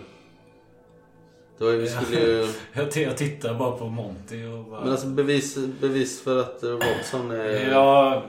Ju, 1.67 1.77
vi 1.81 1.89
skulle 1.89 2.21
ju... 2.21 2.49
Jag, 2.73 2.97
jag 2.97 3.17
tittar 3.17 3.55
bara 3.55 3.77
på 3.77 3.89
Monty 3.89 4.47
och 4.47 4.65
bara... 4.65 4.81
Men 4.81 4.91
alltså 4.91 5.07
bevis, 5.07 5.59
bevis 5.81 6.23
för 6.23 6.41
att 6.41 6.63
Robson 6.63 7.31
är... 7.31 7.71
Ja, 7.71 8.23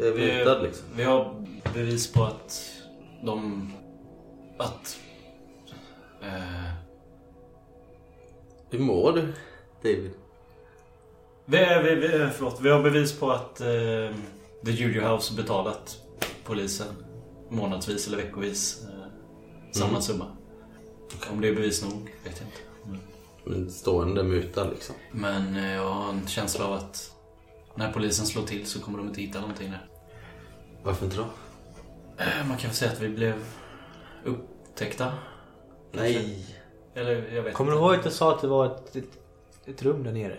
är 0.00 0.10
vi, 0.12 0.26
mutad, 0.38 0.58
liksom. 0.62 0.86
vi 0.96 1.04
har 1.04 1.46
bevis 1.74 2.12
på 2.12 2.24
att 2.24 2.72
de... 3.24 3.72
Att... 4.58 4.98
Eh, 6.22 6.70
Hur 8.70 8.78
mår 8.78 9.12
du, 9.12 9.20
David? 9.82 10.10
vi, 11.44 11.58
vi, 11.84 11.94
vi, 11.94 12.28
förlåt, 12.34 12.60
vi 12.60 12.70
har 12.70 12.82
bevis 12.82 13.18
på 13.18 13.30
att 13.30 13.60
eh, 13.60 13.66
The 14.64 14.70
Judio 14.70 15.02
House 15.08 15.34
betalat 15.34 15.96
polisen 16.44 16.86
månadsvis 17.48 18.06
eller 18.06 18.16
veckovis 18.16 18.84
eh, 18.84 19.04
samma 19.72 19.88
Mm. 19.90 20.02
summa. 20.02 20.26
Om 21.32 21.40
det 21.40 21.48
är 21.48 21.54
bevis 21.54 21.84
nog 21.84 21.92
vet 22.24 22.40
jag 22.40 22.48
inte. 22.48 23.00
En 23.60 23.70
stående 23.70 24.22
muta 24.22 24.64
liksom. 24.70 24.94
Men 25.12 25.56
eh, 25.56 25.72
jag 25.74 25.88
har 25.90 26.08
en 26.12 26.26
känsla 26.26 26.64
av 26.66 26.72
att 26.72 27.12
när 27.74 27.92
polisen 27.92 28.26
slår 28.26 28.42
till 28.42 28.66
så 28.66 28.80
kommer 28.80 28.98
de 28.98 29.08
inte 29.08 29.20
hitta 29.20 29.40
någonting 29.40 29.70
där. 29.70 29.88
Varför 30.82 31.04
inte 31.04 31.16
då? 31.16 31.24
Eh, 32.16 32.46
Man 32.48 32.56
kan 32.56 32.68
väl 32.68 32.76
säga 32.76 32.92
att 32.92 33.00
vi 33.00 33.08
blev 33.08 33.34
upptäckta. 34.24 35.12
Nej. 35.92 36.46
Eller 36.94 37.32
jag 37.34 37.42
vet 37.42 37.54
Kommer 37.54 37.70
du 37.72 37.76
inte. 37.76 37.84
ihåg 37.86 37.94
att 37.98 38.04
jag 38.04 38.14
sa 38.14 38.34
att 38.34 38.40
det 38.40 38.48
var 38.48 38.66
ett, 38.66 38.96
ett, 38.96 39.18
ett 39.66 39.82
rum 39.82 40.04
där 40.04 40.12
nere? 40.12 40.38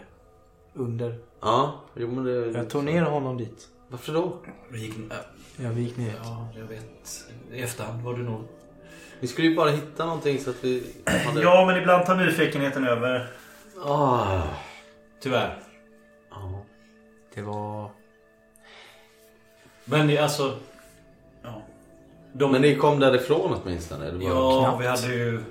Under. 0.74 1.20
Ja, 1.42 1.74
jo 1.96 2.08
men 2.12 2.24
det... 2.24 2.32
Jag 2.58 2.70
tog 2.70 2.84
ner 2.84 3.02
honom 3.02 3.38
dit. 3.38 3.68
Varför 3.92 4.14
då? 4.14 4.38
Vi 4.70 4.80
gick, 4.80 4.94
äh, 5.12 5.18
Ja, 5.58 5.70
vi 5.70 5.82
gick 5.82 5.98
ner. 5.98 6.14
ja, 6.24 6.48
jag 6.56 6.66
vet. 6.66 7.26
I 7.52 7.62
efterhand 7.62 8.02
var 8.04 8.14
det 8.14 8.24
nog... 8.24 8.48
Vi 9.20 9.28
skulle 9.28 9.48
ju 9.48 9.56
bara 9.56 9.70
hitta 9.70 10.06
någonting 10.06 10.40
så 10.40 10.50
att 10.50 10.64
vi 10.64 10.94
hade... 11.26 11.42
Ja, 11.42 11.66
men 11.66 11.78
ibland 11.82 12.06
tar 12.06 12.16
nyfikenheten 12.16 12.88
över. 12.88 13.32
Ah. 13.86 14.42
Tyvärr. 15.20 15.64
Ja. 16.30 16.64
Det 17.34 17.42
var... 17.42 17.92
Men 19.86 20.08
det- 20.08 20.18
alltså... 20.18 20.58
Ja. 21.44 21.62
De, 22.34 22.52
Men 22.52 22.62
ni 22.62 22.76
kom 22.76 23.00
därifrån 23.00 23.60
åtminstone? 23.64 24.06
Det 24.12 24.18
var... 24.18 24.24
ja, 24.36 24.62
knappt. 24.64 24.82
vi 24.84 24.88
hade 24.88 25.14
ju 25.16 25.44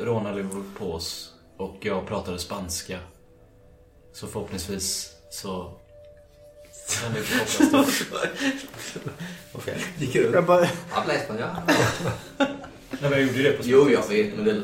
rånarluvor 0.00 0.64
på 0.78 0.92
oss. 0.92 1.34
Och 1.56 1.76
jag 1.80 2.06
pratade 2.06 2.38
spanska. 2.38 2.98
Så 4.12 4.26
förhoppningsvis 4.26 5.12
så... 5.30 5.72
Okej. 9.52 9.84
Gick 9.98 10.16
runt. 10.16 10.34
Jag 10.34 10.46
bara... 10.46 10.68
Habla. 10.90 11.14
Nej, 12.38 13.00
men 13.00 13.12
jag 13.12 13.22
gjorde 13.22 13.42
det 13.42 13.52
på 13.52 13.62
Jo, 13.64 13.90
jag 13.90 14.08
vet. 14.08 14.36
Men 14.36 14.44
det... 14.44 14.62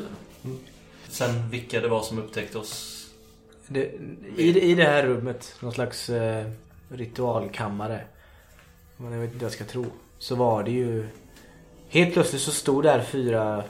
Sen 1.08 1.50
vilka 1.50 1.80
det 1.80 1.88
var 1.88 2.02
som 2.02 2.18
upptäckte 2.18 2.58
oss. 2.58 3.06
Det, 3.66 3.92
i, 4.36 4.60
I 4.60 4.74
det 4.74 4.84
här 4.84 5.06
rummet, 5.06 5.54
någon 5.60 5.72
slags 5.72 6.10
eh, 6.10 6.50
ritualkammare. 6.88 8.04
Men 8.96 9.12
jag 9.12 9.20
vet 9.20 9.32
inte 9.32 9.44
vad 9.44 9.52
jag 9.52 9.52
ska 9.52 9.64
tro. 9.64 9.86
Så 10.18 10.34
var 10.34 10.62
det 10.62 10.70
ju... 10.70 11.08
Helt 11.88 12.12
plötsligt 12.12 12.42
så 12.42 12.50
stod 12.50 12.84
där 12.84 13.02
fyra 13.02 13.64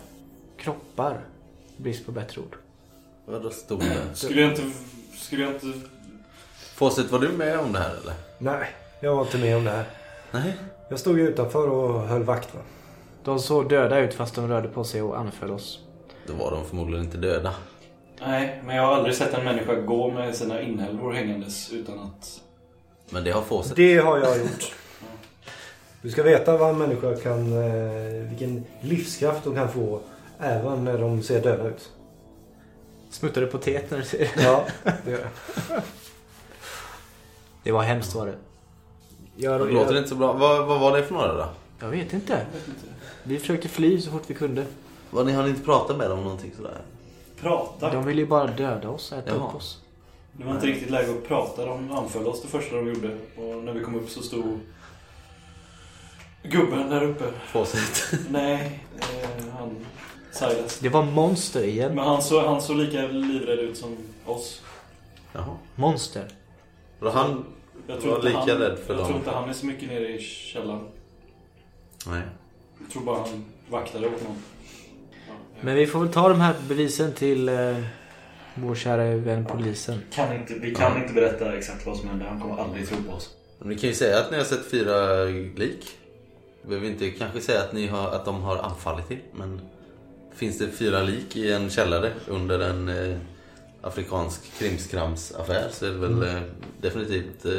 kroppar. 0.56 1.20
Brist 1.76 2.06
på 2.06 2.12
bättre 2.12 2.40
ord. 2.40 2.56
Vadå 3.26 3.50
stod 3.50 3.80
det? 3.80 4.16
Skulle 4.16 4.40
jag 4.40 4.50
inte... 4.50 4.62
Skulle 5.18 5.42
jag 5.42 5.54
inte... 5.54 5.66
Fawcett, 6.82 7.10
var 7.10 7.18
du 7.18 7.28
med 7.28 7.58
om 7.58 7.72
det 7.72 7.78
här 7.78 7.90
eller? 8.02 8.14
Nej, 8.38 8.68
jag 9.00 9.14
var 9.16 9.22
inte 9.22 9.38
med 9.38 9.56
om 9.56 9.64
det 9.64 9.70
här. 9.70 9.84
Nej. 10.30 10.56
Jag 10.88 10.98
stod 10.98 11.18
ju 11.18 11.28
utanför 11.28 11.68
och 11.68 12.00
höll 12.02 12.22
vakt 12.22 12.54
va. 12.54 12.60
De 13.24 13.38
såg 13.38 13.68
döda 13.68 13.98
ut 13.98 14.14
fast 14.14 14.34
de 14.34 14.48
rörde 14.48 14.68
på 14.68 14.84
sig 14.84 15.02
och 15.02 15.18
anföll 15.18 15.50
oss. 15.50 15.80
Då 16.26 16.32
var 16.32 16.50
de 16.50 16.64
förmodligen 16.64 17.04
inte 17.04 17.16
döda. 17.18 17.54
Nej, 18.20 18.62
men 18.64 18.76
jag 18.76 18.86
har 18.86 18.94
aldrig 18.94 19.14
sett 19.14 19.34
en 19.34 19.44
människa 19.44 19.74
gå 19.74 20.10
med 20.10 20.34
sina 20.36 20.60
inälvor 20.62 21.12
hängandes 21.12 21.72
utan 21.72 21.98
att... 21.98 22.40
Men 23.10 23.24
det 23.24 23.30
har 23.30 23.42
få 23.42 23.62
sett. 23.62 23.76
Det 23.76 23.96
har 23.96 24.18
jag 24.18 24.38
gjort. 24.38 24.74
Du 26.02 26.10
ska 26.10 26.22
veta 26.22 26.56
vad 26.56 26.70
en 26.70 26.78
människa 26.78 27.16
kan... 27.16 27.52
eh, 27.52 28.28
Vilken 28.28 28.64
livskraft 28.80 29.44
de 29.44 29.54
kan 29.54 29.68
få 29.72 30.00
även 30.40 30.84
när 30.84 30.98
de 30.98 31.22
ser 31.22 31.42
döda 31.42 31.64
ut. 31.68 31.90
Smuttar 33.10 33.40
du 33.40 33.46
potet 33.46 33.90
när 33.90 33.98
du 33.98 34.04
ser 34.04 34.28
Ja, 34.38 34.64
det 35.04 35.10
gör 35.10 35.18
jag. 35.68 35.82
Det 37.62 37.72
var 37.72 37.82
hemskt 37.82 38.14
var 38.14 38.26
det. 38.26 38.34
Jag, 39.36 39.60
Det 39.60 39.72
låter 39.72 39.96
inte 39.96 40.08
så 40.08 40.14
bra. 40.14 40.32
Vad, 40.32 40.66
vad 40.66 40.80
var 40.80 40.96
det 40.96 41.02
för 41.04 41.14
några 41.14 41.34
då? 41.34 41.48
jag 41.80 41.88
vet 41.88 42.12
inte. 42.12 42.46
Vi 43.22 43.38
försökte 43.38 43.68
fly 43.68 44.00
så 44.00 44.10
fort 44.10 44.22
vi 44.26 44.34
kunde. 44.34 44.66
Vad, 45.10 45.26
ni 45.26 45.32
har 45.32 45.42
ni 45.42 45.48
inte 45.48 45.62
pratat 45.62 45.96
med 45.96 46.10
dem 46.10 46.18
om 46.18 46.24
någonting 46.24 46.52
sådär? 46.56 46.78
Prata? 47.40 47.90
De 47.92 48.06
ville 48.06 48.20
ju 48.20 48.26
bara 48.26 48.46
döda 48.46 48.88
oss, 48.90 49.12
äta 49.12 49.30
Jaha. 49.30 49.48
upp 49.48 49.54
oss. 49.54 49.80
Det 50.32 50.44
var 50.44 50.54
inte 50.54 50.66
riktigt 50.66 50.90
läge 50.90 51.10
att 51.10 51.28
prata. 51.28 51.66
De 51.66 51.92
anföll 51.92 52.26
oss 52.26 52.42
det 52.42 52.48
första 52.48 52.76
de 52.76 52.88
gjorde. 52.88 53.16
Och 53.36 53.64
när 53.64 53.72
vi 53.72 53.80
kom 53.80 53.94
upp 53.94 54.10
så 54.10 54.22
stod 54.22 54.58
gubben 56.42 56.90
där 56.90 57.02
uppe. 57.02 57.24
Fåsigt. 57.46 58.14
Nej, 58.30 58.84
eh, 59.00 59.44
han... 59.58 59.86
Silas. 60.32 60.78
Det 60.78 60.88
var 60.88 61.02
monster 61.02 61.64
igen. 61.64 61.94
Men 61.94 62.04
han 62.04 62.22
såg, 62.22 62.44
han 62.44 62.62
såg 62.62 62.76
lika 62.76 63.02
livrädd 63.02 63.58
ut 63.58 63.76
som 63.78 63.96
oss. 64.26 64.62
Jaha. 65.32 65.56
Monster. 65.74 66.28
Var 67.02 67.10
han... 67.10 67.44
Jag 67.86 67.96
Var 67.96 68.22
lika 68.22 68.38
han, 68.38 68.48
rädd 68.48 68.78
för 68.78 68.94
Jag 68.94 68.96
dem. 68.96 69.06
tror 69.06 69.18
inte 69.18 69.30
han 69.30 69.48
är 69.48 69.52
så 69.52 69.66
mycket 69.66 69.88
nere 69.88 70.08
i 70.08 70.18
källaren. 70.20 70.88
Nej. 72.06 72.22
Jag 72.80 72.90
tror 72.92 73.02
bara 73.02 73.18
han 73.18 73.44
vaktade 73.70 74.06
åt 74.06 74.22
någon. 74.22 74.36
Ja, 75.28 75.32
jag 75.56 75.64
Men 75.64 75.74
vi 75.76 75.86
får 75.86 76.00
väl 76.00 76.12
ta 76.12 76.28
de 76.28 76.40
här 76.40 76.54
bevisen 76.68 77.12
till 77.12 77.48
eh, 77.48 77.76
vår 78.54 78.74
kära 78.74 79.16
vän 79.16 79.44
polisen. 79.44 79.98
kan 80.12 80.36
inte, 80.36 80.54
vi 80.54 80.74
kan 80.74 81.02
inte 81.02 81.12
berätta 81.14 81.56
exakt 81.56 81.86
vad 81.86 81.96
som 81.96 82.08
hände. 82.08 82.24
Han 82.24 82.40
kommer 82.40 82.62
aldrig 82.62 82.88
tro 82.88 82.96
på 83.08 83.12
oss. 83.12 83.30
Men 83.58 83.68
ni 83.68 83.78
kan 83.78 83.88
ju 83.88 83.94
säga 83.94 84.18
att 84.18 84.30
ni 84.30 84.36
har 84.36 84.44
sett 84.44 84.70
fyra 84.70 85.24
lik. 85.56 85.98
Vi 86.62 86.68
behöver 86.68 86.88
inte 86.88 87.10
kanske 87.10 87.40
säga 87.40 87.60
att, 87.62 87.72
ni 87.72 87.86
har, 87.86 88.08
att 88.08 88.24
de 88.24 88.42
har 88.42 88.56
anfallit 88.58 89.10
er. 89.10 89.20
Men 89.34 89.60
finns 90.34 90.58
det 90.58 90.68
fyra 90.68 91.02
lik 91.02 91.36
i 91.36 91.52
en 91.52 91.70
källare 91.70 92.12
under 92.28 92.58
en 92.60 92.88
eh, 92.88 93.18
afrikansk 93.82 94.52
krimskramsaffär 94.58 95.68
så 95.72 95.86
är 95.86 95.90
det 95.90 95.96
väl 95.98 96.22
eh, 96.22 96.42
definitivt 96.80 97.44
eh, 97.44 97.52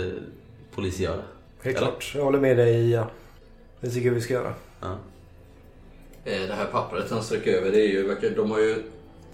polisiära. 0.76 1.22
Helt 1.62 1.78
Eller? 1.78 1.88
klart. 1.88 2.12
Jag 2.16 2.24
håller 2.24 2.40
med 2.40 2.58
dig 2.58 2.90
ja. 2.92 3.10
Det 3.80 3.90
tycker 3.90 4.08
jag 4.08 4.14
vi 4.16 4.22
ska 4.22 4.34
göra. 4.34 4.54
Ja. 4.82 4.98
Eh, 6.26 6.42
Det 6.42 6.54
här 6.54 6.66
pappret 6.66 7.12
han 7.12 7.24
sträcker 7.24 7.54
över, 7.54 7.72
det 7.72 7.82
är 7.82 7.88
ju, 7.88 8.34
de 8.36 8.52
har 8.52 8.60
ju... 8.60 8.84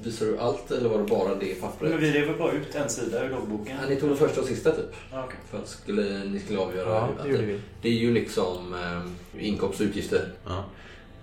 Visar 0.03 0.25
du 0.25 0.37
allt 0.37 0.71
eller 0.71 0.89
var 0.89 0.97
det 0.97 1.03
bara 1.03 1.35
det 1.35 1.61
pappret? 1.61 1.91
Men 1.91 1.99
vi 1.99 2.11
rev 2.11 2.37
bara 2.37 2.51
ut 2.51 2.75
en 2.75 2.89
sida 2.89 3.25
ur 3.25 3.29
logboken. 3.29 3.77
Ja, 3.81 3.89
ni 3.89 3.95
tog 3.95 4.09
det 4.09 4.15
första 4.15 4.41
och 4.41 4.47
sista 4.47 4.71
typ. 4.71 4.85
Okej. 5.13 5.39
För 5.51 5.57
att 5.57 5.67
skulle, 5.67 6.23
ni 6.23 6.39
skulle 6.39 6.59
avgöra 6.59 6.89
Ja, 6.89 7.09
att 7.19 7.23
det 7.23 7.37
vi. 7.37 7.59
Det 7.81 7.89
är 7.89 7.93
ju 7.93 8.13
liksom 8.13 8.73
eh, 8.73 9.45
inkomst 9.47 9.79
och 9.79 9.85
utgifter. 9.85 10.31
Ja. 10.45 10.63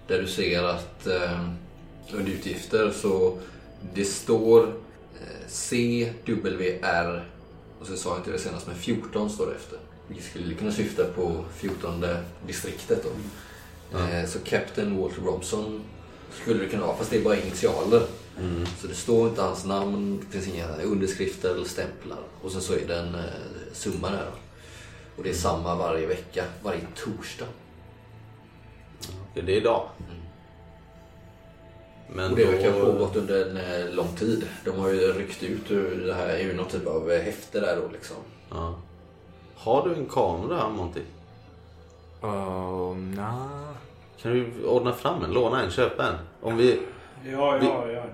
Där 0.07 0.21
du 0.21 0.27
ser 0.27 0.63
att 0.63 1.07
eh, 1.07 1.41
under 2.13 2.33
utgifter 2.33 2.91
så 2.91 3.39
det 3.95 4.05
står 4.05 4.73
CWR 5.49 7.25
och 7.81 7.87
så 7.87 7.97
sa 7.97 8.11
jag 8.11 8.19
inte 8.19 8.31
det 8.31 8.39
senast 8.39 8.67
men 8.67 8.77
14 8.77 9.31
står 9.31 9.47
det 9.47 9.53
efter. 9.53 9.79
Vi 10.09 10.21
skulle 10.21 10.55
kunna 10.55 10.73
syfta 10.73 11.05
på 11.05 11.45
14 11.57 12.05
distriktet 12.47 13.05
då. 13.05 13.11
Eh, 13.99 14.27
så 14.27 14.39
Captain 14.39 15.01
Walter 15.01 15.23
Robson 15.23 15.83
skulle 16.43 16.65
det 16.65 16.69
kunna 16.69 16.87
vara 16.87 16.97
fast 16.97 17.11
det 17.11 17.17
är 17.17 17.25
bara 17.25 17.37
initialer. 17.37 18.03
Mm. 18.41 18.67
Så 18.81 18.87
det 18.87 18.95
står 18.95 19.29
inte 19.29 19.43
hans 19.43 19.65
namn, 19.65 20.21
det 20.21 20.33
finns 20.33 20.55
inga 20.55 20.77
underskrifter 20.77 21.55
eller 21.55 21.65
stämplar. 21.65 22.19
Och 22.43 22.53
sen 22.53 22.61
så 22.61 22.73
är 22.73 22.87
det 22.89 22.99
en 22.99 23.15
eh, 23.15 23.21
summa 23.73 24.11
där. 24.11 24.25
då. 24.25 24.39
Och 25.17 25.23
det 25.23 25.31
är 25.31 25.35
samma 25.35 25.75
varje 25.75 26.07
vecka, 26.07 26.45
varje 26.63 26.81
torsdag. 26.97 27.47
Det 29.35 29.41
är 29.41 29.51
idag. 29.51 29.89
Men 32.15 32.31
Och 32.31 32.37
det 32.37 32.45
verkar 32.45 32.73
ha 32.73 32.81
pågått 32.81 33.17
under 33.17 33.51
en 33.51 33.57
eh, 33.57 33.95
lång 33.95 34.09
tid. 34.19 34.49
De 34.65 34.79
har 34.79 34.89
ju 34.89 35.13
ryckt 35.13 35.43
ut 35.43 35.71
ur 35.71 36.07
det 36.07 36.15
här 36.15 36.39
ur 36.39 36.55
någon 36.55 36.67
typ 36.67 36.87
av 36.87 37.11
eh, 37.11 37.23
häfte 37.23 37.61
där 37.61 37.77
då 37.77 37.89
liksom. 37.93 38.17
Ja. 38.51 38.75
Har 39.57 39.89
du 39.89 39.95
en 39.95 40.07
kamera 40.07 40.69
Monty? 40.69 41.01
Oh, 42.21 42.97
nah. 42.97 43.73
Kan 44.23 44.33
du 44.33 44.67
ordna 44.67 44.93
fram 44.93 45.25
en? 45.25 45.33
Låna 45.33 45.63
en? 45.63 45.71
Köpa 45.71 46.07
en? 46.07 46.15
Om 46.41 46.57
vi... 46.57 46.81
Ja, 47.25 47.59
ja, 47.63 47.91
ja. 47.91 48.05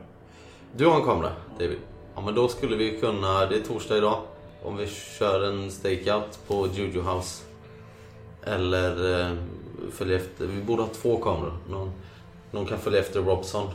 Du 0.76 0.86
har 0.86 0.96
en 0.96 1.04
kamera, 1.04 1.32
David? 1.58 1.78
Ja, 2.14 2.20
men 2.20 2.34
då 2.34 2.48
skulle 2.48 2.76
vi 2.76 3.00
kunna... 3.00 3.46
Det 3.46 3.56
är 3.56 3.60
torsdag 3.60 3.96
idag. 3.96 4.20
Om 4.62 4.76
vi 4.76 4.86
kör 4.86 5.42
en 5.42 5.70
stakeout 5.70 6.38
på 6.46 6.68
Juju 6.74 7.00
House. 7.00 7.44
Eller 8.44 9.20
eh, 9.20 9.36
följa 9.92 10.16
efter... 10.16 10.46
Vi 10.46 10.62
borde 10.62 10.82
ha 10.82 10.88
två 10.88 11.16
kameror. 11.16 11.56
Någon, 11.70 11.92
någon 12.52 12.66
kan 12.66 12.78
följa 12.78 13.00
efter 13.00 13.22
Robson. 13.22 13.70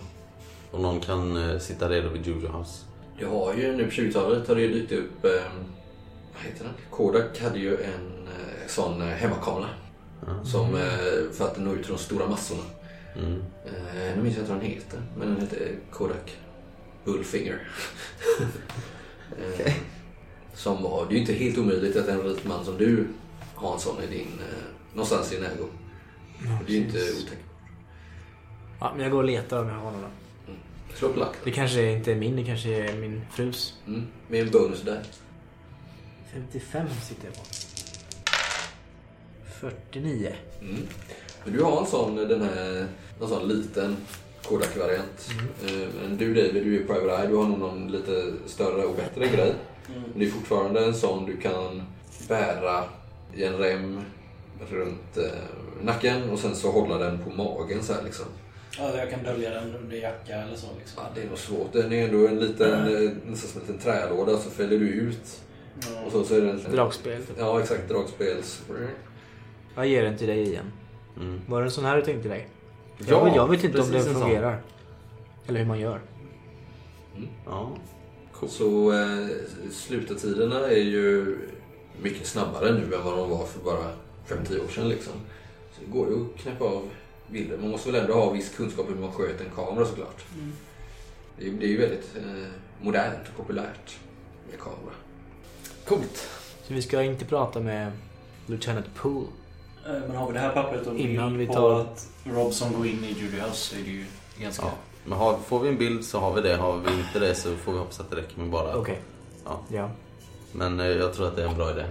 Och 0.72 0.82
någon 0.82 1.00
kan 1.00 1.50
eh, 1.50 1.60
sitta 1.60 1.90
redo 1.90 2.10
vid 2.10 2.28
Juju 2.28 2.48
House. 2.48 2.86
Det 3.20 3.26
har 3.26 3.54
ju 3.54 3.78
nu 3.78 3.84
på 3.84 3.92
20-talet 3.92 4.48
har 4.48 4.56
det 4.56 4.62
ju 4.62 4.74
dykt 4.74 4.92
upp, 4.92 5.26
eh, 5.26 5.32
vad 6.34 6.44
heter 6.44 6.64
den? 6.64 6.74
Kodak 6.92 7.40
hade 7.40 7.60
ju 7.60 7.84
en 7.84 8.28
eh, 8.28 8.68
sån 8.68 9.02
eh, 9.02 9.08
hemmakamera. 9.08 9.70
Som, 10.44 10.76
eh, 10.76 11.32
för 11.34 11.46
att 11.46 11.58
nå 11.60 11.74
ut 11.74 11.84
till 11.84 11.92
de 11.92 11.98
stora 11.98 12.28
massorna. 12.28 12.64
Mm. 13.16 13.42
Eh, 13.66 14.16
nu 14.16 14.24
minns 14.24 14.36
jag 14.36 14.44
inte 14.44 14.54
vad 14.54 14.62
den 14.62 14.70
heter, 14.70 15.02
men 15.18 15.28
den 15.28 15.42
heter 15.42 15.76
Kodak 15.92 16.38
Bullfinger. 17.06 17.68
eh, 19.66 19.74
som 20.54 20.84
var, 20.84 21.06
det 21.06 21.12
är 21.12 21.14
ju 21.14 21.20
inte 21.20 21.34
helt 21.34 21.58
omöjligt 21.58 21.96
att 21.96 22.08
en 22.08 22.24
rik 22.24 22.46
man 22.46 22.66
som 22.66 22.78
du 22.78 23.08
har 23.56 23.74
en 23.74 23.80
sån 23.80 24.04
i 24.04 24.08
din, 24.08 24.28
eh, 24.40 24.64
någonstans 24.94 25.32
i 25.32 25.36
din 25.36 25.46
ägo. 25.46 25.68
det 26.68 26.74
är 26.74 26.78
ju 26.78 26.86
inte 26.86 26.98
otänkbart. 26.98 27.47
Ja, 28.80 28.92
men 28.94 29.04
jag 29.04 29.12
går 29.12 29.18
och 29.18 29.24
letar 29.24 29.62
om 29.62 29.68
jag 29.68 29.76
har 29.76 29.92
några. 29.92 30.10
Slå 30.94 31.10
på. 31.10 31.26
Det 31.44 31.52
kanske 31.52 31.92
inte 31.92 32.12
är 32.12 32.16
min, 32.16 32.36
det 32.36 32.44
kanske 32.44 32.70
är 32.70 32.98
min 32.98 33.22
frus. 33.32 33.74
Mm. 33.88 34.08
Med 34.28 34.42
en 34.42 34.52
bonus 34.52 34.82
där. 34.82 35.04
55 36.34 36.88
sitter 37.04 37.26
jag 37.26 37.34
på. 37.36 37.42
49. 39.60 40.34
Mm. 40.62 40.76
Men 41.44 41.54
du 41.54 41.64
har 41.64 41.82
en 41.82 41.88
sån, 41.88 42.16
den 42.16 42.42
här, 42.42 42.88
en 43.22 43.28
sån 43.28 43.48
liten 43.48 43.98
Kodak-variant. 44.44 45.30
Eh, 45.66 45.88
Men 46.02 46.18
du 46.18 46.34
David, 46.34 46.64
du 46.64 46.82
är 46.84 46.88
Private 46.88 47.22
Eye, 47.22 47.28
du 47.28 47.36
har 47.36 47.46
nog 47.46 47.60
någon 47.60 47.92
lite 47.92 48.34
större 48.46 48.86
och 48.86 48.96
bättre 48.96 49.28
grej. 49.28 49.54
Men 49.88 50.20
det 50.20 50.26
är 50.26 50.30
fortfarande 50.30 50.86
en 50.86 50.94
sån 50.96 51.26
du 51.26 51.38
kan 51.38 51.84
bära 52.28 52.84
i 53.36 53.44
en 53.44 53.58
rem 53.58 54.02
runt 54.70 55.18
eh, 55.18 55.24
nacken 55.82 56.30
och 56.30 56.40
sen 56.40 56.56
så 56.56 56.72
hålla 56.72 56.98
den 56.98 57.20
på 57.24 57.30
magen 57.30 57.84
så 57.84 57.94
här 57.94 58.04
liksom. 58.04 58.26
Ja, 58.78 58.98
jag 58.98 59.10
kan 59.10 59.24
dölja 59.24 59.50
den 59.50 59.76
under 59.76 59.98
jacka 59.98 60.36
eller 60.36 60.56
så 60.56 60.68
liksom. 60.80 61.04
Ja, 61.04 61.10
det 61.16 61.22
är 61.22 61.30
nog 61.30 61.38
svårt. 61.38 61.74
Den 61.74 61.94
är 61.94 62.06
ändå 62.06 62.28
en 62.28 62.40
liten, 62.40 62.96
eh, 62.96 63.12
nästan 63.26 63.50
som 63.50 63.62
en 63.62 63.68
liten 63.68 63.78
trälåda 63.78 64.38
så 64.38 64.50
fäller 64.50 64.80
du 64.80 64.88
ut. 64.88 65.42
Och 66.06 66.12
så, 66.12 66.24
så 66.24 66.36
är 66.36 66.42
det 66.42 66.50
en... 66.50 66.72
Dragspel. 66.72 67.22
Ja, 67.38 67.60
exakt. 67.60 67.90
Dragspels... 67.90 68.64
Jag 69.76 69.88
ger 69.88 70.04
den 70.04 70.18
till 70.18 70.28
dig 70.28 70.42
igen. 70.42 70.72
Mm. 71.16 71.42
Var 71.48 71.60
det 71.62 71.68
en 71.68 71.72
sån 71.72 71.86
här 71.86 71.96
du 71.96 72.02
tänkte 72.02 72.30
dig? 72.30 72.48
Ja, 72.98 73.28
jag, 73.28 73.36
jag 73.36 73.48
vet 73.50 73.64
inte 73.64 73.82
om 73.82 73.92
den 73.92 73.96
en 73.96 74.04
sån. 74.04 74.22
fungerar. 74.22 74.62
Eller 75.48 75.60
hur 75.60 75.68
man 75.68 75.80
gör. 75.80 76.02
Ja. 77.46 77.72
Cool. 78.32 78.50
Så 78.50 78.92
eh, 78.92 79.28
slutartiderna 79.72 80.60
är 80.60 80.84
ju 80.84 81.38
mycket 82.02 82.28
snabbare 82.28 82.72
nu 82.72 82.96
än 82.96 83.04
vad 83.04 83.18
de 83.18 83.30
var 83.30 83.46
för 83.46 83.60
bara 83.60 83.94
5-10 84.28 84.66
år 84.66 84.68
sedan. 84.68 84.90
Liksom. 84.90 85.14
Så 85.72 85.82
det 85.86 85.92
går 85.92 86.08
ju 86.10 86.22
att 86.22 86.42
knäppa 86.42 86.66
av 86.66 86.90
bilder. 87.30 87.58
Man 87.58 87.70
måste 87.70 87.92
väl 87.92 88.02
ändå 88.02 88.14
ha 88.14 88.30
viss 88.32 88.50
kunskap 88.56 88.86
hur 88.90 88.96
man 88.96 89.12
sköter 89.12 89.46
en 89.46 89.52
kamera 89.56 89.86
såklart. 89.86 90.24
Det, 91.40 91.48
är, 91.48 91.52
det 91.52 91.66
är 91.66 91.70
ju 91.70 91.78
väldigt 91.78 92.16
eh, 92.18 92.48
modernt 92.82 93.20
och 93.32 93.38
populärt 93.38 93.98
med 94.52 94.60
kamera. 94.60 94.94
Coolt. 95.88 96.30
Så 96.68 96.74
vi 96.74 96.82
ska 96.82 97.04
inte 97.04 97.26
prata 97.26 97.60
med 97.60 97.92
Lieutenant 98.46 98.96
Poole. 98.96 99.28
Eh, 99.88 99.92
Men 100.08 100.16
har 100.16 100.28
vi 100.28 100.34
det 100.34 100.40
här 100.40 100.54
pappret 100.54 100.88
och 100.88 100.96
Innan 100.98 101.38
vi 101.38 101.48
på 101.48 101.54
tar- 101.54 101.80
att 101.82 102.10
Robson 102.24 102.74
går 102.78 102.88
in 102.88 103.04
i 103.04 103.08
Judy 103.20 103.40
House 103.40 103.56
så 103.56 103.76
är 103.76 103.80
det 103.84 103.90
ju 103.90 104.06
ganska... 104.40 104.66
Ja. 104.66 104.72
Men 105.06 105.18
har, 105.18 105.38
får 105.38 105.60
vi 105.60 105.70
en 105.70 105.78
bild 105.78 106.06
så 106.06 106.20
har 106.20 106.34
vi 106.34 106.42
det. 106.42 106.56
Har 106.56 106.78
vi 106.78 106.94
inte 107.00 107.20
det 107.20 107.36
så 107.36 107.56
får 107.56 107.72
vi 107.72 107.78
hoppas 107.80 108.00
att 108.00 108.10
det 108.10 108.16
räcker 108.16 108.40
med 108.40 108.50
bara... 108.50 108.76
Okej. 108.78 109.00
Ja. 109.46 109.60
Ja. 109.72 109.90
Men 110.52 110.80
eh, 110.80 110.86
jag 110.88 111.14
tror 111.14 111.28
att 111.28 111.36
det 111.36 111.44
är 111.44 111.48
en 111.48 111.56
bra 111.58 111.72
idé. 111.72 111.86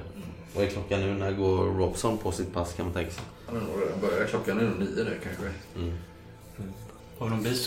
Vad 0.55 0.65
är 0.65 0.69
klockan 0.69 1.01
nu? 1.01 1.15
När 1.15 1.33
går 1.33 1.57
Robson 1.65 2.19
på 2.19 2.33
sitt 2.33 2.55
pass 2.55 2.73
kan 2.73 2.87
man 2.87 2.95
tänka 2.95 3.11
sig? 3.11 3.25
Han 3.47 3.57
har 3.57 3.63
nog 3.63 3.83
redan 3.83 4.01
börjat. 4.01 4.31
Klockan 4.31 4.59
är 4.59 4.65
nog 4.65 4.79
nio 4.79 5.05
nu 5.05 5.19
kanske. 5.25 5.51
Mm. 5.77 5.93
Har 7.19 7.27
vi 7.27 7.31
någon 7.31 7.43
bil? 7.43 7.59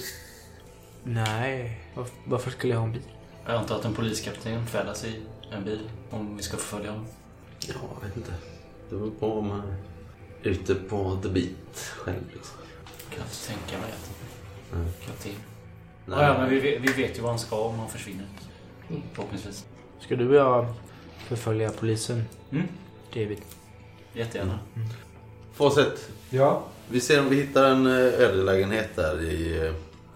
Nej. 1.04 1.82
Varför, 1.96 2.14
varför 2.26 2.52
skulle 2.52 2.74
jag 2.74 2.80
ha 2.80 2.86
en 2.88 2.94
bil? 2.94 3.02
Jag 3.46 3.56
antar 3.56 3.76
att 3.76 3.86
en 3.86 3.94
poliskapten 3.94 4.66
färdas 4.68 5.06
i 5.06 5.22
en 5.52 5.64
bil 5.66 5.90
om 6.10 6.38
vi 6.38 6.44
ska 6.44 6.58
förfölja 6.58 6.92
honom. 6.92 7.08
Ja, 7.68 7.74
jag 8.02 8.08
vet 8.08 8.18
inte. 8.18 8.34
Det 8.90 8.96
beror 8.96 9.12
på 9.12 9.34
om... 9.40 9.52
eh, 9.52 9.64
ute 10.44 10.76
på 10.76 11.20
the 11.24 11.30
beat 11.30 11.76
själv 11.98 12.18
liksom. 12.34 12.58
Kan 13.10 13.24
inte 13.24 13.48
tänka 13.48 13.82
mig 13.82 13.92
att 13.92 14.10
Mm. 14.74 14.86
kapten. 15.06 15.32
Nej. 16.06 16.20
Ja, 16.20 16.28
ja, 16.28 16.38
men 16.38 16.50
vi, 16.50 16.60
vet- 16.60 16.82
vi 16.82 16.94
vet 17.04 17.18
ju 17.18 17.22
vad 17.22 17.32
han 17.32 17.40
ska 17.40 17.60
om 17.62 17.80
han 17.80 17.90
försvinner. 17.90 18.26
Förhoppningsvis. 19.14 19.66
Ska 20.00 20.16
du 20.16 20.30
och 20.30 20.36
jag 20.36 20.74
förfölja 21.28 21.70
polisen, 21.70 22.24
Mm. 22.52 22.68
David? 23.14 23.42
Jättegärna. 24.14 24.60
Fawcett, 25.60 26.10
Ja. 26.30 26.64
vi 26.90 27.00
ser 27.02 27.20
om 27.20 27.30
vi 27.30 27.36
hittar 27.36 27.66
en 27.66 27.86
eh, 27.88 27.94
ödelägenhet 27.94 28.96
där 28.96 29.22
i 29.24 29.66
eh, 29.68 29.74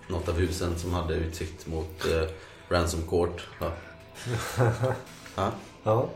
något 0.08 0.30
av 0.30 0.36
husen 0.40 0.80
som 0.80 0.94
hade 0.94 1.14
utsikt 1.16 1.68
mot 1.68 2.06
eh, 2.08 2.30
Ransom 2.70 3.02
Court. 3.10 3.48
Ja. 3.60 3.72
ja. 5.36 5.52
Ja, 5.84 6.10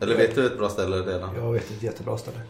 Eller 0.00 0.16
vet 0.16 0.34
du 0.34 0.46
ett 0.46 0.58
bra 0.58 0.68
ställe 0.68 0.96
redan? 0.96 1.34
jag 1.36 1.52
vet 1.52 1.70
ett 1.70 1.82
jättebra 1.82 2.18
ställe. 2.18 2.40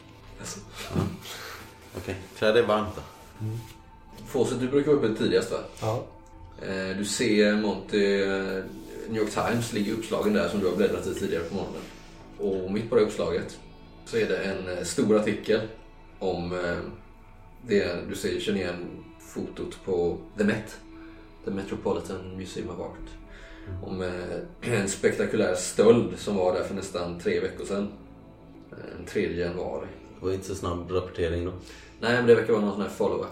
Okej, 1.97 2.15
klä 2.39 2.53
dig 2.53 2.63
varmt 2.63 2.89
då. 2.97 3.03
Fawcett, 4.27 4.61
du 4.61 4.69
brukar 4.69 4.93
vara 4.93 5.07
uppe 5.07 5.19
tidigast 5.19 5.53
va? 5.53 5.59
Ja. 5.81 6.05
Eh, 6.67 6.97
Du 6.99 7.05
ser 7.05 7.55
Monty, 7.57 8.27
New 9.09 9.23
York 9.23 9.31
Times 9.31 9.73
ligger 9.73 9.93
uppslagen 9.93 10.33
där 10.33 10.49
som 10.49 10.61
du 10.61 10.67
har 10.69 10.77
bläddrat 10.77 11.07
i 11.07 11.15
tidigare 11.15 11.45
på 11.45 11.55
morgonen. 11.55 11.83
Och 12.39 12.73
mitt 12.73 12.91
på 12.91 12.97
det 12.97 13.03
uppslaget 13.03 13.59
så 14.07 14.17
är 14.17 14.29
det 14.29 14.37
en 14.39 14.85
stor 14.87 15.17
artikel 15.17 15.61
om 16.19 16.53
eh, 16.53 16.79
det 17.67 18.09
du 18.09 18.15
ser, 18.15 18.41
känner 18.41 18.59
igen 18.61 19.05
fotot 19.21 19.79
på 19.85 20.19
The 20.39 20.45
Met, 20.45 20.77
The 21.45 21.51
Metropolitan 21.51 22.37
Museum 22.37 22.71
of 22.71 22.81
Art. 22.81 23.09
Om 23.85 24.03
eh, 24.03 24.73
en 24.81 24.89
spektakulär 24.89 25.55
stöld 25.55 26.19
som 26.19 26.37
var 26.37 26.55
där 26.55 26.63
för 26.65 26.75
nästan 26.75 27.19
tre 27.19 27.41
veckor 27.41 27.65
sedan. 27.65 27.89
Eh, 28.71 28.77
Den 28.97 29.07
3 29.07 29.33
januari. 29.41 29.87
Det 30.21 30.27
var 30.27 30.33
inte 30.33 30.47
så 30.47 30.55
snabb 30.55 30.91
rapportering 30.91 31.45
då. 31.45 31.53
Nej, 32.01 32.13
men 32.17 32.27
det 32.27 32.35
verkar 32.35 32.53
vara 32.53 32.63
någon 32.65 32.73
sån 32.73 32.83
här 32.83 32.89
follow-up. 32.89 33.29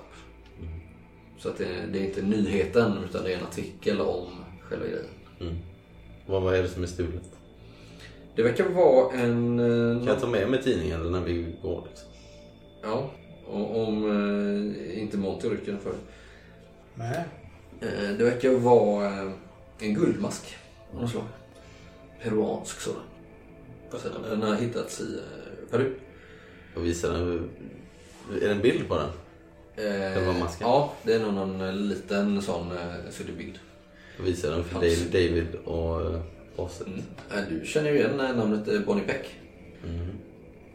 Så 1.38 1.48
att 1.48 1.58
det, 1.58 1.68
det 1.92 1.98
är 1.98 2.04
inte 2.04 2.22
nyheten 2.22 2.92
utan 3.10 3.24
det 3.24 3.32
är 3.32 3.38
en 3.38 3.44
artikel 3.44 4.00
om 4.00 4.26
själva 4.62 4.86
grejen. 4.86 5.06
Mm. 5.40 5.54
Vad, 6.26 6.42
vad 6.42 6.54
är 6.54 6.62
det 6.62 6.68
som 6.68 6.82
är 6.82 6.86
stulet? 6.86 7.30
Det 8.36 8.42
verkar 8.42 8.68
vara 8.68 9.12
en... 9.14 9.58
eh, 9.60 9.98
Kan 9.98 10.06
jag 10.06 10.20
ta 10.20 10.26
med 10.28 10.50
mig 10.50 10.62
tidningen 10.62 11.00
eller 11.00 11.10
när 11.10 11.20
vi 11.20 11.56
går? 11.62 11.86
Liksom? 11.88 12.08
Ja, 12.84 13.10
om 13.48 14.04
eh, 14.04 15.02
inte 15.02 15.16
Monty 15.16 15.48
rycker 15.48 15.72
den 15.72 15.80
för 15.80 15.92
Nej. 16.94 17.24
eh, 17.80 18.16
Det 18.18 18.24
verkar 18.24 18.50
vara 18.50 19.06
eh, 19.22 19.30
en 19.78 19.94
guldmask 19.94 20.56
av 20.94 21.00
något 21.00 21.10
slag. 21.10 21.24
Peruansk 22.22 22.80
sådan. 22.80 23.00
Så 23.90 24.08
Den 24.30 24.42
har 24.42 24.54
hittats 24.54 25.00
i 25.00 25.14
eh, 25.14 25.70
Peru. 25.70 25.94
Och 26.76 26.84
visar 26.86 27.12
den. 27.12 27.50
Är 28.36 28.40
det 28.48 28.50
en 28.50 28.60
bild 28.62 28.88
på 28.88 28.94
den? 28.96 29.08
Eh, 29.86 30.14
Själva 30.14 30.32
masken? 30.32 30.66
Ja, 30.68 30.92
det 31.02 31.14
är 31.14 31.20
nog 31.20 31.34
någon 31.34 31.60
eh, 31.60 31.72
liten 31.72 32.42
sån 32.42 32.72
eh, 32.72 33.10
suddig 33.10 33.36
bild. 33.36 33.58
Och 34.18 34.26
visar 34.26 34.50
den 34.50 34.64
för 34.64 34.74
Hans. 34.74 35.04
David, 35.10 35.54
och 35.64 36.00
uh, 36.14 36.20
Fawcett. 36.56 36.86
Mm. 36.86 37.00
Eh, 37.34 37.44
Du 37.50 37.66
känner 37.66 37.90
ju 37.90 37.96
igen 37.96 38.20
eh, 38.20 38.36
namnet 38.36 38.68
eh, 38.68 38.80
Bonnie 38.80 39.06
Beck. 39.06 39.26
Mm. 39.84 40.06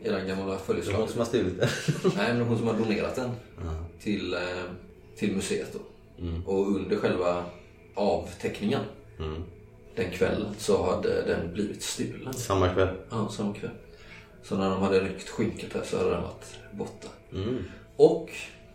Eran 0.04 0.28
gamla 0.28 0.44
är 0.44 0.48
hon 0.50 0.60
följeslagare. 0.60 1.08
som 1.08 1.20
har 1.20 1.26
stulit 1.26 1.60
den. 1.60 1.70
Nej, 2.18 2.34
men 2.34 2.42
hon 2.42 2.58
som 2.58 2.68
har 2.68 2.74
donerat 2.74 3.16
den 3.16 3.30
Ja. 3.64 3.72
till, 4.02 4.34
eh, 4.34 4.40
till 5.18 5.36
museet 5.36 5.74
då. 5.74 5.80
Mm. 6.24 6.46
Och 6.48 6.68
under 6.76 6.96
själva 6.96 7.46
avteckningen 7.96 8.82
Mm. 9.20 9.44
den 9.96 10.12
kvällen 10.12 10.54
så 10.58 10.86
hade 10.92 11.22
den 11.22 11.54
blivit 11.54 11.84
stulen. 11.84 12.34
Samma 12.34 12.70
kväll. 12.74 12.96
Ja, 13.10 13.30
samma 13.32 13.54
kväll. 13.54 13.72
Så 14.44 14.58
när 14.58 14.70
de 14.70 14.82
hade 14.82 15.00
ryckt 15.00 15.30
skynket 15.30 15.74
här 15.74 15.84
så 15.84 15.98
hade 15.98 16.10
den 16.10 16.22
varit 16.22 16.56
borta. 16.72 17.08
Mm. 17.34 17.64
Och 17.96 18.30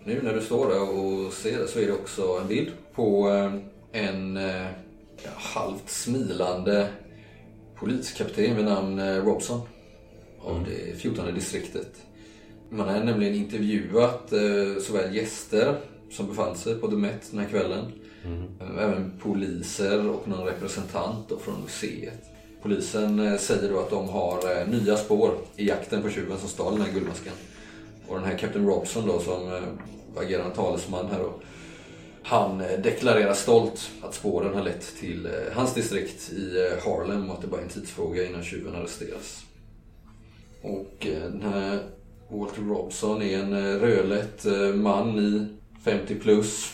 nu 0.05 0.20
när 0.22 0.35
du 0.35 0.41
står 0.41 0.68
där 0.68 0.81
och 0.99 1.33
ser 1.33 1.59
det 1.59 1.68
så 1.68 1.79
är 1.79 1.87
det 1.87 1.93
också 1.93 2.39
en 2.43 2.49
bild 2.49 2.70
på 2.95 3.29
eh, 3.31 3.55
en 4.03 4.37
eh, 4.37 4.66
ja, 5.25 5.31
halvt 5.37 5.91
smilande 5.91 6.89
poliskapten 7.77 8.57
vid 8.57 8.64
namn 8.64 9.01
Robson 9.20 9.61
av 10.45 10.64
det 10.64 10.97
14 10.99 11.34
distriktet. 11.34 12.03
Man 12.70 12.88
har 12.88 13.05
nämligen 13.05 13.34
intervjuat 13.34 14.32
eh, 14.32 14.82
såväl 14.82 15.14
gäster 15.16 15.76
som 16.11 16.26
befann 16.28 16.57
sig 16.57 16.74
på 16.74 16.88
The 16.90 16.97
Met 16.97 17.30
den 17.30 17.40
här 17.40 17.49
kvällen. 17.49 17.84
Eh, 18.61 18.84
Även 18.84 19.12
poliser 19.22 20.09
och 20.09 20.28
någon 20.28 20.47
representant 20.47 21.32
från 21.40 21.62
museet. 21.62 22.24
Polisen 22.62 23.18
eh, 23.18 23.38
säger 23.38 23.70
då 23.72 23.80
att 23.80 23.90
de 23.90 24.09
har 24.09 24.61
eh, 24.61 24.68
nya 24.68 24.97
spår 24.97 25.34
i 25.57 25.68
jakten 25.68 26.03
på 26.03 26.11
tjuven 26.11 26.38
som 26.38 26.49
stal 26.49 26.72
den 26.76 26.86
här 26.86 26.92
guldmasken. 26.92 27.32
Och 28.09 28.16
den 28.16 28.24
här 28.24 28.38
Captain 28.38 28.66
Robson 28.66 29.07
då 29.07 29.20
som 29.20 29.61
agerande 30.16 30.55
talesman 30.57 31.07
här 31.07 31.18
då. 31.18 31.32
Han 32.22 32.59
deklarerar 32.59 33.34
stolt 33.34 33.90
att 34.03 34.14
spåren 34.14 34.55
har 34.55 34.62
lett 34.62 34.97
till 35.01 35.28
hans 35.55 35.74
distrikt 35.74 36.32
i 36.32 36.70
Harlem 36.84 37.30
och 37.30 37.34
att 37.36 37.42
det 37.42 37.47
bara 37.47 37.61
är 37.61 37.64
en 37.64 37.70
tidsfråga 37.70 38.26
innan 38.26 38.42
tjuven 38.45 38.74
arresteras. 38.74 39.45
Och 40.64 41.06
eh, 41.06 41.22
den 41.30 41.42
här 41.42 41.82
Walter 42.30 42.62
Robson 42.62 43.22
är 43.22 43.38
en 43.38 43.52
eh, 43.52 43.80
rödlätt 43.80 44.44
eh, 44.46 44.74
man 44.74 45.18
i 45.18 45.46
50 45.84 46.14
plus. 46.14 46.72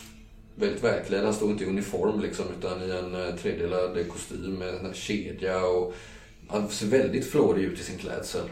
Väldigt 0.54 0.84
välklädd. 0.84 1.24
Han 1.24 1.34
står 1.34 1.50
inte 1.50 1.64
i 1.64 1.66
uniform 1.66 2.20
liksom 2.20 2.44
utan 2.58 2.82
i 2.82 2.90
en 2.90 3.14
eh, 3.28 3.34
tredelad 3.34 4.08
kostym 4.08 4.54
med 4.54 4.74
en 4.74 4.94
kedja 4.94 5.66
och 5.66 5.94
han 6.48 6.68
ser 6.68 6.86
väldigt 6.86 7.26
flådig 7.30 7.62
ut 7.62 7.80
i 7.80 7.82
sin 7.82 7.98
klädsel. 7.98 8.48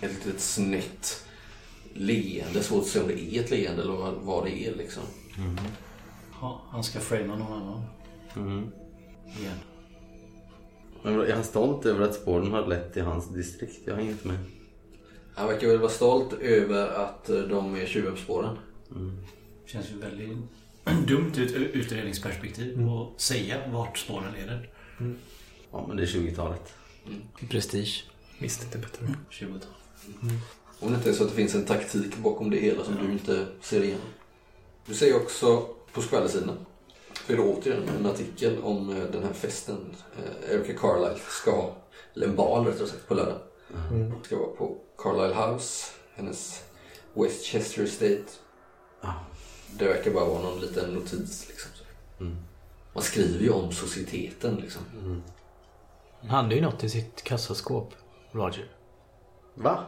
Ett 0.00 0.24
litet 0.26 0.40
snett 0.40 1.24
leende. 1.94 2.62
Svårt 2.62 2.82
att 2.82 2.88
se 2.88 3.00
om 3.00 3.08
det 3.08 3.20
är 3.36 3.40
ett 3.40 3.50
leende 3.50 3.82
eller 3.82 3.92
vad- 4.22 4.44
det 4.44 4.66
är 4.66 4.74
liksom. 4.74 5.02
Ja, 6.40 6.62
han 6.70 6.84
ska 6.84 7.00
framea 7.00 7.36
någon 7.36 7.52
annan. 7.62 7.82
Mm. 8.36 8.70
Igen. 9.40 9.54
Men 11.02 11.20
är 11.20 11.32
han 11.34 11.44
stolt 11.44 11.86
över 11.86 12.04
att 12.04 12.14
spåren 12.14 12.50
har 12.52 12.66
lett 12.66 12.92
till 12.92 13.02
hans 13.02 13.28
distrikt? 13.34 13.80
Jag 13.84 13.94
har 13.94 14.00
inget 14.00 14.24
med. 14.24 14.38
Han 15.36 15.48
verkar 15.48 15.68
väl 15.68 15.78
vara 15.78 15.90
stolt 15.90 16.32
över 16.32 16.88
att 16.88 17.28
eh, 17.28 17.38
de 17.38 17.74
är 17.76 17.86
tjuvuppspåren. 17.86 18.58
Känns 19.66 19.90
ju 19.90 19.98
väldigt 19.98 20.38
dumt 21.08 21.32
ur 21.36 21.44
ett 21.44 21.74
utredningsperspektiv 21.74 22.88
att 22.88 23.20
säga 23.20 23.68
vart 23.68 23.98
spåren 23.98 24.32
leder. 24.38 24.70
Ja, 25.72 25.84
men 25.88 25.96
det 25.96 26.02
är 26.02 26.06
20-talet. 26.06 26.74
Prestige. 27.50 28.04
Visste 28.38 28.64
inte 28.64 28.78
bättre. 28.78 29.06
20-tal. 29.30 29.70
Om 30.80 30.90
det 30.90 30.96
inte 30.96 31.10
är 31.10 31.14
så 31.14 31.24
att 31.24 31.30
det 31.30 31.36
finns 31.36 31.54
en 31.54 31.64
taktik 31.64 32.16
bakom 32.16 32.50
det 32.50 32.56
hela 32.56 32.84
som 32.84 32.94
du 33.06 33.12
inte 33.12 33.46
ser 33.60 33.82
igenom. 33.82 34.06
Du 34.86 34.94
ser 34.94 35.16
också 35.16 35.68
på 35.92 36.02
skvallersidan. 36.02 36.56
Så 37.26 37.32
är 37.32 37.36
det 37.36 37.42
återigen 37.42 37.88
en 37.98 38.06
artikel 38.06 38.58
om 38.62 38.90
eh, 38.90 39.04
den 39.04 39.22
här 39.22 39.32
festen 39.32 39.94
eh, 40.18 40.54
Erica 40.54 40.78
Carlisle 40.78 41.18
ska 41.28 41.50
ha. 41.50 41.76
Eller 42.14 42.26
en 42.26 42.36
bal 42.36 42.66
rättare 42.66 42.86
sagt 42.86 43.08
på 43.08 43.14
lördag. 43.14 43.38
Mm. 43.90 44.10
Det 44.10 44.26
ska 44.26 44.38
vara 44.38 44.56
på 44.56 44.76
Carlisle 44.98 45.34
House. 45.34 45.92
Hennes 46.14 46.64
Westchester 47.14 47.82
Estate. 47.84 48.24
Ah. 49.00 49.12
Det 49.78 49.84
verkar 49.84 50.10
bara 50.10 50.24
vara 50.24 50.42
någon 50.42 50.60
liten 50.60 50.90
notis 50.94 51.48
liksom. 51.48 51.70
Mm. 52.20 52.36
Man 52.92 53.02
skriver 53.02 53.40
ju 53.40 53.50
om 53.50 53.72
societeten 53.72 54.56
liksom. 54.56 54.82
Han 56.20 56.30
hade 56.30 56.54
ju 56.54 56.60
något 56.60 56.84
i 56.84 56.90
sitt 56.90 57.22
kassaskåp, 57.22 57.94
Roger. 58.32 58.70
Va? 59.54 59.84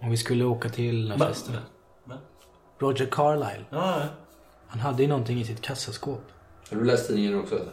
Om 0.00 0.10
vi 0.10 0.16
skulle 0.16 0.44
åka 0.44 0.68
till 0.68 1.08
den 1.08 1.20
här 1.20 1.28
festen. 1.28 1.56
Roger 2.78 3.06
Carlyle. 3.06 3.64
Ja, 3.70 4.00
ja. 4.00 4.08
Han 4.66 4.80
hade 4.80 5.02
ju 5.02 5.08
någonting 5.08 5.40
i 5.40 5.44
sitt 5.44 5.60
kassaskåp. 5.60 6.22
Har 6.70 6.76
du 6.76 6.84
läst 6.84 7.06
tidningen 7.06 7.40
också 7.40 7.54
eller? 7.54 7.72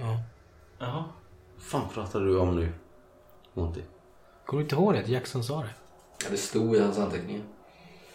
Ja. 0.00 0.20
Jaha. 0.78 1.04
fan 1.58 1.88
pratar 1.94 2.20
du 2.20 2.38
om 2.38 2.56
nu? 2.56 2.72
Monty? 3.54 3.80
Kommer 4.46 4.60
du 4.62 4.64
inte 4.64 4.74
ihåg 4.74 4.94
det? 4.94 5.08
Jackson 5.08 5.44
sa 5.44 5.60
det. 5.60 5.68
Ja, 6.24 6.30
det 6.30 6.36
stod 6.36 6.76
i 6.76 6.80
hans 6.80 6.98
anteckningar. 6.98 7.42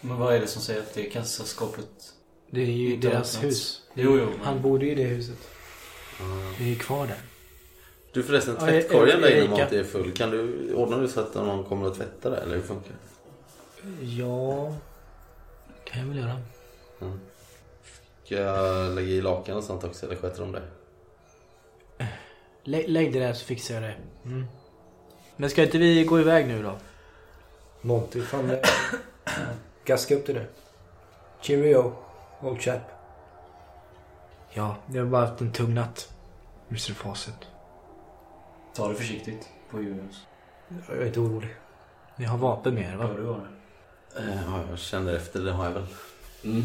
Men 0.02 0.18
vad 0.18 0.36
är 0.36 0.40
det 0.40 0.48
som 0.48 0.62
säger 0.62 0.82
att 0.82 0.94
det 0.94 1.08
är 1.08 1.12
kassaskåpet? 1.12 2.14
Det 2.50 2.62
är 2.62 2.66
ju 2.66 2.94
Inte 2.94 3.08
deras 3.10 3.36
öppnat. 3.36 3.52
hus. 3.52 3.82
Jo, 3.94 4.18
jo. 4.18 4.26
Men... 4.26 4.40
Han 4.44 4.62
bodde 4.62 4.86
ju 4.86 4.92
i 4.92 4.96
det 4.96 5.04
huset. 5.04 5.38
Det 6.58 6.64
är 6.64 6.68
ju 6.68 6.76
kvar 6.76 7.08
där. 7.08 7.18
Du 8.14 8.24
förresten, 8.24 8.56
Ja, 8.60 8.66
tvättkorgen 8.66 9.22
där 9.22 9.38
inne. 9.38 9.50
Monty 9.50 9.78
är 9.78 9.84
full. 9.84 10.12
Kan 10.12 10.30
du 10.32 10.74
ordna 10.74 10.98
det 10.98 11.08
så 11.08 11.20
att 11.20 11.36
någon 11.36 11.64
kommer 11.64 11.88
att 11.88 11.96
tvätta 11.96 12.30
det? 12.30 12.38
Eller 12.38 12.56
hur 12.56 12.62
funkar 12.62 12.92
det? 12.92 14.06
Ja, 14.06 14.76
kan 15.84 16.00
jag 16.02 16.08
väl 16.08 16.18
göra. 16.18 16.42
Ska 18.24 18.36
jag 18.36 18.92
lägga 18.96 19.08
i 19.08 19.22
lakan 19.22 19.58
och 19.58 19.64
sånt 19.64 19.84
också? 19.84 20.06
Eller 20.06 20.16
sköter 20.16 20.42
de 20.42 20.52
det? 20.52 20.62
Lä 22.64 22.88
lägg 22.88 23.14
det 23.14 23.20
där 23.20 23.34
så 23.34 23.46
fixar 23.46 23.74
jag 23.76 23.84
det. 23.84 23.96
Mm. 24.26 24.46
Men 25.36 25.50
ska 25.50 25.64
inte 25.64 25.78
vi 25.78 26.04
gå 26.04 26.20
iväg 26.20 26.48
nu 26.48 26.64
då? 26.64 26.76
Monty, 27.82 28.22
fan. 28.22 28.58
Gaska 29.86 30.16
upp 30.16 30.26
det. 30.28 30.46
Cheerio, 31.42 31.94
old 32.42 32.62
chap. 32.62 32.82
Ja, 34.54 34.76
vi 34.86 35.00
har 35.00 35.06
bara 35.06 35.26
haft 35.26 35.42
en 35.42 35.52
tung 35.52 35.74
natt. 35.74 36.10
Mr 36.70 36.94
Fawcett. 36.94 37.48
Ta 38.76 38.88
det 38.90 38.96
försiktigt 38.96 39.50
på 39.72 39.82
Julius. 39.82 40.22
Jag 40.90 40.98
är 40.98 41.06
inte 41.06 41.20
orolig. 41.20 41.56
Ni 42.16 42.26
har 42.26 42.38
vapen 42.38 42.74
med 42.74 42.84
er 42.84 42.92
Ja, 43.00 43.08
va? 43.08 43.14
du 43.14 43.26
har 43.26 43.40
det. 44.16 44.20
Eh, 44.22 44.42
Ja, 44.48 44.64
jag 44.70 44.80
känner 44.80 45.16
efter, 45.16 45.40
det 45.40 45.52
har 45.52 45.66
jag 45.66 45.72
väl. 45.72 45.86
Mm. 46.44 46.64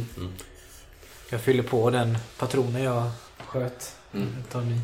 Jag 1.31 1.41
fyller 1.41 1.62
på 1.62 1.91
den 1.91 2.19
patronen 2.39 2.83
jag 2.83 3.11
sköt. 3.39 3.97
Mm. 4.14 4.29
Jag 4.37 4.49
tar 4.53 4.61
ny. 4.61 4.81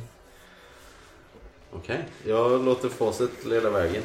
Okej, 1.75 2.05
jag 2.27 2.65
låter 2.65 2.89
facit 2.89 3.45
leda 3.45 3.71
vägen. 3.71 4.03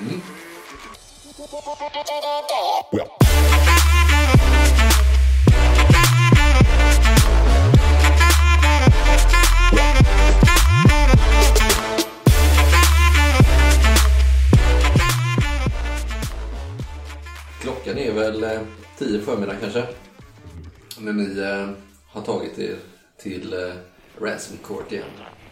Mm. 0.00 0.20
Klockan 17.60 17.98
är 17.98 18.12
väl 18.12 18.44
eh, 18.44 18.60
tio 18.98 19.18
på 19.18 19.24
förmiddagen 19.24 19.60
kanske. 19.60 19.86
När 20.98 21.12
ni 21.12 21.40
eh, 21.40 21.70
har 22.06 22.22
tagit 22.22 22.58
er 22.58 22.76
till 23.18 23.52
eh, 23.52 23.74
Ransom 24.20 24.56
Court 24.62 24.92
igen. 24.92 25.04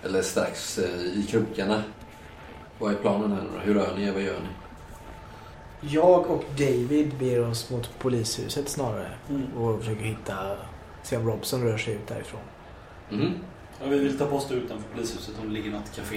Eller 0.04 0.22
strax 0.22 0.78
eh, 0.78 1.00
i 1.00 1.26
krokarna. 1.30 1.82
Vad 2.78 2.92
är 2.92 2.96
planen 2.96 3.32
här 3.32 3.42
nu 3.42 3.48
då? 3.54 3.58
Hur 3.58 3.74
rör 3.74 3.96
ni 3.96 4.04
er? 4.04 4.12
Vad 4.12 4.22
gör 4.22 4.40
ni? 4.40 4.48
Jag 5.80 6.30
och 6.30 6.44
David 6.58 7.14
ber 7.18 7.48
oss 7.48 7.70
mot 7.70 7.98
polishuset 7.98 8.68
snarare. 8.68 9.10
Mm. 9.28 9.56
Och 9.56 9.78
försöker 9.78 10.04
hitta, 10.04 10.56
se 11.02 11.16
om 11.16 11.26
Robson 11.26 11.62
rör 11.62 11.78
sig 11.78 11.94
ut 11.94 12.06
därifrån. 12.08 12.40
Mm. 13.10 13.32
Ja, 13.82 13.88
vi 13.88 13.98
vill 13.98 14.18
ta 14.18 14.26
post 14.26 14.52
utanför 14.52 14.88
polishuset 14.94 15.34
om 15.42 15.48
det 15.48 15.54
ligger 15.54 15.70
något 15.70 15.96
café 15.96 16.16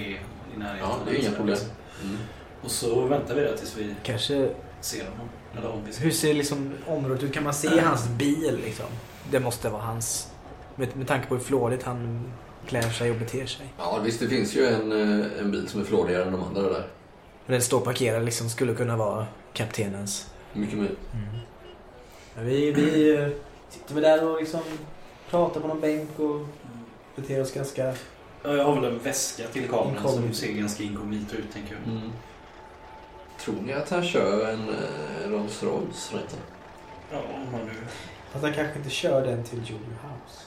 i 0.54 0.58
närheten. 0.58 0.88
Ja, 0.88 0.98
det 1.06 1.16
är 1.16 1.20
inga 1.20 1.36
problem. 1.36 1.58
Mm. 2.02 2.16
Och 2.62 2.70
så 2.70 3.06
väntar 3.06 3.34
vi 3.34 3.40
där 3.40 3.56
tills 3.56 3.76
vi 3.76 3.94
Kanske, 4.02 4.50
ser 4.80 5.04
honom. 5.10 5.28
Eller 5.56 5.70
om 5.70 5.84
vi 5.86 5.92
ser 5.92 6.02
hur 6.04 6.10
ser 6.10 6.34
liksom 6.34 6.72
området 6.86 7.22
ut? 7.22 7.32
Kan 7.32 7.44
man 7.44 7.54
se 7.54 7.80
hans 7.80 8.08
bil 8.08 8.60
liksom? 8.64 8.86
Det 9.30 9.40
måste 9.40 9.68
vara 9.68 9.82
hans. 9.82 10.30
Med, 10.76 10.96
med 10.96 11.08
tanke 11.08 11.28
på 11.28 11.34
hur 11.34 11.42
flådigt 11.42 11.82
han 11.82 12.24
klär 12.68 12.90
sig 12.90 13.10
och 13.10 13.16
beter 13.16 13.46
sig. 13.46 13.66
Ja, 13.78 14.00
visst 14.04 14.20
det 14.20 14.28
finns 14.28 14.54
ju 14.54 14.66
en, 14.66 14.92
eh, 14.92 15.40
en 15.40 15.50
bil 15.50 15.68
som 15.68 15.80
är 15.80 15.84
flådigare 15.84 16.24
än 16.24 16.32
de 16.32 16.42
andra 16.42 16.62
där. 16.62 16.86
Den 17.46 17.62
står 17.62 17.80
parkerad 17.80 18.24
liksom, 18.24 18.48
skulle 18.48 18.74
kunna 18.74 18.96
vara 18.96 19.26
kaptenens. 19.52 20.30
Mycket 20.52 20.78
möjligt. 20.78 20.98
Men 22.34 22.46
vi, 22.46 22.72
vi 22.72 23.16
eh, 23.16 23.28
sitter 23.68 23.94
väl 23.94 24.02
där 24.02 24.28
och 24.28 24.40
liksom 24.40 24.60
pratar 25.30 25.60
på 25.60 25.68
någon 25.68 25.80
bänk 25.80 26.18
och 26.18 26.46
beter 27.16 27.40
oss 27.42 27.52
ganska... 27.52 27.94
Ja, 28.42 28.56
jag 28.56 28.64
har 28.64 28.74
väl 28.74 28.84
en 28.84 28.98
väska 28.98 29.42
till 29.52 29.68
kameran 29.68 30.12
som 30.12 30.32
ser 30.32 30.52
ganska 30.52 30.82
inkognito 30.82 31.36
ut, 31.36 31.52
tänker 31.52 31.74
jag. 31.74 31.94
Mm. 31.94 32.12
Tror 33.40 33.54
ni 33.62 33.72
att 33.72 33.90
han 33.90 34.04
kör 34.04 34.50
en 34.50 34.68
eh, 34.68 35.30
Rolls 35.30 35.62
Royce? 35.62 36.12
Rätt? 36.14 36.38
Ja, 37.12 37.18
om 37.34 37.52
man 37.52 37.60
nu... 37.66 37.72
Fast 38.32 38.44
han 38.44 38.54
kanske 38.54 38.78
inte 38.78 38.90
kör 38.90 39.26
den 39.26 39.44
till 39.44 39.58
Jewel 39.58 39.80
House. 39.80 40.40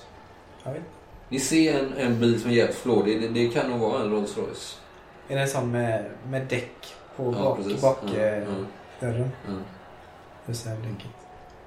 Jag 0.63 0.72
vet 0.72 0.80
inte. 0.80 0.97
Ni 1.30 1.39
ser 1.39 1.80
en, 1.80 1.93
en 1.97 2.19
bil 2.19 2.41
som 2.41 2.51
är 2.51 2.55
jävligt 2.55 2.78
flådig. 2.78 3.21
Det, 3.21 3.28
det 3.28 3.49
kan 3.49 3.69
nog 3.69 3.80
vara 3.80 4.01
en 4.01 4.11
Rolls 4.11 4.38
Royce. 4.38 4.78
Är 5.28 5.36
det 5.36 5.41
en 5.41 5.47
sån 5.47 5.71
med, 5.71 6.05
med 6.30 6.45
däck 6.45 6.95
på 7.15 7.23
Ja, 7.23 7.32
bak, 7.32 7.57
precis. 7.57 7.82
bak 7.82 7.99
Ja, 8.15 9.07
ja. 9.07 9.07
Reservdäcket. 10.45 11.07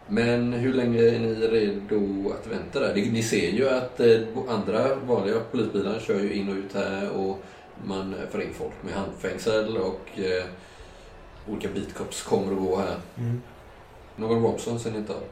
Men 0.06 0.52
hur 0.52 0.72
länge 0.72 1.02
är 1.02 1.18
ni 1.18 1.34
redo 1.34 2.32
att 2.32 2.46
vänta 2.46 2.80
där? 2.80 2.94
Ni, 2.94 3.22
ser 3.22 3.50
ju 3.50 3.68
att 3.68 4.00
eh, 4.00 4.20
andra 4.48 4.94
vanliga 4.94 5.40
polisbilar 5.50 5.98
kör 5.98 6.20
ju 6.20 6.34
in 6.34 6.48
och 6.48 6.54
ut 6.54 6.74
här 6.74 7.10
och 7.10 7.38
man 7.84 8.14
får 8.30 8.42
in 8.42 8.54
folk 8.54 8.72
med 8.82 8.94
handfängsel 8.94 9.76
och 9.76 10.18
eh, 10.18 10.44
olika 11.48 11.68
beatcops 11.68 12.22
kommer 12.22 12.52
och 12.52 12.62
går 12.62 12.76
här. 12.76 12.96
Mm. 13.18 13.42
Någon 14.16 14.42
Robson 14.42 14.80
ser 14.80 14.90
ni 14.90 14.98
inte 14.98 15.12
av. 15.12 15.22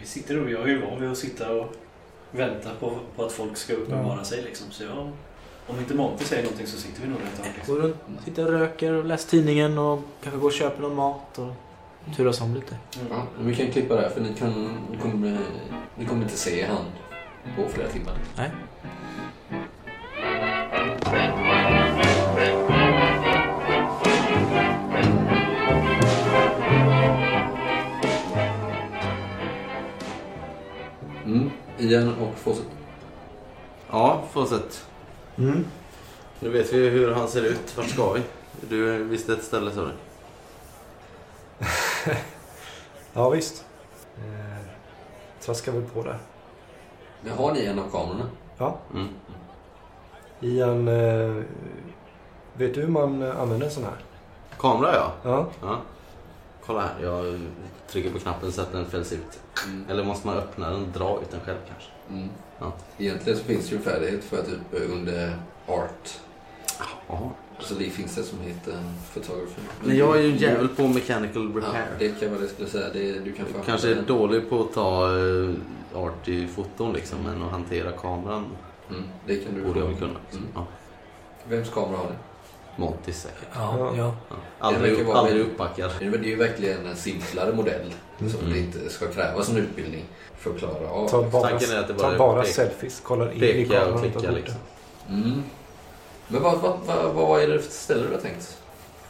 Vi 0.00 0.06
sitter 0.06 0.42
och 0.42 0.50
jag 0.50 0.62
är 0.62 0.66
ju 0.66 0.80
van 0.80 1.00
vid 1.00 1.10
att 1.10 1.18
sitta 1.18 1.52
och 1.52 1.74
vänta 2.36 2.70
på, 2.80 2.98
på 3.16 3.24
att 3.24 3.32
folk 3.32 3.56
ska 3.56 3.72
uppenbara 3.74 4.16
Ja. 4.18 4.24
sig 4.24 4.42
liksom. 4.42 4.66
Så 4.70 4.84
jag, 4.84 5.10
om 5.66 5.78
inte 5.78 5.94
Monty 5.94 6.24
säger 6.24 6.42
någonting 6.42 6.66
så 6.66 6.78
sitter 6.78 7.02
vi 7.02 7.08
nog 7.08 7.18
där 7.18 7.26
ett 7.26 7.36
tag. 7.36 7.46
Liksom. 7.56 7.74
Går 7.74 7.82
runt, 7.82 7.96
sitter 8.24 8.44
och 8.44 8.50
röker 8.50 8.92
och 8.92 9.04
läser 9.04 9.28
tidningen 9.30 9.78
och 9.78 10.00
kanske 10.22 10.40
går 10.40 10.46
och 10.48 10.52
köper 10.52 10.82
någon 10.82 10.94
mat 10.96 11.38
och 11.38 11.52
turas 12.16 12.40
om 12.40 12.54
lite. 12.54 12.76
Mm. 13.00 13.06
Ja, 13.12 13.26
vi 13.40 13.54
kan 13.54 13.70
klippa 13.70 13.94
där 13.94 14.08
för 14.08 14.20
ni, 14.20 14.34
kan, 14.34 14.78
ni, 14.90 14.96
kommer, 14.96 15.38
ni 15.98 16.04
kommer 16.06 16.22
inte 16.22 16.36
se 16.36 16.66
han 16.66 16.84
på 17.56 17.68
flera 17.68 17.88
timmar. 17.88 18.14
Nej. 18.36 18.50
Ian 31.84 32.14
och 32.14 32.34
Fawcett. 32.38 32.66
Ja, 33.90 34.22
facit. 34.32 34.86
Mm. 35.38 35.64
Nu 36.40 36.50
vet 36.50 36.72
vi 36.72 36.88
hur 36.88 37.12
han 37.12 37.28
ser 37.28 37.42
ut. 37.44 37.76
Vart 37.76 37.88
ska 37.88 38.12
vi? 38.12 38.22
Du 38.68 39.04
visste 39.04 39.32
ett 39.32 39.44
ställe 39.44 39.70
sa 39.70 39.80
du? 39.80 39.92
Ja 43.12 43.30
visst. 43.30 43.64
Eh, 44.16 44.66
traskar 45.40 45.72
väl 45.72 45.82
på 45.82 46.02
där. 46.02 46.18
Men 47.20 47.32
har 47.32 47.52
ni 47.52 47.64
en 47.64 47.78
av 47.78 47.90
kamerorna? 47.90 48.30
Ja. 48.58 48.78
Mm. 48.94 49.08
Ian, 50.40 50.88
eh, 50.88 51.42
vet 52.54 52.74
du 52.74 52.80
hur 52.80 52.88
man 52.88 53.22
använder 53.22 53.66
en 53.66 53.72
sån 53.72 53.84
här? 53.84 53.96
Kamera 54.58 54.94
ja. 54.94 55.12
Ja. 55.22 55.46
ja. 55.62 55.78
Kolla 56.66 56.80
här, 56.80 56.94
jag 57.02 57.40
trycker 57.88 58.10
på 58.10 58.18
knappen 58.18 58.52
så 58.52 58.60
att 58.62 58.72
den 58.72 58.86
fälls 58.86 59.12
ut. 59.12 59.40
Mm. 59.66 59.84
Eller 59.90 60.04
måste 60.04 60.26
man 60.26 60.36
öppna 60.36 60.70
den 60.70 60.82
och 60.82 60.88
dra 60.88 61.20
ut 61.22 61.30
den 61.30 61.40
själv 61.40 61.58
kanske? 61.68 61.90
Mm. 62.10 62.28
Ja. 62.58 62.72
Egentligen 62.98 63.38
så 63.38 63.44
finns 63.44 63.68
det 63.68 63.76
ju 63.76 63.82
färdighet 63.82 64.24
för 64.24 64.42
typ 64.42 64.90
under 64.90 65.36
art. 65.66 66.20
Ja. 67.08 67.30
Så 67.60 67.74
det 67.74 67.90
finns 67.90 68.14
det 68.14 68.22
som 68.22 68.40
heter 68.40 68.74
photography. 69.12 69.62
Men 69.84 69.96
jag 69.96 70.16
är 70.16 70.22
ju 70.22 70.30
en 70.30 70.36
jävel 70.36 70.68
på 70.68 70.88
mechanical 70.88 71.50
Ja, 71.54 71.58
repair. 71.58 71.86
det 71.98 72.20
kan 72.20 72.32
jag 72.40 72.50
skulle 72.50 72.68
säga. 72.68 72.86
Det, 72.92 73.12
du 73.12 73.32
kan 73.32 73.46
få 73.46 73.58
Kanske 73.66 73.90
är 73.90 74.02
dålig 74.02 74.50
på 74.50 74.60
att 74.60 74.72
ta 74.72 75.08
uh, 75.08 75.54
art 75.94 76.28
i 76.28 76.46
foton 76.46 76.92
liksom, 76.92 77.18
men 77.24 77.42
att 77.42 77.50
hantera 77.50 77.92
kameran 77.92 78.44
Mm, 78.90 79.02
det 79.26 79.36
kan 79.36 79.54
du 79.54 79.64
borde 79.64 79.80
jag 79.80 79.86
väl 79.86 79.96
kunna. 79.96 80.18
Liksom. 80.24 80.40
Mm. 80.40 80.52
Ja. 80.54 80.66
Vems 81.48 81.70
kamera 81.70 81.96
har 81.96 82.04
ni? 82.04 82.16
Montis 82.76 83.22
säkert. 83.22 83.48
Ja, 83.54 83.74
Ja. 83.78 83.92
ja. 83.96 84.14
Ja. 84.28 84.34
Det 84.60 84.66
Aldrig, 84.66 85.06
vara 85.06 85.18
aldrig 85.18 85.40
uppbackad. 85.40 85.90
Det 85.98 86.04
är 86.06 86.10
det 86.10 86.16
är 86.18 86.30
ju 86.30 86.36
verkligen 86.36 86.86
en 86.86 86.96
simplare 86.96 87.52
modell 87.52 87.92
som 88.18 88.40
Mm. 88.40 88.52
det 88.52 88.58
inte 88.58 88.88
ska 88.88 89.06
krävas 89.06 89.48
en 89.50 89.56
utbildning 89.56 90.04
för 90.38 90.50
att 90.50 90.58
klara 90.58 90.90
av. 90.90 91.08
Ta 91.08 91.22
bara, 91.22 91.48
Tanken 91.48 91.70
är 91.70 91.78
att 91.80 91.88
det 91.88 91.94
bara 91.94 92.10
ta 92.12 92.18
bara 92.18 92.42
pek- 92.42 92.46
selfies. 92.46 93.00
Kollar 93.00 93.30
in 93.32 93.36
i 93.36 93.40
Peka 93.40 93.74
kameran. 93.80 93.94
och 93.94 94.00
klicka 94.00 94.30
liksom. 94.30 94.56
Mm. 95.08 95.42
Men 96.28 96.42
vad, 96.42 96.58
vad, 96.58 96.78
vad, 96.86 97.14
vad 97.14 97.42
är 97.42 97.48
det 97.48 97.58
för 97.58 97.70
ställe 97.72 98.02
du 98.08 98.14
har 98.14 98.20
tänkt? 98.20 98.58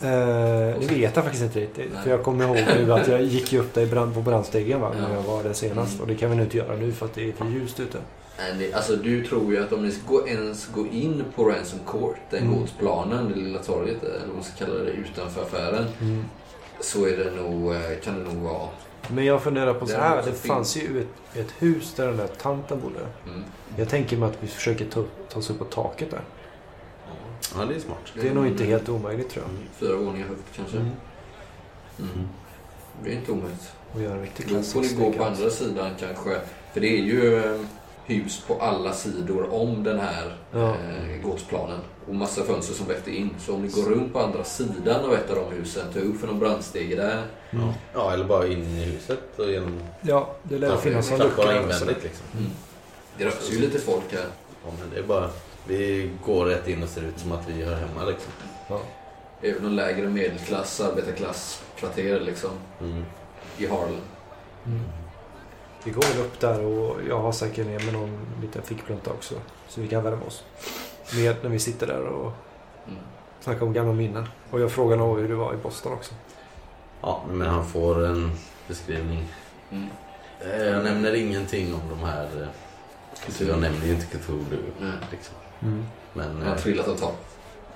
Eh, 0.01 0.81
det 0.81 0.95
vet 0.95 1.15
jag 1.17 1.25
faktiskt 1.25 1.43
inte 1.43 1.61
riktigt. 1.61 1.91
För 2.03 2.11
jag 2.11 2.23
kommer 2.23 2.45
ihåg 2.45 2.57
nu 2.77 2.93
att 2.93 3.09
jag 3.09 3.23
gick 3.23 3.53
ju 3.53 3.59
upp 3.61 3.75
där 3.75 4.13
på 4.15 4.21
brandstegen 4.21 4.81
va, 4.81 4.93
Ja. 4.95 5.09
när 5.09 5.15
jag 5.15 5.23
var 5.23 5.43
där 5.43 5.53
senast. 5.53 5.91
Mm. 5.93 6.03
Och 6.03 6.07
det 6.09 6.15
kan 6.15 6.31
vi 6.31 6.37
nu 6.37 6.43
inte 6.43 6.57
göra 6.57 6.77
nu 6.77 6.93
för 6.93 7.07
att 7.07 7.15
det 7.15 7.29
är 7.29 7.33
för 7.33 7.45
ljust 7.45 7.81
ute. 7.81 7.99
Nej, 8.39 8.55
det- 8.59 8.75
Alltså 8.75 8.97
du 8.97 9.27
tror 9.27 9.53
ju 9.53 9.63
att 9.65 9.73
om 9.73 9.83
ni 9.87 9.91
ska 9.93 10.29
ens 10.29 10.67
gå 10.67 10.87
in 10.87 11.25
på 11.37 11.45
Ransom 11.45 11.79
Court, 11.87 12.17
den 12.31 12.43
Mm. 12.43 12.59
gårdsplanen, 12.59 13.29
det 13.29 13.35
lilla 13.35 13.59
torget, 13.59 14.03
eller 14.05 14.27
vad 14.27 14.35
man 14.35 14.45
ska 14.45 14.65
kalla 14.67 14.79
det, 14.79 14.91
utanför 14.91 15.43
affären. 15.43 15.85
Så 16.81 17.07
är 17.07 17.17
det 17.17 17.31
nog, 17.43 17.75
eh, 17.75 17.81
kan 18.05 18.19
det 18.25 18.35
nog 18.35 18.43
vara. 18.43 18.69
Men 19.09 19.25
jag 19.25 19.43
funderar 19.43 19.75
på 19.75 19.87
så 19.87 19.93
Det 19.93 19.99
här. 20.03 20.23
Det 20.23 20.33
fanns 20.33 20.77
ju 20.77 21.01
ett, 21.01 21.37
ett 21.39 21.53
hus 21.59 21.95
där 21.97 22.07
den 22.07 22.17
där 22.17 22.27
tanten 22.27 22.81
bodde. 22.81 23.01
Mm. 23.29 23.45
Jag 23.77 23.89
tänker 23.89 24.17
mig 24.17 24.29
att 24.29 24.37
vi 24.41 24.47
försöker 24.47 24.85
ta, 24.87 25.05
ta 25.29 25.39
oss 25.39 25.51
upp 25.51 25.59
på 25.59 25.65
taket 25.65 26.11
där. 26.11 26.21
Ja, 27.59 27.65
det 27.65 27.75
är 27.75 27.81
smart. 27.81 27.99
Det 28.21 28.29
är 28.29 28.35
nog 28.35 28.47
inte 28.47 28.65
helt 28.65 28.89
omöjligt 28.89 29.31
tror 29.31 29.45
jag. 29.45 29.89
Fyra 29.89 29.97
våningar 29.97 30.27
högt 30.29 30.57
kanske. 30.57 30.77
Mm. 30.77 30.91
Mm. 31.99 32.29
Det 33.05 33.11
är 33.11 33.15
inte 33.15 33.33
omöjligt. 33.33 33.73
Och 33.93 34.03
göra 34.03 34.15
en 34.15 34.21
riktig 34.23 34.47
Då 34.47 34.49
får 34.51 34.57
ni 34.59 34.63
klassisk 34.89 34.97
gå 34.99 35.13
på 35.13 35.25
andra 35.25 35.51
sidan 35.51 35.91
kanske. 36.01 36.41
För 36.73 36.81
det 36.81 36.89
är 36.99 37.03
ju 37.03 37.37
eh, 37.45 37.61
hus 38.07 38.43
på 38.47 38.61
alla 38.61 38.93
sidor 38.93 39.55
om 39.55 39.83
den 39.85 39.99
här 40.01 40.37
Ja. 40.53 40.69
eh, 40.69 41.23
gårdsplanen. 41.23 41.79
Och 42.09 42.15
massa 42.15 42.43
fönster 42.45 42.75
som 42.75 42.87
vetter 42.87 43.11
in. 43.13 43.31
Så 43.39 43.55
om 43.55 43.63
ni 43.63 43.69
går 43.69 43.83
runt 43.83 44.13
på 44.13 44.21
andra 44.21 44.45
sidan 44.45 45.05
av 45.05 45.15
ett 45.15 45.31
av 45.31 45.37
de 45.37 45.57
husen, 45.57 45.93
ta 45.93 45.99
upp 45.99 46.21
för 46.21 46.27
någon 46.27 46.39
brandstege 46.39 46.97
där. 46.97 47.23
Mm. 47.51 47.69
Ja, 47.95 48.13
eller 48.13 48.25
bara 48.25 48.47
in 48.47 48.63
i 48.63 48.85
huset 48.85 49.39
och 49.39 49.51
genom... 49.51 49.81
Ja, 50.01 50.35
det 50.43 50.59
lär 50.59 50.77
finnas 50.77 51.09
klart 51.09 51.21
lucka 51.21 51.43
invändigt 51.63 52.03
liksom. 52.03 52.27
Mm. 52.39 52.51
Det 53.19 53.25
rör 53.25 53.31
sig 53.31 53.55
ju 53.55 53.61
lite 53.61 53.79
folk 53.79 54.13
här. 54.13 54.27
Ja, 54.65 54.71
men 54.81 54.91
det 54.95 54.99
är 54.99 55.03
bara... 55.03 55.31
Vi 55.67 56.11
går 56.27 56.45
rätt 56.45 56.69
in 56.69 56.83
och 56.83 56.89
ser 56.89 57.03
ut 57.03 57.19
som 57.19 57.33
att 57.33 57.49
vi 57.49 57.63
hör 57.63 57.75
hemma 57.75 58.05
liksom. 58.05 58.33
Ja. 58.69 58.81
Väl 59.41 59.63
någon 59.63 59.77
lägre 59.77 60.09
medelklass, 60.09 60.81
arbetarklasskvarter 60.81 62.21
liksom. 62.21 62.51
Mm. 62.81 63.05
I 63.59 63.67
Harlem. 63.67 63.97
Mm. 64.67 64.81
Vi 65.85 65.91
går 65.91 66.03
väl 66.03 66.21
upp 66.27 66.41
där 66.41 66.65
och 66.65 66.97
jag 67.09 67.19
har 67.21 67.33
säkert 67.33 67.67
ner 67.67 67.81
med 67.85 67.93
någon 67.93 68.19
liten 68.43 68.63
fickplunta 68.63 69.11
också. 69.11 69.35
Så 69.69 69.81
vi 69.81 69.89
kan 69.89 70.05
värma 70.05 70.25
oss. 70.27 70.45
Med 71.15 71.37
när 71.43 71.51
vi 71.51 71.59
sitter 71.59 71.87
där 71.87 72.03
och 72.07 72.33
Mm. 72.89 72.99
snackar 73.41 73.63
om 73.63 73.73
gamla 73.73 73.93
minnen. 73.93 74.29
Och 74.51 74.61
jag 74.61 74.73
frågar 74.73 74.97
nog 74.97 75.19
hur 75.21 75.29
det 75.29 75.35
var 75.35 75.55
i 75.55 75.57
Boston 75.57 75.93
också. 75.93 76.15
Ja, 77.01 77.23
men 77.31 77.47
han 77.49 77.67
får 77.67 78.05
en 78.07 78.33
beskrivning. 78.69 79.29
Mm. 79.71 79.89
Eh, 80.41 80.63
Jag 80.67 80.85
nämner 80.85 81.15
ingenting 81.15 81.75
om 81.75 81.81
de 81.91 81.99
här... 82.07 82.25
eh, 82.43 82.49
Så 83.33 83.45
jag 83.45 83.59
nämner 83.61 83.87
ju 83.87 83.93
inte 83.93 84.07
Cthulhu. 84.07 84.59
Nej. 84.81 84.93
Liksom. 85.11 85.35
Mm. 85.63 85.85
Men, 86.13 86.29
Han 86.37 86.43
har 86.47 86.55
eh, 86.55 86.61
trillat 86.61 86.89
ett 86.89 87.01
tag. 87.01 87.13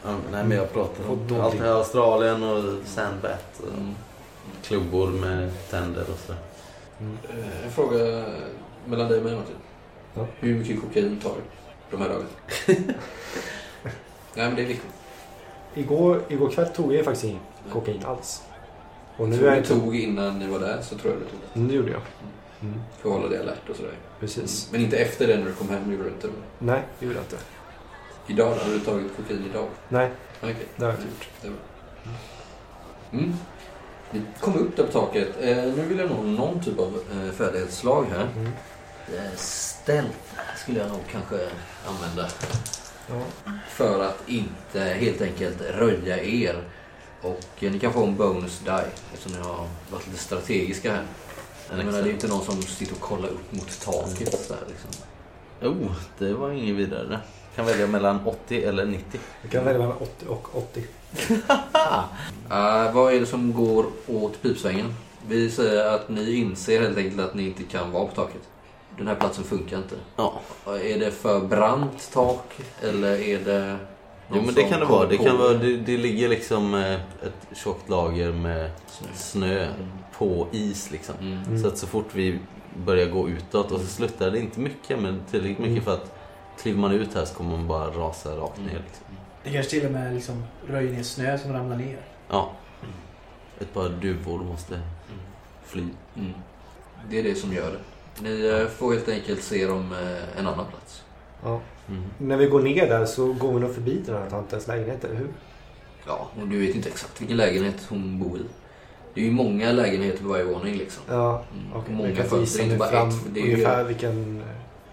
ja, 0.04 0.10
nej, 0.32 0.44
men 0.44 0.56
jag 0.56 0.72
pratar 0.72 1.10
om 1.10 1.40
allt 1.40 1.58
det 1.58 1.64
här 1.64 1.72
Australien 1.72 2.42
och 2.42 2.64
sandbat. 2.84 3.60
Och 3.62 3.72
Mm. 3.78 3.94
klubbor 4.62 5.08
med 5.10 5.50
tänder 5.70 6.02
och 6.12 6.18
så. 6.26 6.34
Eh, 7.00 7.64
En 7.64 7.70
fråga 7.70 8.24
mellan 8.86 9.08
dig 9.08 9.18
och 9.18 9.24
mig 9.24 9.34
Martin. 9.36 9.54
Ja. 10.14 10.26
Hur 10.38 10.54
mycket 10.54 10.80
kokain 10.80 11.20
tar 11.22 11.34
du 11.34 11.96
de 11.96 12.02
här 12.02 12.08
dagarna? 12.08 12.28
Nej 14.34 14.46
men 14.46 14.54
det 14.54 14.62
är 14.62 14.66
viktigt. 14.66 14.92
Igår, 15.74 16.22
igår 16.28 16.50
kväll 16.50 16.66
tog 16.68 16.94
jag 16.94 17.04
faktiskt 17.04 17.24
ingen 17.24 17.40
kokain 17.72 18.04
alls. 18.04 18.42
Och 19.16 19.28
Nu 19.28 19.36
nu 19.36 19.46
är 19.46 19.50
du 19.50 19.56
jag 19.56 19.66
tog 19.66 19.96
innan 19.96 20.38
ni 20.38 20.46
var 20.46 20.58
där 20.58 20.82
så 20.82 20.94
tror 20.98 21.12
jag 21.12 21.22
du 21.22 21.26
tog 21.26 21.38
det. 21.40 21.58
Mm, 21.58 21.68
Det 21.68 21.74
gjorde 21.74 21.90
jag. 21.90 22.00
Mm. 22.62 22.80
För 22.98 23.08
att 23.08 23.14
hålla 23.16 23.28
dig 23.28 23.38
alert 23.40 23.68
och 23.70 23.76
sådär. 23.76 23.92
Precis. 24.20 24.68
Men 24.72 24.80
inte 24.80 24.96
efter 24.98 25.26
det 25.26 25.36
när 25.36 25.44
du 25.46 25.52
kom 25.52 25.68
hem 25.68 25.92
gjorde 25.92 26.04
du 26.04 26.08
inte. 26.10 26.28
Nej, 26.58 26.82
det 26.98 27.06
gjorde 27.06 27.18
jag 27.18 27.24
inte. 27.24 27.36
Idag 28.26 28.56
då? 28.56 28.64
Har 28.64 28.70
du 28.70 28.80
tagit 28.80 29.16
kokain 29.16 29.44
idag? 29.50 29.66
Nej, 29.88 30.10
Okej. 30.42 30.56
det 30.76 30.84
har 30.84 30.92
jag 30.92 31.00
inte 31.00 31.08
gjort. 31.08 31.28
Det. 31.42 33.16
Mm. 33.18 33.32
Vi 34.10 34.22
kom 34.40 34.56
upp 34.56 34.76
där 34.76 34.84
på 34.84 34.92
taket. 34.92 35.28
Eh, 35.40 35.56
nu 35.56 35.84
vill 35.88 35.98
jag 35.98 36.08
nog 36.08 36.18
ha 36.18 36.24
någon 36.24 36.64
typ 36.64 36.78
av 36.78 37.02
eh, 37.12 37.32
färdighetsslag 37.32 38.06
här. 38.10 38.28
Mm. 38.36 38.52
Eh, 39.14 39.36
Stealth 39.36 40.18
skulle 40.56 40.78
jag 40.78 40.88
nog 40.88 41.00
kanske 41.12 41.48
använda. 41.86 42.28
Ja. 43.08 43.22
För 43.68 44.04
att 44.04 44.28
inte 44.28 44.80
helt 44.80 45.22
enkelt 45.22 45.60
röja 45.60 46.22
er. 46.22 46.62
Och 47.22 47.46
eh, 47.60 47.72
ni 47.72 47.78
kan 47.78 47.92
få 47.92 48.04
en 48.04 48.16
bonus 48.16 48.60
die 48.64 48.84
eftersom 49.12 49.40
ni 49.40 49.48
har 49.48 49.66
varit 49.90 50.06
lite 50.06 50.18
strategiska 50.18 50.92
här. 50.92 51.04
Jag 51.68 51.76
menar, 51.76 51.92
det 51.92 51.98
är 51.98 52.04
ju 52.04 52.12
inte 52.12 52.28
någon 52.28 52.44
som 52.44 52.62
sitter 52.62 52.94
och 52.94 53.00
kollar 53.00 53.28
upp 53.28 53.52
mot 53.52 53.80
taket. 53.80 54.40
Så 54.40 54.54
här, 54.54 54.62
liksom. 54.68 54.90
Oh, 55.62 55.96
det 56.18 56.32
var 56.32 56.50
inget 56.50 56.76
vidare. 56.76 57.20
Kan 57.56 57.66
välja 57.66 57.86
mellan 57.86 58.26
80 58.26 58.64
eller 58.64 58.86
90. 58.86 59.20
Jag 59.42 59.50
kan 59.50 59.64
välja 59.64 59.78
mellan 59.78 59.96
80 59.96 60.26
och 60.26 60.56
80. 60.56 60.84
Eh, 62.50 62.92
vad 62.94 63.14
är 63.14 63.20
det 63.20 63.26
som 63.26 63.52
går 63.52 63.86
åt 64.06 64.42
pipsvängen? 64.42 64.94
Vi 65.28 65.50
säger 65.50 65.94
att 65.94 66.08
ni 66.08 66.34
inser 66.34 66.80
helt 66.82 66.98
enkelt 66.98 67.20
att 67.20 67.34
ni 67.34 67.42
inte 67.46 67.62
kan 67.62 67.92
vara 67.92 68.06
på 68.06 68.14
taket. 68.14 68.40
Den 68.98 69.06
här 69.08 69.14
platsen 69.14 69.44
funkar 69.44 69.76
inte. 69.76 69.94
Ja, 70.16 70.40
Är 70.66 70.98
det 70.98 71.10
för 71.10 71.40
brant 71.40 72.10
tak 72.12 72.52
eller 72.82 73.20
är 73.20 73.38
det... 73.44 73.76
jo, 74.32 74.42
men 74.46 74.54
det 74.54 74.62
kan 74.62 74.80
det 74.80 74.86
vara. 74.86 75.06
Det, 75.08 75.16
kan 75.16 75.38
vara 75.38 75.54
det, 75.54 75.76
det 75.76 75.96
ligger 75.96 76.28
liksom 76.28 76.74
eh, 76.74 76.92
ett 76.94 77.56
tjockt 77.56 77.88
lager 77.88 78.32
med 78.32 78.70
Snö. 78.86 79.08
snö 79.14 79.64
Mm. 79.64 79.74
på 80.18 80.46
is 80.52 80.90
liksom. 80.90 81.14
Mm. 81.20 81.38
Mm. 81.46 81.62
Så 81.62 81.68
att 81.68 81.78
så 81.78 81.86
fort 81.86 82.08
vi 82.12 82.38
börjar 82.86 83.06
gå 83.06 83.28
utåt 83.28 83.70
och 83.72 83.80
så 83.80 83.86
sluttar 83.86 84.30
det 84.30 84.38
inte 84.38 84.60
mycket 84.60 84.98
men 85.02 85.22
tillräckligt 85.30 85.58
mycket 85.58 85.72
Mm. 85.72 85.84
för 85.84 85.94
att 85.94 86.14
kliver 86.62 86.78
man 86.80 86.92
ut 86.92 87.14
här 87.14 87.24
så 87.24 87.34
kommer 87.34 87.50
man 87.50 87.66
bara 87.68 87.86
rasa 87.90 88.36
rakt 88.36 88.58
Mm. 88.58 88.70
ner. 88.70 88.82
Liksom. 88.86 89.06
Det 89.48 89.54
kanske 89.54 89.70
till 89.70 89.86
och 89.86 89.92
med 89.92 90.14
liksom 90.14 90.44
röjer 90.68 90.92
ner 90.92 91.02
snö 91.02 91.38
som 91.38 91.52
ramlar 91.52 91.76
ner. 91.76 91.98
Ja. 92.30 92.52
Ett 93.60 93.74
par 93.74 93.88
duvor 93.88 94.38
måste 94.38 94.80
fly. 95.66 95.82
Mm. 96.16 96.32
Det 97.10 97.18
är 97.18 97.22
det 97.22 97.34
som 97.34 97.52
gör 97.52 97.70
det. 97.72 97.78
Ni 98.28 98.46
eh, 98.48 98.66
får 98.66 98.92
helt 98.92 99.08
enkelt 99.08 99.42
se 99.42 99.66
dem 99.66 99.92
eh, 99.92 100.38
en 100.40 100.46
annan 100.46 100.66
plats. 100.66 101.02
Ja. 101.44 101.60
Mm. 101.88 102.02
När 102.18 102.36
vi 102.36 102.46
går 102.46 102.62
ner 102.62 102.88
där 102.88 103.04
så 103.06 103.32
går 103.32 103.52
vi 103.54 103.60
nog 103.60 103.74
förbi 103.74 104.02
den 104.06 104.14
här 104.14 104.30
tantens 104.30 104.66
lägenhet, 104.66 105.04
eller 105.04 105.14
hur? 105.16 105.28
Ja, 106.06 106.28
och 106.42 106.48
du 106.48 106.66
vet 106.66 106.76
inte 106.76 106.88
exakt 106.88 107.20
vilken 107.20 107.36
lägenhet 107.36 107.86
hon 107.88 108.18
bor 108.20 108.38
i. 108.38 108.42
Det 109.14 109.20
är 109.20 109.24
ju 109.24 109.30
många 109.30 109.72
lägenheter 109.72 110.22
på 110.22 110.28
varje 110.28 110.44
våning 110.44 110.74
liksom. 110.76 111.02
Ja, 111.08 111.44
Mm. 111.52 111.76
okej. 111.76 111.94
Många 111.94 112.24
fönster, 112.24 112.64
inte 112.64 112.76
bara 112.76 112.88
fram 112.90 113.08
ett, 113.08 113.14
det 113.34 113.40
är 113.40 113.44
ju- 113.46 113.52
ungefär 113.54 113.84
vilken... 113.84 114.42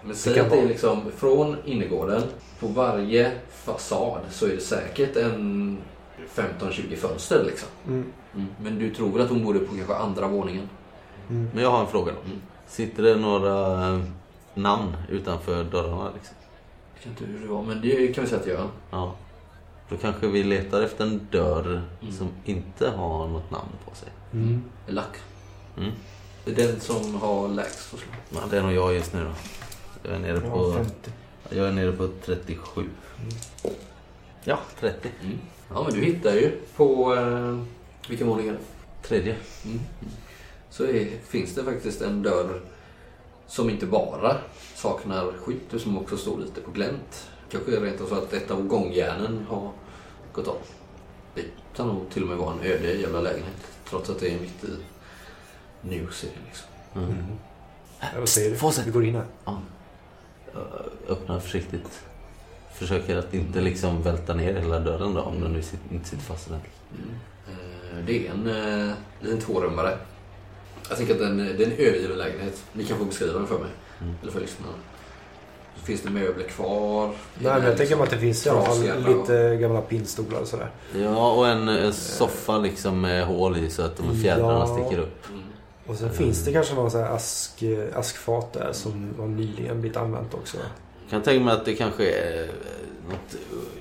Men 0.04 0.16
säg 0.16 0.40
att 0.40 0.50
det 0.52 0.60
är 0.60 0.68
liksom 0.68 1.12
från 1.18 1.56
innergården, 1.66 2.24
på 2.60 2.68
varje 2.68 3.32
fasad 3.66 4.22
så 4.32 4.46
är 4.46 4.50
det 4.50 4.62
säkert 4.62 5.16
en 5.16 5.78
15-20 6.36 6.96
fönster 6.96 7.44
liksom. 7.46 7.70
Mm. 7.88 8.06
Men 8.62 8.80
du 8.80 8.94
tror 8.96 9.12
väl 9.12 9.22
att 9.22 9.30
hon 9.30 9.44
bor 9.44 9.54
på 9.54 9.76
kanske 9.76 9.96
andra 9.96 10.28
våningen? 10.28 10.70
Mm. 11.30 11.50
Men 11.54 11.64
jag 11.64 11.72
har 11.72 11.82
en 11.82 11.88
fråga 11.88 12.12
då. 12.12 12.20
Mm. 12.26 12.42
Sitter 12.68 13.04
det 13.04 13.16
några 13.16 13.88
eh, 13.88 14.00
namn 14.54 14.94
utanför 15.10 15.64
dörrarna? 15.64 16.12
Liksom? 16.16 16.36
Jag 16.94 17.00
vet 17.12 17.22
inte 17.22 17.32
hur 17.32 17.40
det 17.48 17.54
var, 17.54 17.64
men 17.64 17.82
det 17.82 18.08
kan 18.16 18.24
vi 18.24 18.30
säga 18.30 18.40
att 18.40 18.46
det 18.46 18.52
gör. 18.52 18.68
Ja. 18.92 19.16
Då 19.90 19.98
kanske 19.98 20.28
vi 20.28 20.44
letar 20.44 20.82
efter 20.82 21.04
en 21.06 21.28
dörr 21.32 21.82
Mm. 22.02 22.14
som 22.14 22.28
inte 22.46 22.90
har 22.90 23.28
något 23.28 23.52
namn 23.52 23.70
på 23.90 23.96
sig. 23.96 24.10
Mm. 24.34 24.64
Lack. 24.88 25.18
Mm. 25.78 25.92
Det 26.46 26.52
är 26.52 26.68
den 26.68 26.80
som 26.80 27.16
har 27.16 27.48
lägst 27.48 27.80
förslag. 27.80 28.16
Ja, 28.30 28.40
det 28.50 28.58
är 28.58 28.62
nog 28.64 28.72
jag 28.74 28.94
just 28.94 29.14
nu 29.14 29.24
då. 29.24 29.32
Jag 30.10 30.16
är 30.16 30.20
nere 30.20 30.40
på, 30.40 30.74
50. 30.74 31.12
jag 31.50 31.68
är 31.68 31.72
nere 31.72 31.92
på 31.92 32.10
37. 32.26 32.90
Ja, 34.44 34.60
30. 34.80 35.10
Mm. 35.24 35.38
Ja, 35.70 35.84
men 35.84 35.94
du 35.94 36.06
hittar 36.06 36.34
ju 36.34 36.52
på... 36.76 37.16
Eh, 37.16 37.60
vilken 38.10 38.28
våning 38.28 38.48
är 38.48 38.52
det? 38.52 38.60
Tredje. 39.08 39.36
Mm. 39.66 39.80
Så 40.70 40.84
är, 40.84 41.08
finns 41.28 41.56
det 41.56 41.64
faktiskt 41.64 42.02
en 42.02 42.22
dörr 42.22 42.62
som 43.48 43.70
inte 43.70 43.86
bara 43.86 44.38
saknar 44.76 45.32
skydd 45.32 45.82
som 45.82 45.98
också 45.98 46.18
står 46.18 46.40
lite 46.40 46.62
på 46.62 46.72
glänt. 46.72 47.30
Kanske 47.52 47.76
är 47.76 47.82
det 47.82 47.88
rent 47.88 48.02
av 48.02 48.06
så 48.06 48.16
att 48.16 48.34
ett 48.34 48.52
av 48.52 48.68
gångjärnen 48.68 49.46
har 49.50 49.72
gått 50.34 50.48
av. 50.48 50.58
Det 51.36 51.44
kan 51.76 51.88
nog 51.88 52.10
till 52.10 52.24
och 52.24 52.30
med 52.30 52.38
vara 52.38 52.54
en 52.54 52.60
öde 52.60 52.94
jävla 52.94 53.22
lägenhet. 53.22 53.72
Trots 53.90 54.10
att 54.10 54.20
det 54.20 54.34
är 54.34 54.40
mitt 54.40 54.64
i 54.64 54.78
New 55.82 56.12
City 56.12 56.38
liksom. 56.48 56.68
Mm. 56.96 57.10
Mm. 57.10 57.26
Ja, 58.00 58.08
vad 58.20 58.30
säger 58.30 58.50
du? 58.50 58.84
Vi 58.86 58.92
går 58.92 59.06
in 59.06 59.16
här. 59.16 59.26
Ja. 59.46 59.62
Öppnar 61.08 61.40
försiktigt. 61.40 62.02
Försöker 62.76 63.18
att 63.18 63.34
inte 63.34 63.62
liksom 63.62 64.02
välta 64.04 64.34
ner 64.34 64.54
hela 64.54 64.80
dörren 64.80 65.14
då 65.14 65.22
om 65.22 65.42
den 65.42 65.52
nu 65.54 65.60
sit- 65.62 65.92
inte 65.92 66.10
sitter 66.10 66.24
fast 66.24 66.48
ordentligt. 66.48 66.74
Mm. 66.98 67.10
Eh, 67.48 68.06
Det 68.06 68.28
är 68.28 68.32
en 68.32 68.48
eh, 68.90 68.94
liten 69.22 69.40
tvårummare. 69.42 69.98
Jag 70.90 70.98
tänker 70.98 71.14
att 71.14 71.20
den, 71.20 71.38
det 71.38 71.44
är 71.64 71.68
en 71.68 71.72
övergiven 71.72 72.18
lägenhet. 72.18 72.64
Ni 72.74 72.84
kan 72.84 72.98
få 72.98 73.06
beskriva 73.06 73.34
den 73.34 73.48
för 73.48 73.60
mig. 73.60 73.70
Mm. 74.02 74.14
Eller 74.22 74.32
för 74.32 74.40
lyssnarna. 74.40 74.74
Så 75.80 75.86
finns 75.86 76.02
det 76.02 76.10
möbler 76.10 76.44
kvar. 76.48 77.08
Nej, 77.08 77.54
men 77.54 77.64
jag 77.64 77.78
tänker 77.78 77.96
mig 77.96 78.04
att 78.04 78.10
det 78.10 78.18
finns 78.18 78.46
i 78.46 78.50
alla 78.50 78.62
fall 78.62 78.82
lite 78.82 79.58
gamla 79.62 79.82
pinnstolar 79.82 80.40
och 80.42 80.48
sådär. 80.48 80.70
Ja, 80.96 81.32
och 81.32 81.48
en, 81.48 81.68
en 81.68 81.94
soffa 81.94 82.58
liksom 82.58 83.02
med 83.02 83.26
hål 83.26 83.58
i 83.58 83.70
så 83.70 83.82
att 83.82 83.98
de 83.98 84.22
fjädrarna 84.22 84.60
Ja. 84.60 84.68
sticker 84.68 85.02
upp. 85.02 85.30
Mm. 85.30 85.42
Och 85.88 85.96
sen 85.96 86.10
finns 86.14 86.46
det 86.46 86.52
kanske 86.54 86.74
någon 86.76 86.92
sån 86.92 87.02
här 87.02 87.10
ask, 87.10 87.64
askfat 87.96 88.54
där 88.54 88.70
som 88.74 89.10
har 89.20 89.28
nyligen 89.28 89.82
blivit 89.82 89.98
använt 89.98 90.34
också. 90.34 90.58
Jag 91.06 91.10
kan 91.12 91.22
tänka 91.22 91.46
mig 91.46 91.54
att 91.54 91.66
det 91.66 91.76
kanske 91.76 92.10
är 92.12 92.44
eh, 92.44 92.50
något 93.10 93.36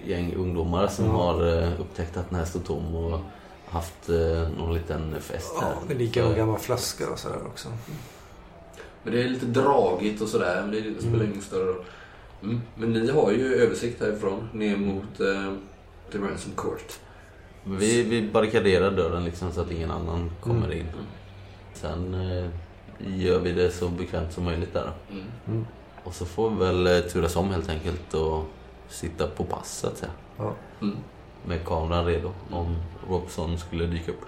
gäng 0.07 0.35
ungdomar 0.35 0.87
som 0.89 1.05
Ja. 1.05 1.11
har 1.13 1.63
eh, 1.63 1.81
upptäckt 1.81 2.17
att 2.17 2.31
den 2.31 2.39
här 2.39 2.47
står 2.47 2.61
tom 2.61 2.95
och 2.95 3.21
haft 3.67 4.09
eh, 4.09 4.49
någon 4.59 4.75
liten 4.75 5.21
fest 5.21 5.53
här. 5.61 5.69
Ja, 5.71 5.77
det 5.89 5.95
ligger 5.95 6.23
någon 6.25 6.37
gammal 6.37 6.59
flaska 6.59 7.11
och 7.11 7.19
sådär 7.19 7.47
också. 7.47 7.69
Men 9.03 9.13
det 9.15 9.23
är 9.23 9.29
lite 9.29 9.47
dragigt 9.47 10.23
och 10.23 10.29
sådär. 10.29 10.63
Men 10.63 10.71
det 10.71 10.81
spelar 11.01 11.15
Mm. 11.17 11.31
ingen 11.31 11.43
större 11.43 11.65
roll. 11.65 11.85
Mm. 12.43 12.61
Men 12.75 12.93
ni 12.93 13.11
har 13.11 13.33
ju 13.33 13.55
översikt 13.55 14.01
härifrån 14.01 14.49
ner 14.53 14.77
mot 14.77 15.21
eh, 15.21 15.53
The 16.13 16.19
Ransom 16.19 16.53
Court. 16.57 16.93
Men 17.65 17.79
Vi, 17.79 18.03
vi 18.03 18.23
barrikaderar 18.31 18.91
dörren 18.91 19.25
liksom 19.25 19.53
så 19.53 19.61
att 19.61 19.71
ingen 19.71 19.91
annan 19.91 20.31
kommer 20.41 20.73
in. 20.73 20.81
Mm. 20.81 21.05
Sen 21.75 22.15
eh, 22.15 22.49
gör 22.99 23.39
vi 23.39 23.53
det 23.53 23.71
så 23.71 23.89
bekvämt 23.89 24.33
som 24.33 24.45
möjligt 24.45 24.73
där. 24.73 24.91
då. 25.09 25.15
Mm. 25.53 25.67
Och 26.05 26.15
så 26.15 26.25
får 26.25 26.51
vi 26.51 26.57
väl 26.57 26.87
eh, 26.87 27.01
turas 27.01 27.37
om 27.37 27.51
helt 27.51 27.69
enkelt 27.69 28.15
och 28.15 28.45
sitta 28.89 29.27
på 29.27 29.45
pass 29.45 29.79
så 29.79 29.87
att 29.87 29.99
säga. 29.99 30.13
Ja. 30.37 30.55
Mm. 30.81 30.97
Med 31.47 31.65
kameran 31.65 32.07
redo 32.07 32.33
om 32.51 32.77
Robson 33.09 33.59
skulle 33.59 33.87
dyka 33.87 34.11
upp. 34.11 34.25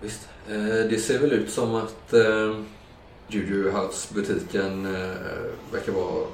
Visst. 0.00 0.28
Eh, 0.48 0.54
det 0.90 1.02
ser 1.02 1.18
väl 1.18 1.32
ut 1.32 1.50
som 1.50 1.74
att 1.74 2.12
eh, 2.12 2.56
Juju 3.28 3.70
House-butiken 3.70 4.92
verkar 5.72 5.92
vara 5.92 6.26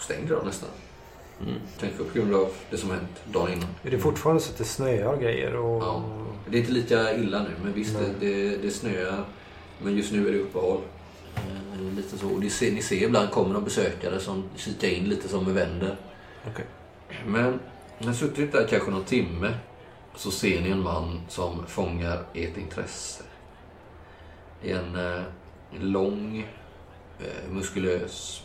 stängd 0.00 0.26
idag 0.26 0.42
nästan. 0.46 0.68
Mm. 1.40 1.54
Kanske 1.80 2.04
på 2.04 2.18
grund 2.18 2.34
av 2.34 2.48
det 2.70 2.76
som 2.76 2.90
hänt 2.90 3.22
dagen 3.32 3.52
innan. 3.52 3.68
Är 3.82 3.90
det 3.90 3.98
fortfarande 3.98 4.42
så 4.42 4.50
att 4.50 4.58
det 4.58 4.64
snöar 4.64 5.16
grejer? 5.16 5.56
Och... 5.56 5.82
Ja. 5.82 6.02
Det 6.50 6.56
är 6.56 6.60
inte 6.60 6.72
lika 6.72 7.16
illa 7.16 7.42
nu, 7.42 7.50
men 7.62 7.72
visst 7.72 7.98
det, 7.98 8.26
det, 8.26 8.56
det 8.56 8.70
snöar. 8.70 9.24
Men 9.82 9.96
just 9.96 10.12
nu 10.12 10.28
är 10.28 10.32
det 10.32 10.38
uppehåll. 10.38 10.80
Eh, 11.36 11.96
Lite 11.96 12.18
så. 12.18 12.28
Och 12.28 12.40
det 12.40 12.50
ser, 12.50 12.72
ni 12.72 12.82
ser 12.82 13.02
ibland 13.02 13.30
kommer 13.30 13.54
någon 13.54 13.64
besökare 13.64 14.20
som 14.20 14.44
kikar 14.56 14.88
in 14.88 15.04
lite 15.04 15.28
som 15.28 15.44
med 15.44 15.54
vänder. 15.54 15.96
Okej. 16.46 16.64
Men 17.26 17.60
när 17.98 18.08
ni 18.08 18.14
suttit 18.14 18.52
där 18.52 18.66
kanske 18.66 18.90
någon 18.90 19.04
timme 19.04 19.54
så 20.16 20.30
ser 20.30 20.60
ni 20.60 20.70
en 20.70 20.82
man 20.82 21.20
som 21.28 21.66
fångar 21.66 22.24
ert 22.34 22.56
intresse. 22.56 23.22
En 24.62 24.96
eh, 24.96 25.22
lång, 25.80 26.48
eh, 27.20 27.50
muskulös, 27.50 28.42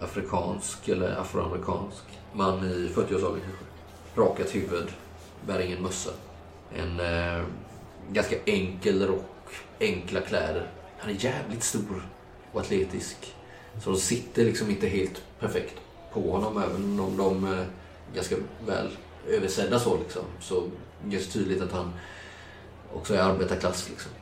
afrikansk 0.00 0.88
eller 0.88 1.16
afroamerikansk 1.16 2.04
man 2.32 2.64
i 2.64 2.90
40-årsåldern 2.94 3.40
kanske. 3.40 3.64
Rakat 4.16 4.54
huvud, 4.54 4.88
bär 5.46 5.60
ingen 5.60 5.82
mössa. 5.82 6.10
En 6.76 7.00
eh, 7.00 7.44
ganska 8.12 8.36
enkel 8.46 9.06
rock 9.06 9.26
enkla 9.80 10.20
kläder. 10.20 10.70
Han 10.98 11.10
är 11.10 11.24
jävligt 11.24 11.62
stor 11.62 12.02
och 12.52 12.60
atletisk. 12.60 13.34
Så 13.80 13.90
de 13.90 13.98
sitter 13.98 14.44
liksom 14.44 14.70
inte 14.70 14.86
helt 14.86 15.22
perfekt 15.40 15.74
på 16.12 16.30
honom 16.30 16.62
även 16.62 17.00
om 17.00 17.16
de 17.16 17.44
är 17.44 17.66
ganska 18.14 18.36
väl 18.66 18.88
översedda 19.28 19.78
så 19.78 19.98
liksom. 19.98 20.22
Så 20.40 20.68
görs 21.08 21.26
tydligt 21.26 21.62
att 21.62 21.72
han 21.72 21.92
också 22.94 23.14
är 23.14 23.18
arbetarklass 23.18 23.88
liksom. 23.88 24.12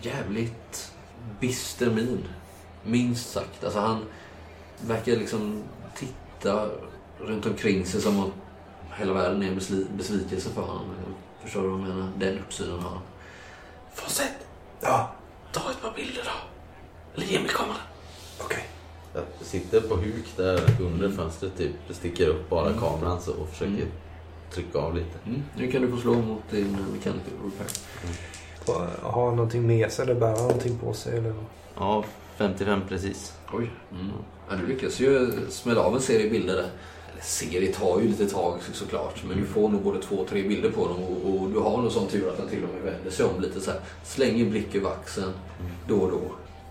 Jävligt 0.00 0.92
bister 1.40 1.90
min. 1.90 2.24
Minst 2.84 3.30
sagt. 3.30 3.64
Alltså 3.64 3.80
han 3.80 4.04
verkar 4.80 5.12
liksom 5.12 5.62
titta 5.96 6.68
runt 7.18 7.46
omkring 7.46 7.86
sig 7.86 8.00
som 8.00 8.20
att 8.20 8.32
hela 8.98 9.12
världen 9.12 9.42
är 9.42 9.48
en 9.48 9.60
besvikelse 9.96 10.50
för 10.50 10.62
honom. 10.62 10.84
Förstår 11.42 11.62
du 11.62 11.68
vad 11.68 11.80
jag 11.80 11.88
menar? 11.88 12.08
Den 12.18 12.38
uppsynen 12.38 12.78
har 12.78 12.90
han. 12.90 13.02
Fortsätt. 13.94 14.46
Ja, 14.80 15.12
Ta 15.52 15.70
ett 15.70 15.82
par 15.82 15.92
bilder 15.92 16.22
då. 16.24 16.55
Eller 17.16 17.26
ge 17.26 17.38
mig 17.40 17.48
kameran. 17.48 17.76
okej. 18.40 18.64
Jag 19.14 19.22
sitter 19.40 19.80
på 19.80 19.94
huk 19.96 20.24
där 20.36 20.60
under 20.80 21.10
fönstret 21.10 21.56
typ. 21.58 21.72
Sticker 21.90 22.28
upp 22.28 22.50
bara 22.50 22.72
kameran 22.72 23.20
så 23.22 23.32
och 23.32 23.48
försöker 23.48 23.72
Mm. 23.72 23.88
trycka 24.50 24.78
av 24.78 24.94
lite. 24.94 25.18
Mm. 25.26 25.42
Nu 25.56 25.70
kan 25.72 25.82
du 25.82 25.88
få 25.90 25.96
slå 25.96 26.14
mot 26.14 26.42
din 26.50 26.72
mechanical 26.92 27.32
repair. 27.44 28.88
Har 29.02 29.26
han 29.26 29.36
någonting 29.36 29.66
med 29.66 29.92
sig 29.92 30.02
eller 30.02 30.14
bär 30.14 30.26
han 30.26 30.36
någonting 30.38 30.78
på 30.78 30.92
sig? 30.94 31.18
Eller? 31.18 31.34
Ja, 31.78 32.04
55 32.36 32.80
precis. 32.88 33.32
Oj. 33.52 33.70
Mm. 33.92 34.10
Ja, 34.50 34.56
du 34.56 34.66
lyckas 34.66 35.00
ju 35.00 35.30
smälla 35.50 35.80
av 35.80 35.94
en 35.94 36.00
serie 36.00 36.30
bilder 36.30 36.54
där. 36.54 36.70
Eller 37.12 37.22
serie 37.22 37.72
tar 37.72 38.00
ju 38.00 38.08
lite 38.08 38.26
tag 38.28 38.58
så- 38.62 38.72
såklart. 38.72 39.22
Men 39.28 39.38
du 39.38 39.44
får 39.46 39.68
nog 39.68 39.82
både 39.82 40.02
två 40.02 40.16
och 40.16 40.28
tre 40.28 40.42
bilder 40.42 40.70
på 40.70 40.88
dem. 40.88 41.02
Och, 41.02 41.34
och 41.42 41.50
du 41.50 41.58
har 41.58 41.82
nog 41.82 41.92
sån 41.92 42.06
tur 42.06 42.28
att 42.28 42.36
den 42.36 42.48
till 42.48 42.64
och 42.64 42.74
med 42.74 42.92
vänder 42.92 43.10
sig 43.10 43.26
om 43.26 43.40
lite 43.40 43.60
så 43.60 43.70
här. 43.70 43.80
Slänger 44.04 44.44
blick 44.50 44.74
över 44.74 44.90
axeln 44.90 45.32
då 45.88 45.96
och 45.96 46.10
då. 46.10 46.20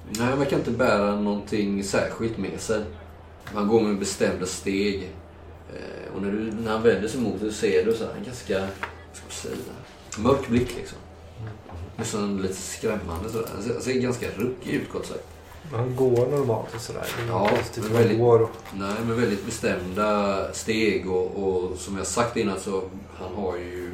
Nej, 0.09 0.27
han 0.27 0.39
verkar 0.39 0.57
inte 0.57 0.71
bära 0.71 1.15
någonting 1.15 1.83
särskilt 1.83 2.37
med 2.37 2.59
sig. 2.59 2.83
Han 3.43 3.67
går 3.67 3.81
med 3.81 3.99
bestämda 3.99 4.45
steg. 4.45 5.11
Eh, 5.73 6.15
Och 6.15 6.21
när, 6.21 6.31
du, 6.31 6.51
när 6.51 6.71
han 6.71 6.83
vänder 6.83 7.07
sig 7.07 7.21
mot 7.21 7.39
dig 7.41 7.49
så 7.51 7.55
ser 7.57 7.85
du 7.85 7.93
så 7.93 8.03
här, 8.05 8.13
en 8.17 8.23
ganska, 8.23 8.59
vad 8.59 8.69
ska 9.13 9.23
man 9.25 9.31
säga, 9.31 9.55
mörk 10.17 10.47
blick 10.47 10.75
liksom. 10.77 10.97
Nästan 11.97 12.41
lite 12.41 12.53
skrämmande 12.61 13.29
sådär. 13.29 13.47
Han 13.53 13.63
ser, 13.63 13.73
han 13.73 13.81
ser 13.81 13.93
ganska 13.93 14.27
ruckig 14.35 14.71
ut 14.73 14.89
kort 14.91 15.05
sagt. 15.05 15.27
Han 15.71 15.95
går 15.95 16.27
normalt 16.27 16.75
och 16.75 16.81
sådär. 16.81 17.05
Ja, 17.27 17.49
men 17.75 17.93
väldigt-. 17.93 18.19
Och... 18.21 18.49
Nej, 18.73 18.93
men 19.07 19.21
väldigt 19.21 19.45
bestämda 19.45 20.53
steg 20.53 21.09
och, 21.11 21.25
och 21.43 21.77
som 21.77 21.97
jag 21.97 22.07
sagt 22.07 22.37
innan 22.37 22.59
så 22.59 22.83
han 23.19 23.35
har 23.35 23.57
ju 23.57 23.91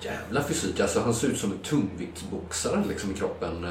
jävla 0.00 0.42
fysik. 0.44 0.80
Alltså 0.80 1.00
han 1.00 1.14
ser 1.14 1.28
ut 1.28 1.38
som 1.38 1.52
en 1.52 1.58
tungviktsboxare 1.58 2.84
liksom 2.88 3.10
i 3.10 3.14
kroppen. 3.14 3.66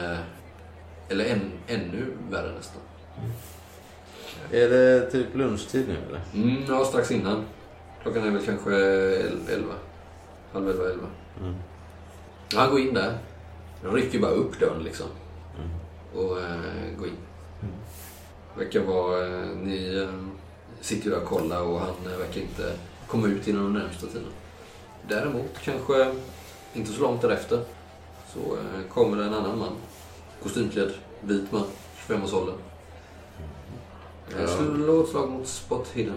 Eller 1.10 1.26
än, 1.26 1.52
ännu 1.68 2.06
värre 2.30 2.52
nästan. 2.52 2.82
Är 4.52 4.70
det 4.70 5.12
typ 5.12 5.36
lunchtid 5.36 5.88
nu 5.88 5.96
eller? 6.08 6.22
Mm, 6.34 6.64
ja, 6.68 6.86
strax 6.86 7.12
innan. 7.12 7.46
Klockan 8.02 8.24
är 8.24 8.32
väl 8.32 8.46
kanske 8.46 8.76
el- 8.76 9.50
elva. 9.50 9.74
Halv 10.54 10.70
elva, 10.70 10.84
elva. 10.90 11.08
Mm. 11.42 11.56
Han 12.56 12.70
går 12.72 12.80
in 12.80 12.94
där. 12.94 13.18
Han 13.84 13.94
rycker 13.94 14.20
bara 14.20 14.32
upp 14.32 14.60
dörren 14.60 14.84
liksom. 14.84 15.08
Mm. 15.58 15.70
Och 16.26 16.40
eh, 16.42 16.98
går 17.00 17.08
in. 17.08 17.14
Verkar 18.58 18.80
vara... 18.82 19.28
Eh, 19.28 19.48
ni 19.64 19.98
eh, 19.98 20.10
sitter 20.82 21.06
ju 21.06 21.12
där 21.12 21.22
och 21.22 21.28
kollar 21.28 21.62
och 21.62 21.80
han 21.80 21.90
eh, 22.12 22.18
verkar 22.18 22.42
inte 22.42 22.74
komma 23.08 23.28
ut 23.28 23.48
inom 23.48 23.64
den 23.74 23.84
närmsta 23.84 24.08
tiden. 24.08 24.32
Däremot 25.08 25.60
kanske 25.64 26.12
inte 26.74 26.92
så 26.92 27.02
långt 27.02 27.22
därefter 27.22 27.60
så 28.34 28.40
eh, 28.40 28.88
kommer 28.94 29.18
det 29.18 29.24
en 29.24 29.34
annan 29.34 29.58
man. 29.60 29.74
Kostymklädd, 30.44 30.92
vit 31.22 31.52
man, 31.52 31.64
25-årsåldern. 32.08 32.56
Ja. 34.32 34.40
Jag 34.40 34.50
skulle 34.50 34.84
slå 34.84 35.04
ett 35.04 35.10
slag 35.10 35.30
mot 35.30 35.48
spot 35.48 35.88
hidden. 35.94 36.16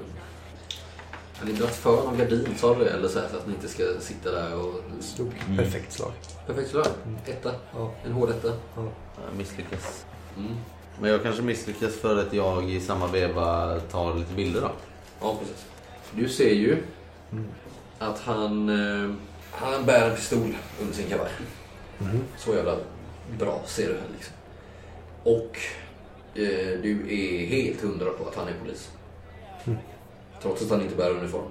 Har 1.39 1.47
ni 1.47 1.53
dragit 1.53 1.75
för 1.75 1.97
någon 1.97 2.19
gardin, 2.19 2.49
sa 2.57 2.75
du 2.75 2.85
det? 2.85 2.91
Eller 2.91 3.09
så, 3.09 3.21
här, 3.21 3.29
så 3.29 3.37
att 3.37 3.47
ni 3.47 3.53
inte 3.55 3.69
ska 3.69 3.83
sitta 4.01 4.31
där 4.31 4.55
och... 4.55 4.75
Stod. 5.01 5.31
Mm. 5.47 5.57
Perfekt 5.57 5.93
slag. 5.93 6.13
Perfekt 6.47 6.71
slag. 6.71 6.87
Etta. 7.27 7.53
Ja. 7.75 7.93
En 8.05 8.13
hård 8.13 8.31
etta. 8.31 8.49
Jag 8.77 9.37
misslyckas. 9.37 10.05
Mm. 10.37 10.57
Men 11.01 11.11
jag 11.11 11.23
kanske 11.23 11.43
misslyckas 11.43 11.95
för 11.97 12.17
att 12.27 12.33
jag 12.33 12.71
i 12.71 12.81
samma 12.81 13.07
veva 13.07 13.81
tar 13.81 14.15
lite 14.15 14.35
bilder 14.35 14.61
då. 14.61 14.71
Ja, 15.21 15.37
precis. 15.41 15.65
Du 16.15 16.29
ser 16.29 16.55
ju 16.55 16.83
Mm. 17.33 17.45
att 17.99 18.19
han, 18.21 18.69
eh, 18.69 19.11
han 19.51 19.87
bär 19.87 20.11
en 20.11 20.17
pistol 20.17 20.55
under 20.81 20.95
sin 20.95 21.09
kavaj. 21.09 21.31
Mhm. 21.99 22.21
Så 22.39 22.55
jävla 22.55 22.77
bra 23.39 23.61
ser 23.67 23.89
du 23.89 23.99
liksom. 24.15 24.35
Och 25.23 25.59
eh, 26.35 26.81
du 26.83 27.07
är 27.11 27.47
helt 27.47 27.81
hundra 27.81 28.11
på 28.11 28.29
att 28.29 28.35
han 28.35 28.49
är 28.49 28.55
polis. 28.63 28.91
Mm. 29.65 29.79
Trots 30.43 30.63
att 30.63 30.71
han 30.71 30.83
inte 30.83 30.95
bär 30.97 31.11
uniform. 31.11 31.51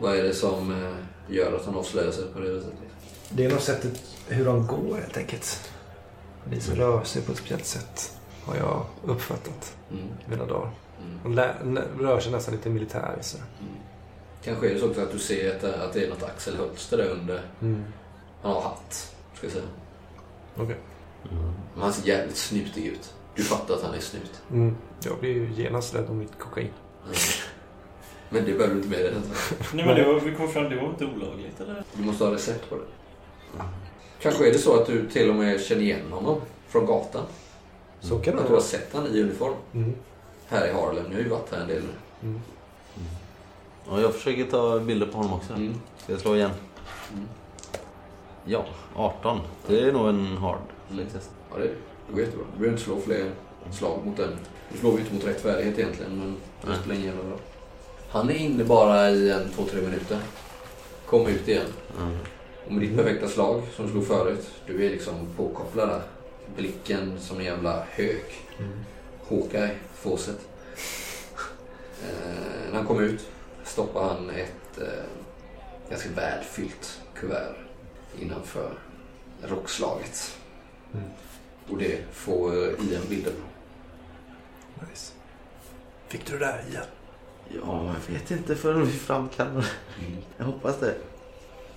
Vad 0.00 0.16
är 0.16 0.22
det 0.22 0.34
som 0.34 0.70
eh, 0.84 1.34
gör 1.34 1.56
att 1.56 1.66
han 1.66 1.74
avslöjar 1.74 2.12
sig 2.12 2.24
på 2.32 2.40
det 2.40 2.50
viset? 2.50 2.70
Liksom? 2.70 2.88
Det 3.30 3.44
är 3.44 3.50
nog 3.50 3.60
sättet 3.60 4.00
hur 4.28 4.44
de 4.44 4.66
går 4.66 4.96
helt 4.96 5.16
enkelt. 5.16 5.72
De 6.44 6.60
som 6.60 6.74
rör 6.74 7.04
sig 7.04 7.22
på 7.22 7.32
ett 7.32 7.38
speciellt 7.38 7.66
sätt. 7.66 8.14
Har 8.44 8.56
jag 8.56 8.86
uppfattat 9.04 9.74
Mm. 9.90 10.04
mina 10.28 10.46
dagar. 10.46 10.70
Mm. 11.24 11.34
De 11.74 12.04
rör 12.04 12.20
sig 12.20 12.32
nästan 12.32 12.54
lite 12.54 12.68
militäriskt. 12.70 13.30
så. 13.30 13.38
Kanske 14.44 14.70
är 14.70 14.74
det 14.74 14.80
så 14.80 14.90
att 15.02 15.12
du 15.12 15.18
ser 15.18 15.56
att, 15.56 15.64
att 15.64 15.92
det 15.92 16.04
är 16.04 16.08
något 16.10 16.22
axelhölster 16.22 16.96
där 16.96 17.08
under. 17.08 17.42
Mm. 17.62 17.84
Han 18.42 18.52
har 18.52 18.60
hatt, 18.60 19.14
ska 19.34 19.46
jag 19.46 19.52
säga. 19.52 19.64
Okej. 20.58 20.76
Men 21.74 21.82
han 21.82 21.92
ser 21.92 22.08
jävligt 22.08 22.36
snutig 22.36 22.86
ut. 22.86 23.14
Du 23.34 23.42
fattar 23.42 23.74
att 23.74 23.82
han 23.82 23.94
är 23.94 24.00
snut. 24.00 24.42
Mm. 24.52 24.76
Jag 25.04 25.18
blir 25.18 25.30
ju 25.34 25.52
genast 25.62 25.94
rädd 25.94 26.06
om 26.08 26.18
mitt 26.18 26.38
kokain. 26.38 26.70
Men 28.30 28.44
det 28.44 28.52
behöver 28.52 28.68
du 28.74 28.76
inte 28.76 28.88
med 28.88 28.98
dig. 28.98 29.14
Nej 29.74 29.86
men 29.86 29.96
det 29.96 30.04
var, 30.04 30.20
vi 30.20 30.34
kom 30.34 30.48
fram, 30.48 30.70
det 30.70 30.76
var 30.76 30.88
inte 30.88 31.04
olagligt 31.04 31.60
eller? 31.60 31.82
Du 31.94 32.02
måste 32.04 32.24
ha 32.24 32.32
recept 32.34 32.70
på 32.70 32.74
det. 32.76 32.82
Kanske 34.20 34.48
är 34.48 34.52
det 34.52 34.58
så 34.58 34.80
att 34.80 34.86
du 34.86 35.08
till 35.10 35.30
och 35.30 35.36
med 35.36 35.60
känner 35.60 35.82
igen 35.82 36.12
honom 36.12 36.40
från 36.68 36.86
gatan. 36.86 37.24
Så 38.00 38.18
kan 38.18 38.36
det 38.36 38.40
Att 38.40 38.46
du 38.46 38.52
har 38.52 38.60
vara. 38.60 38.60
sett 38.60 38.92
honom 38.92 39.14
i 39.14 39.22
uniform. 39.22 39.54
Mm. 39.74 39.94
Här 40.48 40.66
i 40.66 40.72
Harlem. 40.72 41.04
Ni 41.08 41.14
har 41.14 41.22
ju 41.22 41.28
varit 41.28 41.52
här 41.52 41.60
en 41.60 41.68
del 41.68 41.82
nu. 41.82 42.28
Mm. 42.28 42.40
Och 43.86 44.00
jag 44.00 44.14
försöker 44.14 44.44
ta 44.44 44.78
bilder 44.80 45.06
på 45.06 45.16
honom 45.18 45.32
också. 45.32 45.52
Mm. 45.52 45.74
Ska 46.02 46.12
jag 46.12 46.20
slå 46.20 46.36
igen? 46.36 46.50
Mm. 47.12 47.28
Ja, 48.50 48.66
18. 48.94 49.40
Det 49.66 49.80
är 49.80 49.92
nog 49.92 50.08
en 50.08 50.36
hard 50.36 50.58
Mm. 50.90 51.04
success. 51.04 51.30
Ja, 51.50 51.58
det, 51.58 51.64
det 51.64 52.12
går 52.12 52.20
jättebra. 52.20 52.44
Du 52.52 52.58
behöver 52.58 52.72
inte 52.72 52.82
slå 52.84 53.00
fler 53.00 53.30
slag 53.70 54.06
mot 54.06 54.16
den. 54.16 54.38
Du 54.72 54.78
slår 54.78 54.92
ju 54.94 55.00
inte 55.00 55.14
mot 55.14 55.24
rätt 55.26 55.40
färdighet 55.40 55.78
egentligen, 55.78 56.18
men 56.18 56.36
det 56.72 56.78
spelar 56.78 56.94
ingen 56.94 57.06
jävla 57.06 57.30
roll. 57.30 57.38
Han 58.10 58.30
är 58.30 58.34
inne 58.34 58.64
bara 58.64 59.10
i 59.10 59.30
en, 59.30 59.48
två, 59.54 59.62
tre 59.64 59.80
minuter. 59.80 60.18
Kom 61.06 61.26
ut 61.26 61.48
igen. 61.48 61.66
Mm. 62.00 62.16
Och 62.66 62.72
med 62.72 62.80
ditt 62.80 62.96
perfekta 62.96 63.28
slag 63.28 63.62
som 63.76 63.84
du 63.86 63.90
slog 63.92 64.06
förut, 64.06 64.50
du 64.66 64.86
är 64.86 64.90
liksom 64.90 65.14
påkopplad 65.36 65.88
där. 65.88 66.02
Blicken 66.56 67.20
som 67.20 67.38
en 67.38 67.44
jävla 67.44 67.82
hök. 67.90 68.34
Mm. 68.58 68.78
Hawkeye, 69.28 69.70
Fawcett. 69.94 70.48
Eh, 72.02 72.70
när 72.70 72.76
han 72.76 72.86
kom 72.86 73.00
ut 73.00 73.26
stoppade 73.64 74.06
han 74.06 74.30
ett 74.30 74.78
eh, 74.80 75.04
ganska 75.90 76.08
välfyllt 76.16 77.00
kuvert 77.14 77.54
innanför 78.20 78.72
rockslaget. 79.42 80.38
Mm. 80.94 81.06
Och 81.70 81.78
det 81.78 81.98
får 82.12 82.52
eh, 82.52 82.90
Ian 82.90 83.02
bilden 83.08 83.32
på. 83.32 84.86
Nice. 84.86 85.12
Fick 86.08 86.26
du 86.26 86.38
det 86.38 86.44
där 86.46 86.64
igen? 86.68 86.84
Ja, 87.48 87.94
jag 88.08 88.14
vet 88.14 88.30
inte 88.30 88.56
förrän 88.56 88.86
vi 88.86 88.92
framkallar 88.92 89.60
det. 89.60 89.66
Jag 90.36 90.44
hoppas 90.44 90.80
det. 90.80 90.94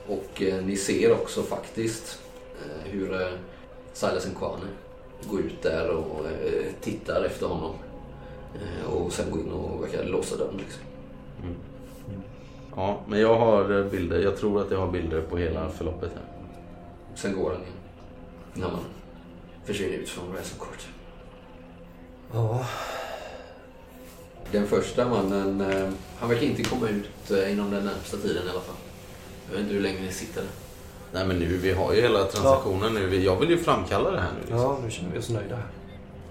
Och 0.08 0.42
eh, 0.42 0.66
ni 0.66 0.76
ser 0.78 1.14
också 1.14 1.44
faktiskt 1.44 2.20
eh, 2.66 2.92
hur 2.92 3.22
eh, 3.22 3.28
Silas 3.94 4.28
Nkwane 4.28 4.68
går 5.30 5.40
ut 5.40 5.62
där 5.62 5.90
och 5.90 6.28
eh, 6.28 6.66
tittar 6.82 7.24
efter 7.24 7.46
honom. 7.48 7.76
Eh, 8.56 8.92
och 8.94 9.14
sen 9.14 9.32
går 9.32 9.40
in 9.40 9.52
och 9.52 9.84
verkar 9.84 10.06
låsa 10.06 10.38
dörren 10.38 10.58
liksom. 10.58 10.82
Ja, 12.76 13.02
men 13.08 13.20
jag 13.20 13.36
har 13.36 13.80
eh, 13.80 13.86
bilder. 13.86 14.20
Jag 14.20 14.38
tror 14.38 14.62
att 14.62 14.72
jag 14.72 14.80
har 14.80 14.88
bilder 14.92 15.22
på 15.22 15.38
hela 15.38 15.70
förloppet 15.70 16.12
här. 16.16 16.24
Sen 17.16 17.36
går 17.36 17.50
han 17.52 17.60
in. 17.62 17.68
När 18.54 18.72
man 18.72 18.80
försvinner 19.66 19.98
ut 19.98 20.10
från 20.10 20.36
Ransom 20.36 20.60
Court. 20.60 20.88
Ja. 22.34 22.66
Den 24.52 24.68
första 24.68 25.10
mannen, 25.10 25.62
eh, 25.62 25.90
han 26.20 26.30
verkar 26.30 26.44
inte 26.44 26.64
komma 26.64 26.90
ut 26.90 27.32
eh, 27.32 27.52
inom 27.52 27.72
den 27.72 27.86
närmsta 27.86 28.18
tiden 28.18 28.48
i 28.48 28.50
alla 28.50 28.62
fall. 28.62 28.76
Jag 29.48 29.54
vet 29.54 29.62
inte 29.62 29.74
hur 29.74 29.82
länge 29.82 30.02
ni 30.02 30.12
sitter 30.12 30.42
där. 30.42 30.50
Nej 31.14 31.28
men 31.28 31.40
nu, 31.40 31.58
vi 31.58 31.72
har 31.72 31.94
ju 31.94 32.02
hela 32.02 32.24
transaktionen 32.24 32.94
nu. 32.94 33.16
Jag 33.16 33.40
vill 33.40 33.50
ju 33.50 33.58
framkalla 33.58 34.12
det 34.12 34.20
här 34.20 34.32
nu. 34.34 34.40
Liksom. 34.40 34.58
ja, 34.58 34.78
nu 34.84 34.92
känner 34.92 35.12
vi 35.14 35.20
oss 35.20 35.30
nöjda 35.30 35.56
här. 35.56 35.68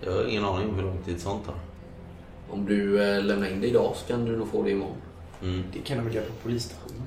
Jag 0.01 0.13
har 0.13 0.25
ingen 0.25 0.45
aning 0.45 0.69
om 0.69 0.75
hur 0.75 0.83
lång 0.83 1.03
tid 1.05 1.21
sånt 1.21 1.47
tar. 1.47 1.55
Om 2.51 2.67
du 2.67 2.97
lämnar 3.23 3.49
in 3.49 3.61
det 3.61 3.67
idag 3.67 3.93
så 3.97 4.07
kan 4.07 4.25
du 4.25 4.37
nog 4.37 4.49
få 4.49 4.63
det 4.63 4.71
imorgon. 4.71 4.97
Mm. 5.43 5.65
Det 5.73 5.79
kan 5.79 5.97
de 5.97 6.05
väl 6.05 6.15
göra 6.15 6.27
på 6.27 6.33
polisstationen? 6.43 7.03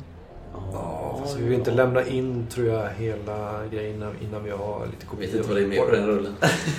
Ja, 0.54 1.20
fast 1.22 1.38
vi 1.38 1.44
vill 1.44 1.54
inte 1.54 1.72
lämna 1.72 2.06
in 2.06 2.48
tror 2.50 2.68
jag 2.68 2.90
hela 2.90 3.66
grejen 3.72 3.96
innan, 3.96 4.14
innan 4.22 4.44
vi 4.44 4.52
har 4.52 4.86
lite 4.86 5.06
Jag 5.12 5.20
vet 5.20 5.34
inte 5.34 5.48
vad 5.48 5.58
det 5.58 5.64
är 5.64 5.68
med 5.68 5.80
på 5.80 5.92
den 5.92 6.08
rullen. 6.08 6.36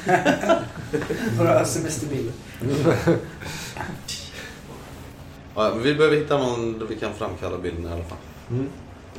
Några 1.38 1.64
semesterbilder. 1.64 2.32
Ja, 5.56 5.70
men 5.74 5.82
vi 5.82 5.94
behöver 5.94 6.16
hitta 6.16 6.38
någon 6.38 6.78
där 6.78 6.86
vi 6.86 6.96
kan 6.96 7.14
framkalla 7.14 7.58
bilden 7.58 7.84
i 7.84 7.92
alla 7.92 8.04
fall. 8.04 8.18
Mm, 8.50 8.68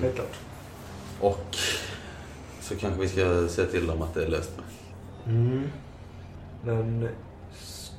helt 0.02 0.16
klart. 0.16 0.36
Och 1.20 1.58
så 2.62 2.76
kanske 2.76 3.02
vi 3.02 3.10
ska 3.10 3.48
se 3.48 3.66
till 3.66 3.88
dem 3.88 4.02
att 4.02 4.14
det 4.14 4.24
är 4.24 4.28
löst 4.28 4.52
med. 4.58 5.36
Mm. 5.36 5.64
Men 6.64 7.10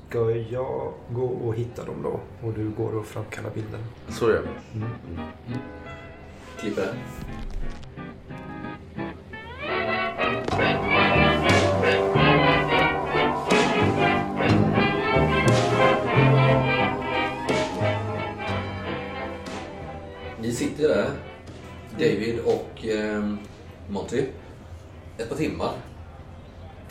ska 0.09 0.31
jag 0.31 0.93
gå 1.11 1.27
och 1.27 1.55
hitta 1.55 1.85
dem 1.85 2.03
då? 2.03 2.21
Och 2.47 2.53
du 2.53 2.71
går 2.71 2.95
och 2.95 3.07
framkallar 3.07 3.51
bilden? 3.51 3.81
Så 4.09 4.31
gör 4.31 4.43
vi. 4.43 4.79
Mm. 4.79 4.91
Klipper 6.59 6.83
den. 6.83 6.97
Ni 20.41 20.53
sitter 20.53 20.89
där, 20.89 21.11
David 21.99 22.39
och 22.45 22.87
eh, 22.87 23.35
Monty, 23.89 24.25
ett 25.19 25.29
par 25.29 25.37
timmar. 25.37 25.73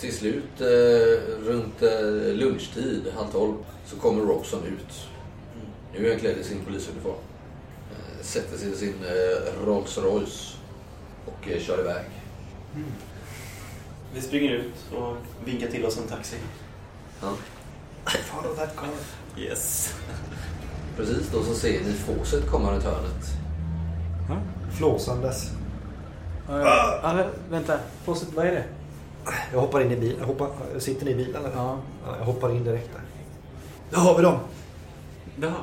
Till 0.06 0.14
slut, 0.18 0.62
eh, 0.62 1.48
runt 1.48 1.82
eh, 1.82 2.34
lunchtid, 2.34 3.04
halv 3.18 3.28
tolv, 3.32 3.54
så 3.86 3.96
kommer 3.96 4.22
Robson 4.22 4.64
ut. 4.66 5.08
Nu 5.94 6.06
är 6.08 6.12
han 6.12 6.20
klädd 6.20 6.38
i 6.38 6.44
sin 6.44 6.66
polisuniform. 6.66 7.16
Eh, 7.92 8.24
sätter 8.24 8.58
sig 8.58 8.72
i 8.72 8.76
sin 8.76 8.94
eh, 9.04 9.66
Rolls 9.66 9.98
Royce 9.98 10.54
och 11.26 11.48
eh, 11.52 11.60
kör 11.60 11.80
iväg. 11.80 12.06
Vi 14.14 14.22
springer 14.22 14.52
ut 14.52 14.74
och 14.98 15.16
vinkar 15.46 15.68
till 15.68 15.86
oss 15.86 15.98
en 15.98 16.08
taxi. 16.08 16.36
Ja. 17.22 17.34
Follow 18.06 18.56
that 18.56 18.76
car. 18.76 18.90
Yes. 19.38 19.94
Precis 20.98 21.30
då 21.32 21.44
så 21.44 21.54
ser 21.54 21.84
ni 21.84 21.92
Fawcett 21.94 22.48
komma 22.50 22.72
runt 22.74 22.84
hörnet. 22.84 23.26
Flåsandes. 24.78 25.50
Ah, 26.50 27.14
vä- 27.14 27.30
vänta, 27.50 27.80
Fawcett, 28.04 28.34
vad 28.34 28.46
är 28.46 28.52
det? 28.52 28.64
Jag 29.54 29.60
hoppar 29.60 29.82
in 29.82 29.92
i 29.92 29.96
bilen. 29.96 30.20
Jag 30.20 30.28
hoppar, 30.28 30.50
sitter 30.80 31.06
ni 31.06 31.12
i 31.12 31.16
bilen 31.16 31.36
eller? 31.36 31.56
Ja. 31.56 31.78
Ja, 32.06 32.18
jag 32.18 32.26
hoppar 32.26 32.52
in 32.52 32.64
direkt 32.64 32.90
där. 32.94 33.02
Där 33.90 33.98
har 33.98 34.18
vi 34.18 34.24
dem! 34.24 34.40
Ja. 35.42 35.54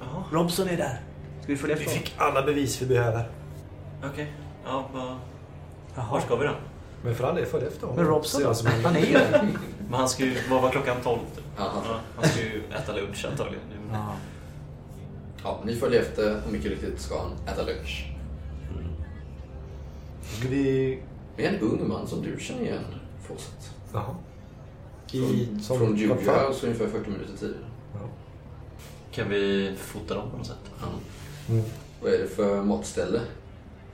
Jaha. 0.00 0.24
Robson 0.32 0.68
är 0.68 0.76
där. 0.76 1.00
Ska 1.42 1.52
vi 1.52 1.58
följa 1.58 1.76
Vi 1.76 1.82
efter 1.82 1.98
fick 1.98 2.14
alla 2.16 2.42
bevis 2.42 2.82
vi 2.82 2.86
behöver. 2.86 3.28
Okej. 4.04 4.32
Ja, 4.64 4.88
vad... 4.94 5.16
Jaha. 5.94 6.12
Var 6.12 6.20
ska 6.20 6.36
vi 6.36 6.46
då? 6.46 6.54
Men 7.04 7.14
för 7.14 7.24
all 7.24 7.34
del, 7.34 7.46
följ 7.46 7.66
efter 7.66 7.80
honom. 7.80 7.96
Men 7.96 8.06
Robson 8.06 8.42
då? 8.42 8.54
Han 8.84 8.96
är 8.96 9.00
ju 9.00 9.12
där. 9.12 9.48
Men 9.88 9.94
han 9.94 10.08
ska 10.08 10.24
ju... 10.24 10.36
Vad 10.50 10.62
var 10.62 10.70
klockan 10.70 10.96
12? 11.02 11.18
Typ. 11.36 11.44
Ja. 11.56 11.72
Han 12.16 12.24
ska 12.24 12.40
ju 12.40 12.62
äta 12.70 12.92
lunch 12.92 13.26
antagligen. 13.30 13.64
Ja. 13.92 14.12
Ja, 15.44 15.60
ni 15.64 15.74
följer 15.74 16.00
efter 16.00 16.40
och 16.46 16.52
mycket 16.52 16.70
riktigt 16.70 17.00
ska 17.00 17.18
han 17.18 17.54
äta 17.54 17.62
lunch. 17.62 18.06
Ska 20.22 20.48
vi... 20.48 20.98
Det 21.36 21.46
är 21.46 21.52
en 21.52 21.60
ung 21.60 21.88
man 21.88 22.06
som 22.06 22.22
du 22.22 22.40
känner 22.40 22.62
igen, 22.62 22.84
Fawcett. 23.32 23.70
Jaha. 23.92 24.16
Från, 25.10 25.60
som 25.60 25.78
från 25.78 25.96
Julia, 25.96 26.16
kopplare. 26.16 26.40
alltså 26.40 26.66
ungefär 26.66 26.86
40 26.86 27.10
minuter 27.10 27.36
tidigare. 27.38 27.64
Kan 29.12 29.28
vi 29.28 29.74
fota 29.78 30.14
dem 30.14 30.30
på 30.30 30.36
något 30.36 30.46
sätt? 30.46 30.70
Ja. 30.80 30.86
Mm. 31.48 31.64
Vad 32.02 32.12
är 32.12 32.18
det 32.18 32.28
för 32.28 32.62
matställe? 32.62 33.20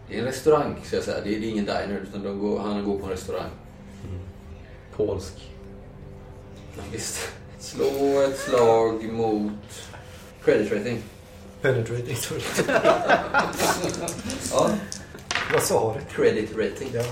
Det 0.09 0.14
är 0.14 0.18
en 0.18 0.24
restaurang, 0.24 0.76
ska 0.84 0.97
jag 0.97 1.05
säga. 1.05 1.20
Det 1.24 1.36
är, 1.36 1.41
det 1.41 1.47
är 1.47 1.51
ingen 1.51 1.64
diner, 1.64 2.05
utan 2.09 2.22
de 2.22 2.39
går, 2.39 2.59
han 2.59 2.84
går 2.84 2.99
på 2.99 3.05
en 3.05 3.11
restaurang. 3.11 3.51
Polsk. 4.97 5.51
Ja, 6.76 6.82
visst. 6.93 7.32
Slå 7.59 8.20
ett 8.28 8.39
slag 8.39 9.12
mot 9.12 9.53
credit 10.45 10.72
rating. 10.72 11.03
Penetrating. 11.61 12.16
Ja, 14.53 14.70
Vad 15.53 15.63
sa 15.63 15.95
du? 15.95 16.15
credit 16.15 16.57
rating. 16.57 16.89
Jaha. 16.93 17.05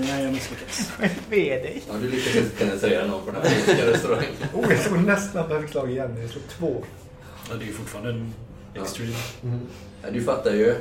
Nej, 0.00 0.22
jag 0.24 0.32
misslyckades. 0.32 0.92
Dig. 1.30 1.82
Ja, 1.88 1.94
du 2.00 2.10
lyckas 2.10 2.36
inte 2.36 2.56
penetrera 2.56 3.06
någon 3.06 3.24
på 3.26 3.30
den 3.30 3.42
här 3.42 3.86
restaurangen. 3.86 4.30
Oh, 4.54 4.72
jag 4.72 4.80
slog 4.80 5.04
nästan 5.04 5.48
på 5.48 5.54
högt 5.54 5.70
slag 5.70 5.90
igen. 5.90 6.16
Jag 6.20 6.30
slog 6.30 6.42
två. 6.48 6.84
Ja, 7.50 7.54
det 7.56 7.64
är 7.64 7.66
ju 7.66 7.72
fortfarande 7.72 8.10
en 8.10 8.34
extreme. 8.74 9.14
Mm. 9.42 9.60
Ja, 10.02 10.10
Du 10.10 10.22
fattar 10.22 10.54
ju 10.54 10.74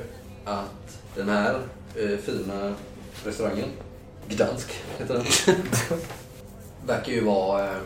att 0.46 1.00
den 1.16 1.30
här 1.30 1.60
eh, 1.96 2.18
fina 2.18 2.74
restaurangen, 3.26 3.70
Gdansk 4.28 4.72
heter 4.98 5.14
den, 5.14 5.26
verkar 6.86 7.12
ju 7.12 7.24
vara... 7.24 7.72
Eh, 7.72 7.78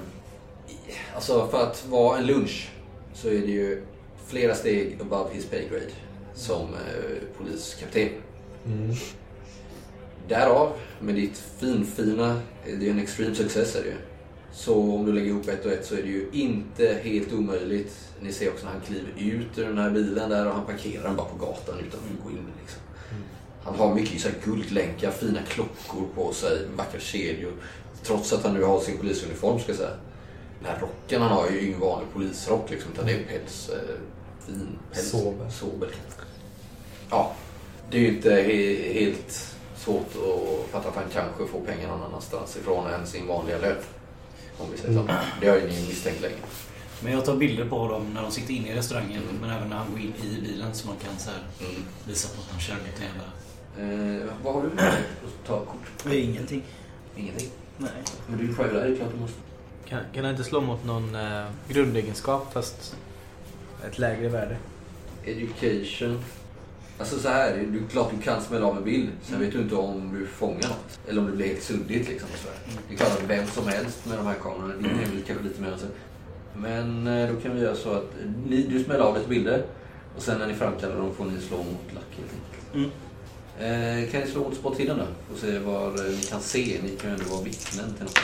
alltså 1.16 1.48
för 1.48 1.64
att 1.64 1.86
vara 1.88 2.18
en 2.18 2.26
lunch 2.26 2.70
så 3.14 3.28
är 3.28 3.32
det 3.40 3.52
ju 3.52 3.84
flera 4.28 4.56
steg 4.56 4.98
above 5.02 5.34
his 5.34 5.46
pay 5.46 5.68
grade 5.70 5.86
som 6.36 6.62
eh, 6.62 7.38
poliskapten. 7.38 8.10
Mm. 8.66 8.96
Därav, 10.28 10.74
med 11.00 11.16
ditt 11.16 11.44
finfina, 11.60 12.40
det 12.66 12.88
är 12.88 12.92
en 12.92 13.00
extreme 13.00 13.36
success 13.36 13.76
är 13.76 13.84
det 13.84 13.90
ju. 13.90 13.96
Så 14.52 14.96
om 14.96 15.06
du 15.06 15.14
lägger 15.14 15.28
ihop 15.28 15.48
ett 15.48 15.66
och 15.66 15.72
ett 15.72 15.86
så 15.86 15.96
är 15.96 16.02
det 16.02 16.08
ju 16.08 16.30
inte 16.32 17.00
helt 17.04 17.34
omöjligt. 17.34 18.10
Ni 18.22 18.34
ser 18.34 18.50
också 18.50 18.66
när 18.66 18.72
han 18.72 18.82
kliver 18.82 19.10
ut 19.18 19.58
ur 19.58 19.66
den 19.66 19.78
här 19.78 19.90
bilen 19.90 20.30
där 20.30 20.48
och 20.48 20.54
han 20.54 20.66
parkerar 20.66 21.04
den 21.04 21.16
bara 21.16 21.28
på 21.28 21.38
gatan 21.38 21.80
utan 21.88 22.00
att 22.00 22.24
gå 22.24 22.30
in. 22.30 22.46
Liksom. 22.62 22.82
Han 23.64 23.76
har 23.76 23.96
mycket 23.96 24.22
så 24.22 24.28
här 24.28 24.36
guldlänkar, 24.44 25.12
fina 25.12 25.40
klockor 25.42 26.08
på 26.16 26.34
sig, 26.34 26.68
vackra 26.76 27.00
kedjor. 27.00 27.54
Trots 28.04 28.34
att 28.34 28.44
han 28.44 28.54
nu 28.54 28.64
har 28.64 28.80
sin 28.80 28.98
polisuniform 28.98 29.60
ska 29.60 29.72
jag 29.72 29.78
säga. 29.78 29.96
Den 30.60 30.72
här 30.72 30.80
rocken 30.80 31.22
han 31.22 31.32
har 31.32 31.48
är 31.48 31.52
ju 31.52 31.68
ingen 31.68 31.80
vanlig 31.80 32.08
polisrock 32.14 32.70
liksom, 32.70 32.92
utan 32.92 33.06
det 33.06 33.12
är 33.14 33.18
en 33.18 33.24
päls, 33.28 33.70
eh, 33.70 33.96
fin 34.46 34.80
päls. 34.94 35.10
Sober. 35.10 35.50
Sober. 35.50 35.90
Ja, 37.10 37.36
det 37.94 37.98
är 38.00 38.02
ju 38.02 38.08
inte 38.08 38.30
he- 38.30 38.94
helt 38.94 39.54
svårt 39.78 40.08
att 40.16 40.72
fatta 40.72 40.90
att 40.90 40.96
han 40.96 41.04
kanske 41.14 41.48
får 41.48 41.62
pengar 41.62 41.88
någon 41.88 42.02
annanstans 42.04 42.58
ifrån 42.58 42.88
än 42.94 43.08
sin 43.08 43.28
vanliga 43.28 43.58
lön. 43.58 43.76
Om 44.58 44.68
vi 44.72 44.78
säger 44.78 44.94
så. 44.94 45.08
Det 45.42 45.50
har 45.50 45.58
ju 45.58 45.68
ni 45.68 45.88
misstänkt 45.88 46.22
länge. 46.22 46.36
Men 47.04 47.14
jag 47.14 47.26
tar 47.26 47.36
bilder 47.36 47.66
på 47.70 47.88
dem 47.88 48.14
när 48.14 48.22
de 48.22 48.32
sitter 48.32 48.54
inne 48.54 48.70
i 48.74 48.76
restaurangen, 48.76 49.22
men 49.42 49.50
även 49.50 49.70
när 49.70 49.76
han 49.78 49.92
går 49.92 50.00
in 50.00 50.14
i 50.24 50.42
bilen 50.42 50.74
så 50.74 50.88
man 50.88 50.96
kan 50.98 51.18
så 51.20 51.30
här 51.30 51.40
Mm. 51.70 51.84
visa 52.08 52.36
på 52.36 52.42
att 52.42 52.48
han 52.52 52.60
kör 52.60 52.76
lite 52.76 53.04
jävla... 53.04 53.24
Eh, 54.24 54.28
vad 54.44 54.54
har 54.54 54.62
du 54.62 54.68
med 54.70 54.78
dig 54.84 55.02
att 55.26 55.48
ta 55.48 55.60
kort? 55.60 56.04
Det 56.04 56.10
är 56.16 56.20
ingenting. 56.24 56.64
Ingenting. 57.18 57.50
Nej. 57.78 57.90
Men 58.28 58.38
du 58.38 58.44
är 58.44 58.48
ju 58.48 58.56
private, 58.56 58.74
det 58.88 58.94
är 58.94 58.96
klart 58.96 59.10
du 59.14 59.20
måste. 59.20 59.38
Kan, 59.90 60.00
kan 60.14 60.24
jag 60.24 60.34
inte 60.34 60.44
slå 60.44 60.62
mot 60.62 60.86
någon 60.86 61.16
eh, 61.16 61.46
grundegenskap 61.70 62.54
fast 62.54 62.96
ett 63.88 64.00
lägre 64.00 64.30
värde? 64.30 64.58
Education. 65.26 66.24
Alltså 67.04 67.20
så 67.20 67.30
här, 67.30 67.68
det 67.72 67.78
är 67.78 67.90
klart 67.90 68.12
du 68.18 68.22
kan 68.24 68.42
smälla 68.42 68.66
av 68.66 68.78
en 68.78 68.84
bild. 68.84 69.10
Sen 69.24 69.40
vet 69.40 69.52
du 69.52 69.60
inte 69.60 69.76
om 69.76 70.14
du 70.20 70.28
fångar 70.28 70.68
något. 70.70 71.00
Eller 71.08 71.22
om 71.22 71.26
det 71.28 71.32
blir 71.32 71.48
helt 71.48 71.64
suddigt 71.64 72.10
liksom. 72.10 72.30
Och 72.34 72.38
så 72.40 72.48
där. 72.48 72.82
Det 72.88 72.94
är 72.94 72.98
klart 72.98 73.12
att 73.12 73.30
vem 73.30 73.48
som 73.48 73.68
helst 73.68 74.06
med 74.06 74.18
de 74.18 74.28
här 74.28 74.36
kamerorna, 74.44 74.76
din 74.76 74.86
är 74.86 75.06
väl 75.06 75.24
kanske 75.28 75.44
lite 75.44 75.62
mer 75.62 75.72
än 75.72 75.80
så. 75.80 75.86
Men 76.56 77.08
eh, 77.08 77.34
då 77.34 77.42
kan 77.42 77.56
vi 77.56 77.62
göra 77.62 77.76
så 77.76 77.92
att 77.94 78.12
ni, 78.48 78.64
du 78.70 78.84
smäller 78.84 79.04
av 79.04 79.16
lite 79.18 79.30
bilder. 79.30 79.66
Och 80.16 80.22
sen 80.22 80.40
när 80.40 80.48
ni 80.48 80.54
framkallar 80.54 80.96
dem 80.98 81.16
får 81.16 81.26
ni 81.26 81.42
slå 81.42 81.58
mot 81.58 81.94
lack 81.94 82.18
helt 82.18 82.32
enkelt. 82.34 82.74
Mm. 83.60 84.04
Eh, 84.04 84.12
kan 84.12 84.22
ni 84.22 84.28
slå 84.28 84.44
mot 84.44 84.56
spotthidden 84.56 84.98
då? 84.98 85.34
Och 85.34 85.40
se 85.40 85.60
vad 85.60 86.00
eh, 86.00 86.06
ni 86.06 86.22
kan 86.24 86.42
se. 86.42 86.80
Ni 86.84 86.90
kan 86.90 87.10
ju 87.10 87.16
ändå 87.16 87.26
vara 87.36 87.44
vittnen 87.44 87.94
till 87.94 88.04
något. 88.04 88.20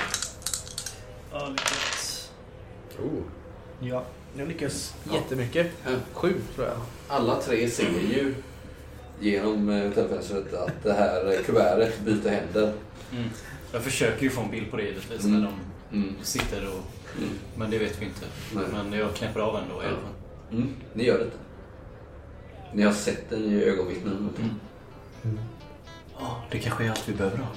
Ja, 1.32 1.48
lyckats. 1.50 2.30
Oh. 3.04 3.22
Ja. 3.80 4.04
Jag 4.38 4.48
lyckas 4.48 4.94
Ja. 5.04 5.16
jättemycket. 5.16 5.68
Ja. 5.86 5.92
Sju 6.14 6.34
tror 6.56 6.68
jag. 6.68 6.78
Alla 7.08 7.42
tre 7.42 7.70
ser 7.70 7.84
ju 7.84 8.36
genom 9.20 9.70
eh, 9.70 9.84
hotellfönstret 9.88 10.54
att 10.54 10.84
det 10.84 10.94
här 10.94 11.34
eh, 11.34 11.40
kuvertet 11.46 12.00
byter 12.00 12.30
händer. 12.30 12.74
Mm. 13.12 13.30
Jag 13.72 13.82
försöker 13.84 14.24
ju 14.24 14.30
få 14.30 14.42
en 14.42 14.52
bild 14.52 14.72
på 14.72 14.78
det 14.78 14.84
givetvis 14.84 15.24
Mm. 15.26 15.40
när 15.42 15.48
de 15.48 15.54
Mm. 15.98 16.16
sitter 16.22 16.68
och... 16.68 16.84
Mm. 17.18 17.30
Men 17.58 17.72
det 17.72 17.78
vet 17.78 18.02
vi 18.02 18.06
inte. 18.06 18.26
Nej. 18.56 18.64
Men 18.72 19.00
jag 19.00 19.16
knäpper 19.16 19.40
av 19.40 19.56
ändå 19.56 19.84
i 19.84 19.86
alla 19.86 19.96
fall. 19.98 20.14
Mm. 20.52 20.74
Ni 20.94 21.04
gör 21.06 21.18
det. 21.20 21.30
Ni 22.74 22.84
har 22.84 22.94
sett 22.94 23.30
den 23.30 23.44
i 23.44 23.64
ögonvittnen. 23.64 24.30
Mm. 25.24 25.40
Ja, 26.20 26.44
det 26.52 26.60
kanske 26.60 26.86
är 26.86 26.90
allt 26.90 27.10
vi 27.10 27.14
behöver 27.14 27.38
ha. 27.38 27.48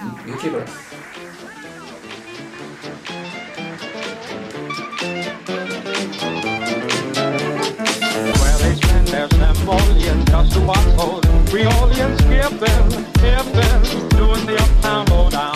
Mm. 0.00 0.14
Vi 0.26 0.32
klipper 0.32 0.58
det. 0.60 0.66
Smolian 9.62 10.28
just 10.28 10.52
to 10.54 10.60
watch 10.62 10.78
for 10.96 11.20
Creolians 11.46 12.18
give 12.28 12.58
them, 12.58 14.08
doing 14.10 14.44
the 14.44 14.56
uptown 14.60 15.06
lowdown. 15.06 15.51